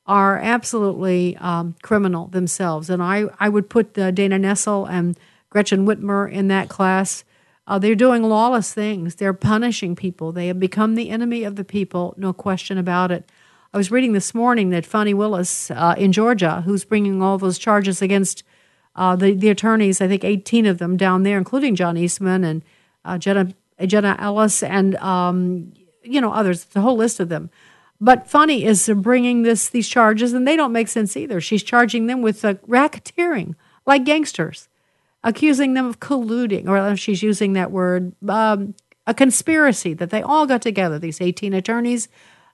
are 0.07 0.39
absolutely 0.39 1.37
um, 1.39 1.75
criminal 1.83 2.29
themselves. 2.29 2.91
And 2.91 3.03
I, 3.03 3.25
I 3.41 3.49
would 3.49 3.69
put 3.69 3.99
uh, 3.99 4.13
Dana 4.13 4.39
Nessel 4.39 4.89
and 4.89 5.19
Gretchen 5.51 5.85
Whitmer 5.85 6.31
in 6.31 6.47
that 6.47 6.69
class. 6.69 7.25
Uh, 7.67 7.81
they're 7.81 7.97
doing 7.97 8.23
lawless 8.23 8.73
things. 8.73 9.17
They're 9.17 9.33
punishing 9.33 9.97
people. 9.97 10.31
They 10.31 10.47
have 10.47 10.61
become 10.61 10.95
the 10.95 11.11
enemy 11.11 11.43
of 11.43 11.57
the 11.57 11.65
people, 11.65 12.15
no 12.17 12.33
question 12.33 12.79
about 12.79 13.11
it. 13.11 13.29
I 13.73 13.79
was 13.79 13.91
reading 13.91 14.13
this 14.13 14.33
morning 14.33 14.71
that 14.71 14.87
Fani 14.87 15.15
Willis 15.15 15.73
uh, 15.73 15.97
in 15.99 16.13
Georgia, 16.13 16.63
who's 16.65 16.85
bringing 16.85 17.21
all 17.21 17.37
those 17.37 17.59
charges 17.59 18.01
against 18.01 18.45
uh, 18.97 19.17
the, 19.17 19.35
the 19.35 19.49
attorneys, 19.49 20.01
I 20.01 20.09
think 20.09 20.25
18 20.25 20.67
of 20.67 20.79
them 20.79 20.97
down 20.97 21.23
there, 21.25 21.39
including 21.39 21.75
John 21.75 21.97
Eastman 21.97 22.45
and 22.45 22.63
uh, 23.05 23.19
Jenna, 23.19 23.55
Jenna 23.85 24.17
Ellis, 24.19 24.63
and 24.63 24.97
um, 24.97 25.73
you 26.03 26.21
know 26.21 26.33
others. 26.33 26.65
the 26.65 26.81
whole 26.81 26.97
list 26.97 27.21
of 27.21 27.29
them. 27.29 27.51
But 28.01 28.29
Fani 28.29 28.65
is 28.65 28.91
bringing 28.97 29.43
this 29.43 29.69
these 29.69 29.89
charges, 29.89 30.33
and 30.33 30.47
they 30.47 30.57
don't 30.57 30.73
make 30.73 30.89
sense 30.89 31.17
either. 31.17 31.41
She's 31.41 31.63
charging 31.63 32.07
them 32.07 32.23
with 32.23 32.45
uh, 32.45 32.55
racketeering, 32.69 33.55
like 33.87 34.05
gangsters, 34.05 34.69
accusing 35.23 35.75
them 35.75 35.87
of 35.87 36.01
colluding, 36.01 36.69
or 36.69 36.97
she's 36.97 37.23
using 37.23 37.55
that 37.55 37.71
word, 37.71 38.13
um, 38.29 38.75
a 39.07 39.15
conspiracy 39.15 39.95
that 39.95 40.11
they 40.11 40.23
all 40.23 40.47
got 40.47 40.63
together. 40.63 40.99
These 40.99 41.21
eighteen 41.21 41.53
attorneys, 41.53 42.09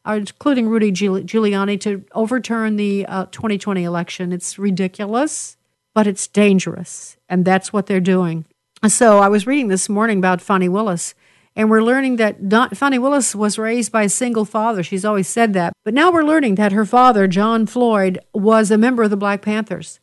uh, 0.07 0.13
including 0.13 0.69
Rudy 0.69 0.93
Giuliani, 0.93 1.81
to 1.81 2.05
overturn 2.15 2.77
the 2.77 3.05
uh, 3.07 3.27
2020 3.27 3.85
election. 3.85 4.33
It's 4.33 4.59
ridiculous, 4.59 5.57
but 5.95 6.07
it's 6.07 6.27
dangerous, 6.27 7.17
and 7.29 7.45
that's 7.45 7.73
what 7.73 7.87
they're 7.87 8.01
doing. 8.01 8.45
So 8.89 9.19
I 9.19 9.29
was 9.29 9.47
reading 9.47 9.69
this 9.69 9.89
morning 9.89 10.19
about 10.19 10.41
Fani 10.41 10.69
Willis, 10.69 11.15
and 11.57 11.69
we're 11.69 11.83
learning 11.83 12.17
that 12.17 12.49
Don, 12.49 12.71
Fani 12.71 12.99
Willis 12.99 13.35
was 13.35 13.59
raised 13.59 13.93
by 13.93 14.05
a 14.05 14.09
single 14.09 14.45
father. 14.45 14.83
She's 14.83 15.05
always 15.05 15.29
said 15.29 15.53
that. 15.55 15.73
But 15.85 15.95
now 15.95 16.11
we're 16.11 16.23
learning 16.23 16.55
that 16.55 16.73
her 16.73 16.87
father, 16.87 17.27
John 17.27 17.67
Floyd, 17.67 18.19
was 18.33 18.71
a 18.71 18.79
member 18.79 19.03
of 19.03 19.11
the 19.11 19.17
Black 19.17 19.43
Panthers. 19.43 20.01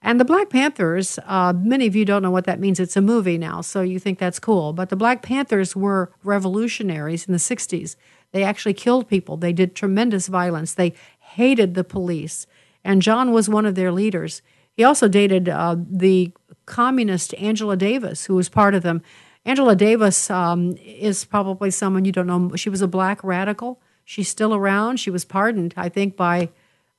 And 0.00 0.20
the 0.20 0.24
Black 0.24 0.50
Panthers, 0.50 1.18
uh, 1.26 1.52
many 1.56 1.86
of 1.86 1.96
you 1.96 2.04
don't 2.04 2.22
know 2.22 2.30
what 2.30 2.44
that 2.44 2.60
means. 2.60 2.78
It's 2.78 2.96
a 2.96 3.00
movie 3.00 3.38
now, 3.38 3.62
so 3.62 3.82
you 3.82 3.98
think 3.98 4.18
that's 4.18 4.38
cool. 4.38 4.72
But 4.72 4.90
the 4.90 4.96
Black 4.96 5.22
Panthers 5.22 5.74
were 5.74 6.12
revolutionaries 6.22 7.26
in 7.26 7.32
the 7.32 7.38
60s. 7.38 7.96
They 8.32 8.44
actually 8.44 8.74
killed 8.74 9.08
people, 9.08 9.36
they 9.36 9.52
did 9.52 9.74
tremendous 9.74 10.28
violence, 10.28 10.74
they 10.74 10.92
hated 11.18 11.74
the 11.74 11.84
police. 11.84 12.46
And 12.84 13.02
John 13.02 13.32
was 13.32 13.48
one 13.48 13.66
of 13.66 13.74
their 13.74 13.90
leaders. 13.90 14.42
He 14.78 14.84
also 14.84 15.08
dated 15.08 15.48
uh, 15.48 15.74
the 15.76 16.30
communist 16.64 17.34
Angela 17.34 17.76
Davis, 17.76 18.26
who 18.26 18.36
was 18.36 18.48
part 18.48 18.76
of 18.76 18.84
them. 18.84 19.02
Angela 19.44 19.74
Davis 19.74 20.30
um, 20.30 20.76
is 20.78 21.24
probably 21.24 21.72
someone 21.72 22.04
you 22.04 22.12
don't 22.12 22.28
know. 22.28 22.54
She 22.54 22.70
was 22.70 22.80
a 22.80 22.86
black 22.86 23.24
radical. 23.24 23.80
She's 24.04 24.28
still 24.28 24.54
around. 24.54 25.00
She 25.00 25.10
was 25.10 25.24
pardoned, 25.24 25.74
I 25.76 25.88
think, 25.88 26.16
by 26.16 26.50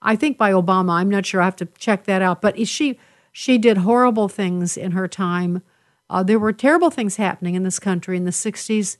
I 0.01 0.17
think 0.17 0.37
by 0.37 0.51
Obama. 0.51 0.91
I'm 0.91 1.09
not 1.09 1.25
sure. 1.25 1.41
I 1.41 1.45
have 1.45 1.55
to 1.55 1.67
check 1.77 2.03
that 2.03 2.21
out. 2.21 2.41
But 2.41 2.67
she 2.67 2.99
she 3.31 3.57
did 3.57 3.77
horrible 3.77 4.27
things 4.27 4.75
in 4.75 4.91
her 4.91 5.07
time. 5.07 5.61
Uh, 6.09 6.21
there 6.21 6.37
were 6.37 6.51
terrible 6.51 6.89
things 6.89 7.15
happening 7.15 7.55
in 7.55 7.63
this 7.63 7.79
country 7.79 8.17
in 8.17 8.25
the 8.25 8.31
60s 8.31 8.97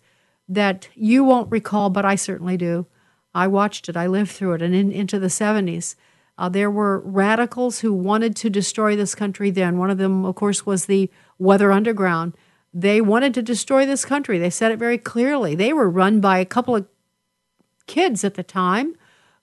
that 0.47 0.87
you 0.95 1.25
won't 1.25 1.51
recall, 1.51 1.89
but 1.89 2.05
I 2.05 2.15
certainly 2.15 2.55
do. 2.55 2.85
I 3.35 3.45
watched 3.47 3.89
it. 3.89 3.97
I 3.97 4.07
lived 4.07 4.31
through 4.31 4.53
it, 4.53 4.61
and 4.61 4.73
in, 4.73 4.89
into 4.89 5.19
the 5.19 5.27
70s. 5.27 5.95
Uh, 6.39 6.47
there 6.47 6.71
were 6.71 6.99
radicals 6.99 7.81
who 7.81 7.93
wanted 7.93 8.33
to 8.33 8.49
destroy 8.49 8.95
this 8.95 9.13
country 9.13 9.51
then. 9.51 9.77
One 9.77 9.89
of 9.89 9.97
them, 9.97 10.23
of 10.23 10.35
course, 10.35 10.65
was 10.65 10.85
the 10.85 11.11
Weather 11.37 11.69
Underground. 11.69 12.33
They 12.73 13.01
wanted 13.01 13.33
to 13.33 13.41
destroy 13.41 13.85
this 13.85 14.05
country. 14.05 14.39
They 14.39 14.49
said 14.49 14.71
it 14.71 14.79
very 14.79 14.97
clearly. 14.97 15.53
They 15.53 15.73
were 15.73 15.89
run 15.89 16.21
by 16.21 16.37
a 16.37 16.45
couple 16.45 16.77
of 16.77 16.87
kids 17.87 18.23
at 18.23 18.35
the 18.35 18.43
time 18.43 18.95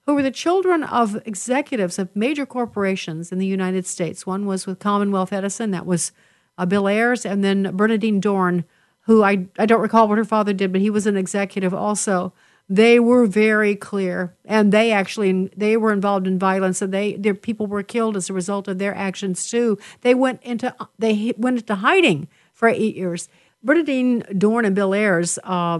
who 0.07 0.15
were 0.15 0.23
the 0.23 0.31
children 0.31 0.83
of 0.83 1.21
executives 1.27 1.99
of 1.99 2.15
major 2.15 2.47
corporations 2.47 3.31
in 3.31 3.37
the 3.37 3.45
United 3.45 3.85
States. 3.85 4.25
One 4.25 4.47
was 4.47 4.65
with 4.65 4.79
Commonwealth 4.79 5.31
Edison, 5.31 5.69
that 5.71 5.85
was 5.85 6.11
uh, 6.57 6.65
Bill 6.65 6.87
Ayers, 6.87 7.27
and 7.27 7.43
then 7.43 7.75
Bernardine 7.75 8.19
Dohrn, 8.19 8.63
who 9.01 9.21
I, 9.21 9.45
I 9.59 9.67
don't 9.67 9.81
recall 9.81 10.07
what 10.07 10.17
her 10.17 10.25
father 10.25 10.53
did, 10.53 10.71
but 10.71 10.81
he 10.81 10.89
was 10.89 11.05
an 11.05 11.17
executive 11.17 11.75
also. 11.75 12.33
They 12.69 12.99
were 12.99 13.25
very 13.25 13.75
clear, 13.75 14.35
and 14.43 14.73
they 14.73 14.91
actually 14.91 15.49
they 15.55 15.77
were 15.77 15.93
involved 15.93 16.27
in 16.27 16.37
violence, 16.37 16.81
and 16.81 16.93
they 16.93 17.15
their 17.15 17.33
people 17.33 17.65
were 17.65 17.83
killed 17.83 18.17
as 18.17 18.29
a 18.29 18.33
result 18.33 18.67
of 18.67 18.77
their 18.77 18.93
actions 18.93 19.49
too. 19.49 19.77
They 20.01 20.13
went 20.13 20.43
into 20.43 20.75
they 20.99 21.33
went 21.37 21.59
into 21.59 21.75
hiding 21.75 22.27
for 22.53 22.67
eight 22.67 22.95
years. 22.95 23.29
bernardine 23.63 24.23
Dohrn 24.23 24.65
and 24.65 24.75
Bill 24.75 24.93
Ayers 24.93 25.39
uh, 25.45 25.79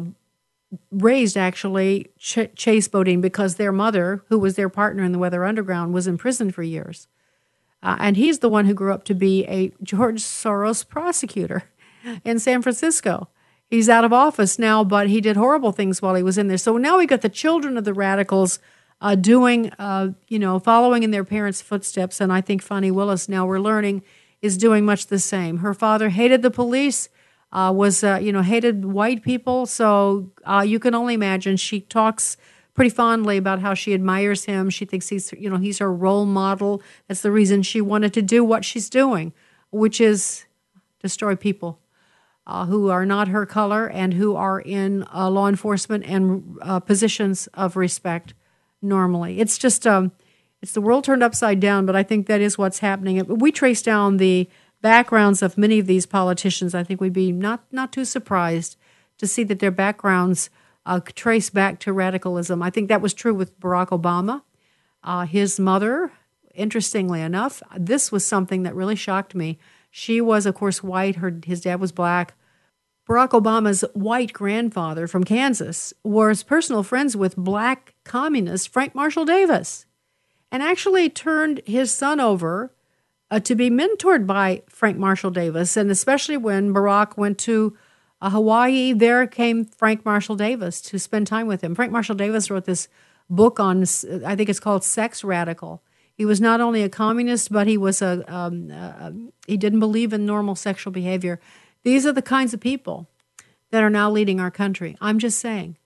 raised 0.92 1.36
actually 1.36 2.12
Ch- 2.18 2.54
Chesa 2.56 2.90
Boudin 2.92 3.20
because 3.20 3.56
their 3.56 3.72
mother, 3.74 4.24
who 4.30 4.40
was 4.40 4.56
their 4.56 4.70
partner 4.70 5.04
in 5.04 5.12
the 5.12 5.20
Weather 5.20 5.44
Underground, 5.44 5.94
was 5.94 6.08
in 6.08 6.18
prison 6.18 6.52
for 6.52 6.64
years. 6.64 7.08
Uh, 7.84 7.98
and 8.00 8.18
he's 8.18 8.40
the 8.40 8.50
one 8.50 8.66
who 8.66 8.74
grew 8.74 8.94
up 8.94 9.04
to 9.06 9.14
be 9.14 9.46
a 9.46 9.72
George 9.84 10.22
Soros 10.22 10.88
prosecutor 10.88 11.64
in 12.24 12.40
San 12.40 12.62
Francisco. 12.62 13.30
He's 13.70 13.90
out 13.90 14.06
of 14.06 14.14
office 14.14 14.58
now, 14.58 14.84
but 14.84 15.10
he 15.10 15.20
did 15.20 15.36
horrible 15.36 15.72
things 15.72 16.02
while 16.02 16.16
he 16.16 16.24
was 16.24 16.38
in 16.38 16.48
there. 16.48 16.58
So 16.58 16.78
now 16.78 16.98
we 16.98 17.06
got 17.06 17.22
the 17.22 17.30
children 17.30 17.78
of 17.78 17.84
the 17.84 17.94
radicals 17.94 18.60
uh, 19.02 19.16
doing, 19.16 19.72
uh, 19.78 20.12
you 20.28 20.40
know, 20.40 20.58
following 20.58 21.04
in 21.04 21.12
their 21.12 21.26
parents' 21.26 21.62
footsteps. 21.62 22.22
And 22.22 22.32
I 22.32 22.42
think 22.42 22.62
Fani 22.62 22.92
Willis, 22.92 23.28
now 23.28 23.46
we're 23.46 23.60
learning, 23.60 24.04
is 24.42 24.58
doing 24.58 24.86
much 24.86 25.08
the 25.08 25.20
same. 25.20 25.58
Her 25.58 25.74
father 25.74 26.10
hated 26.10 26.42
the 26.42 26.52
police 26.52 27.10
uh, 27.52 27.72
was 27.74 28.04
uh, 28.04 28.20
you 28.22 28.32
know 28.32 28.42
hated 28.42 28.86
white 28.86 29.24
people. 29.24 29.66
So 29.66 30.32
uh, 30.46 30.64
you 30.66 30.80
can 30.80 30.94
only 30.96 31.14
imagine. 31.14 31.58
She 31.58 31.82
talks 31.82 32.38
pretty 32.74 32.90
fondly 32.90 33.38
about 33.38 33.60
how 33.60 33.74
she 33.74 33.94
admires 33.94 34.46
him. 34.46 34.70
She 34.70 34.86
thinks 34.86 35.10
he's 35.10 35.34
you 35.34 35.50
know 35.50 35.58
he's 35.58 35.80
her 35.80 35.92
role 35.92 36.26
model. 36.26 36.82
That's 37.08 37.22
the 37.22 37.32
reason 37.32 37.64
she 37.64 37.82
wanted 37.82 38.14
to 38.14 38.22
do 38.22 38.44
what 38.44 38.66
she's 38.66 38.90
doing, 38.90 39.34
which 39.72 40.02
is 40.02 40.46
destroy 41.02 41.36
people. 41.36 41.80
Uh, 42.50 42.66
who 42.66 42.90
are 42.90 43.06
not 43.06 43.28
her 43.28 43.46
color 43.46 43.90
and 43.90 44.14
who 44.14 44.34
are 44.34 44.62
in 44.62 45.06
uh, 45.14 45.30
law 45.30 45.50
enforcement 45.50 46.06
and 46.06 46.58
uh, 46.62 46.80
positions 46.80 47.48
of 47.48 47.76
respect 47.76 48.34
normally. 48.82 49.42
It's 49.42 49.58
just 49.58 49.86
um, 49.86 50.14
it's 50.62 50.72
the 50.72 50.80
world 50.80 51.04
turned 51.04 51.24
upside 51.24 51.60
down, 51.60 51.86
but 51.86 51.94
I 51.94 52.04
think 52.04 52.26
that 52.28 52.40
is 52.40 52.58
what's 52.58 52.80
happening. 52.80 53.22
We 53.28 53.52
trace 53.52 53.82
down 53.82 54.16
the 54.16 54.50
backgrounds 54.82 55.42
of 55.42 55.58
many 55.58 55.80
of 55.80 55.88
these 55.88 56.06
politicians, 56.06 56.74
I 56.74 56.84
think 56.84 57.02
we'd 57.02 57.14
be 57.14 57.32
not, 57.32 57.66
not 57.72 57.92
too 57.92 58.06
surprised 58.06 58.78
to 59.18 59.28
see 59.28 59.44
that 59.44 59.60
their 59.60 59.72
backgrounds 59.72 60.50
uh, 60.86 61.02
trace 61.16 61.50
back 61.50 61.80
to 61.82 61.92
radicalism. 61.92 62.62
I 62.62 62.70
think 62.70 62.88
that 62.88 63.02
was 63.02 63.14
true 63.14 63.34
with 63.34 63.60
Barack 63.60 63.90
Obama. 63.90 64.44
Uh, 65.04 65.26
his 65.26 65.60
mother, 65.60 66.12
interestingly 66.54 67.22
enough, 67.22 67.62
this 67.78 68.12
was 68.12 68.26
something 68.26 68.64
that 68.64 68.76
really 68.76 68.96
shocked 68.96 69.36
me. 69.36 69.60
She 69.98 70.22
was, 70.22 70.46
of 70.46 70.54
course, 70.54 70.84
white. 70.84 71.16
Her, 71.16 71.40
his 71.44 71.62
dad 71.62 71.80
was 71.80 71.92
black. 71.92 72.36
Barack 73.10 73.30
Obama's 73.30 73.84
white 73.96 74.32
grandfather 74.32 75.08
from 75.08 75.24
Kansas 75.24 75.92
was 76.04 76.44
personal 76.44 76.84
friends 76.84 77.18
with 77.18 77.36
black 77.36 77.96
communist 78.04 78.70
Frank 78.70 78.94
Marshall 78.94 79.26
Davis 79.26 79.88
and 80.52 80.62
actually 80.62 81.10
turned 81.10 81.62
his 81.66 81.92
son 81.92 82.20
over 82.20 82.72
uh, 83.32 83.40
to 83.40 83.56
be 83.56 83.72
mentored 83.72 84.28
by 84.28 84.62
Frank 84.70 84.98
Marshall 84.98 85.32
Davis. 85.32 85.76
And 85.76 85.90
especially 85.90 86.38
when 86.38 86.76
Barack 86.76 87.18
went 87.18 87.40
to 87.40 87.76
uh, 88.22 88.30
Hawaii, 88.30 88.94
there 88.94 89.26
came 89.26 89.66
Frank 89.66 90.06
Marshall 90.06 90.36
Davis 90.36 90.80
to 90.82 91.00
spend 91.00 91.26
time 91.26 91.48
with 91.48 91.64
him. 91.64 91.74
Frank 91.74 91.92
Marshall 91.92 92.14
Davis 92.14 92.52
wrote 92.52 92.66
this 92.66 92.88
book 93.32 93.60
on, 93.60 93.82
I 94.24 94.36
think 94.36 94.48
it's 94.48 94.60
called 94.60 94.84
Sex 94.84 95.24
Radical. 95.24 95.82
He 96.18 96.26
was 96.26 96.42
not 96.42 96.60
only 96.60 96.82
a 96.82 96.90
communist, 96.90 97.52
but 97.52 97.68
he 97.68 97.78
was 97.78 98.02
a, 98.02 98.24
um, 98.28 98.72
uh, 98.72 99.12
he 99.46 99.56
didn't 99.56 99.80
believe 99.80 100.12
in 100.14 100.26
normal 100.26 100.56
sexual 100.56 100.92
behavior. 100.92 101.40
These 101.84 102.08
are 102.08 102.12
the 102.12 102.24
kinds 102.24 102.56
of 102.56 102.60
people 102.60 103.08
that 103.70 103.84
are 103.84 103.90
now 103.90 104.10
leading 104.10 104.40
our 104.40 104.50
country. 104.50 104.98
I'm 105.00 105.20
just 105.20 105.40
saying, 105.40 105.78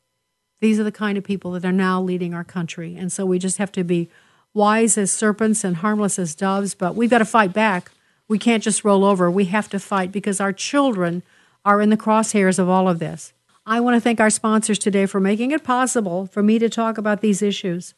these 0.61 0.79
are 0.79 0.85
the 0.85 0.91
kind 0.91 1.17
of 1.17 1.25
people 1.25 1.51
that 1.51 1.65
are 1.65 1.71
now 1.73 2.01
leading 2.01 2.33
our 2.33 2.45
country. 2.45 2.95
And 2.95 3.11
so 3.11 3.25
we 3.25 3.39
just 3.39 3.57
have 3.57 3.73
to 3.73 3.83
be 3.83 4.09
wise 4.53 4.97
as 4.97 5.11
serpents 5.11 5.63
and 5.63 5.77
harmless 5.77 6.17
as 6.17 6.33
doves, 6.33 6.75
but 6.75 6.95
we've 6.95 7.09
got 7.09 7.17
to 7.17 7.25
fight 7.25 7.51
back. 7.51 7.91
We 8.27 8.39
can't 8.39 8.63
just 8.63 8.85
roll 8.85 9.03
over. 9.03 9.29
We 9.29 9.45
have 9.45 9.69
to 9.69 9.79
fight 9.79 10.11
because 10.11 10.39
our 10.39 10.53
children 10.53 11.23
are 11.65 11.81
in 11.81 11.89
the 11.89 11.97
crosshairs 11.97 12.57
of 12.57 12.69
all 12.69 12.87
of 12.87 12.99
this. 12.99 13.33
I 13.65 13.79
want 13.79 13.95
to 13.95 14.01
thank 14.01 14.19
our 14.19 14.29
sponsors 14.29 14.79
today 14.79 15.05
for 15.05 15.19
making 15.19 15.51
it 15.51 15.63
possible 15.63 16.25
for 16.25 16.41
me 16.41 16.57
to 16.59 16.69
talk 16.69 16.97
about 16.97 17.21
these 17.21 17.41
issues. 17.41 17.93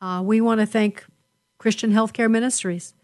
Uh, 0.00 0.22
we 0.24 0.40
want 0.40 0.60
to 0.60 0.66
thank 0.66 1.04
Christian 1.66 1.90
Healthcare 1.90 2.30
Ministries. 2.30 2.94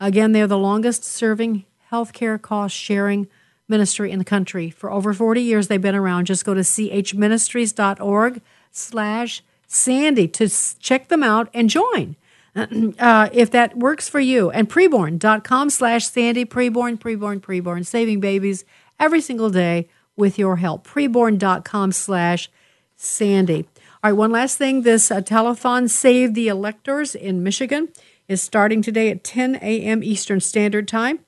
Again, 0.00 0.32
they're 0.32 0.46
the 0.46 0.56
longest 0.56 1.04
serving 1.04 1.66
healthcare 1.92 2.40
cost 2.40 2.74
sharing 2.74 3.28
ministry 3.68 4.10
in 4.10 4.18
the 4.18 4.24
country. 4.24 4.70
For 4.70 4.90
over 4.90 5.12
40 5.12 5.42
years, 5.42 5.68
they've 5.68 5.82
been 5.82 5.94
around. 5.94 6.24
Just 6.24 6.42
go 6.46 6.54
to 6.54 6.62
chministries.org 6.62 8.40
slash 8.70 9.42
Sandy 9.66 10.28
to 10.28 10.48
check 10.78 11.08
them 11.08 11.22
out 11.22 11.50
and 11.52 11.68
join. 11.68 12.16
uh, 12.98 13.28
if 13.34 13.50
that 13.50 13.76
works 13.76 14.08
for 14.08 14.18
you. 14.18 14.50
And 14.50 14.66
preborn.com 14.66 15.68
slash 15.68 16.08
Sandy, 16.08 16.46
preborn, 16.46 16.98
preborn, 16.98 17.40
preborn, 17.40 17.84
saving 17.84 18.20
babies 18.20 18.64
every 18.98 19.20
single 19.20 19.50
day 19.50 19.90
with 20.16 20.38
your 20.38 20.56
help. 20.56 20.86
Preborn.com 20.86 21.92
slash 21.92 22.48
Sandy. 22.96 23.68
All 24.06 24.12
right, 24.12 24.16
one 24.16 24.30
last 24.30 24.56
thing. 24.56 24.82
This 24.82 25.10
uh, 25.10 25.20
telethon 25.20 25.90
Save 25.90 26.34
the 26.34 26.46
Electors 26.46 27.16
in 27.16 27.42
Michigan 27.42 27.88
is 28.28 28.40
starting 28.40 28.80
today 28.80 29.10
at 29.10 29.24
10 29.24 29.56
a.m. 29.56 30.04
Eastern 30.04 30.38
Standard 30.38 30.86
Time. 30.86 31.18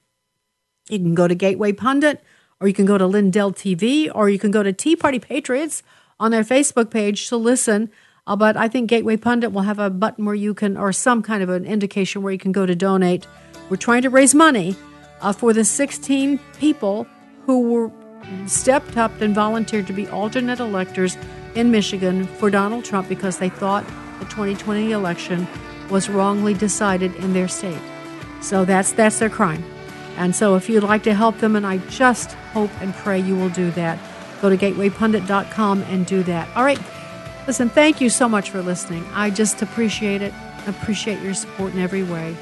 You 0.89 1.01
can 1.01 1.17
go 1.17 1.27
to 1.27 1.35
Gateway 1.35 1.73
Pundit, 1.73 2.23
or 2.61 2.69
you 2.69 2.75
can 2.75 2.87
go 2.87 2.97
to 2.97 3.05
Lindell 3.05 3.53
TV, 3.53 4.09
or 4.15 4.31
you 4.31 4.39
can 4.39 4.53
go 4.53 4.63
to 4.63 4.73
Tea 4.73 4.95
Party 4.95 5.19
Patriots 5.19 5.83
on 6.21 6.31
their 6.31 6.45
Facebook 6.45 6.89
page 6.89 7.29
to 7.31 7.37
listen 7.37 7.91
uh, 8.29 8.37
but 8.37 8.57
I 8.57 8.69
think 8.69 8.89
Gateway 8.89 9.17
Pundit 9.17 9.51
will 9.51 9.63
have 9.63 9.81
a 9.81 9.91
button 9.91 10.25
where 10.25 10.37
you 10.37 10.55
can, 10.55 10.77
or 10.77 10.93
some 10.93 11.21
kind 11.21 11.43
of 11.43 11.49
an 11.49 11.65
indication 11.65 12.23
where 12.23 12.33
you 12.33 12.39
can 12.39 12.53
go 12.53 12.65
to 12.65 12.77
donate. 12.77 13.27
We're 13.71 13.77
trying 13.77 14.03
to 14.03 14.11
raise 14.11 14.37
money 14.37 14.77
uh, 15.21 15.33
for 15.33 15.53
the 15.53 15.65
16 15.65 16.39
people 16.61 17.09
who 17.45 17.73
were 17.73 17.91
stepped 18.47 18.97
up 18.97 19.21
and 19.21 19.35
volunteered 19.35 19.89
to 19.89 19.93
be 19.93 20.07
alternate 20.07 20.61
electors 20.61 21.17
in 21.59 21.73
Michigan 21.73 22.25
for 22.25 22.51
Donald 22.51 22.85
Trump 22.85 23.09
because 23.09 23.39
they 23.39 23.49
thought 23.49 23.85
the 24.21 24.25
2020 24.27 24.93
election 24.93 25.47
was 25.91 26.09
wrongly 26.09 26.55
decided 26.55 27.15
in 27.17 27.33
their 27.33 27.49
state. 27.49 27.81
So 28.41 28.65
that's 28.65 28.93
that's 28.93 29.19
their 29.19 29.29
crime. 29.29 29.65
And 30.17 30.35
so 30.35 30.55
if 30.55 30.69
you'd 30.69 30.83
like 30.83 31.03
to 31.05 31.15
help 31.15 31.39
them, 31.39 31.57
and 31.57 31.67
I 31.67 31.79
just 31.89 32.33
hope 32.53 32.71
and 32.81 32.95
pray 32.95 33.19
you 33.21 33.37
will 33.37 33.51
do 33.51 33.71
that, 33.73 33.99
go 34.41 34.49
to 34.49 34.57
gatewaypundit.com 34.57 35.83
and 35.83 36.07
do 36.07 36.23
that. 36.25 36.49
All 36.57 36.65
right. 36.65 36.81
Listen, 37.47 37.69
thank 37.69 38.01
you 38.01 38.11
so 38.11 38.29
much 38.29 38.51
for 38.51 38.63
listening. 38.63 39.05
I 39.13 39.31
just 39.31 39.63
appreciate 39.63 40.23
it. 40.23 40.35
Appreciate 40.67 41.21
your 41.23 41.35
support 41.35 41.73
in 41.73 41.81
every 41.81 42.03
way. 42.03 42.37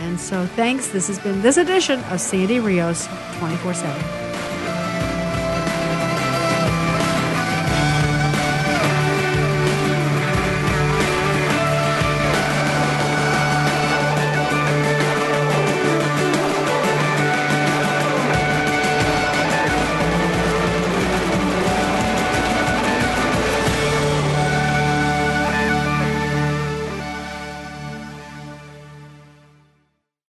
And 0.00 0.18
so 0.18 0.46
thanks. 0.46 0.88
This 0.88 1.08
has 1.08 1.18
been 1.18 1.42
this 1.42 1.56
edition 1.56 2.00
of 2.04 2.20
Sandy 2.20 2.60
Rios 2.60 3.06
24 3.38 3.74
7. 3.74 4.55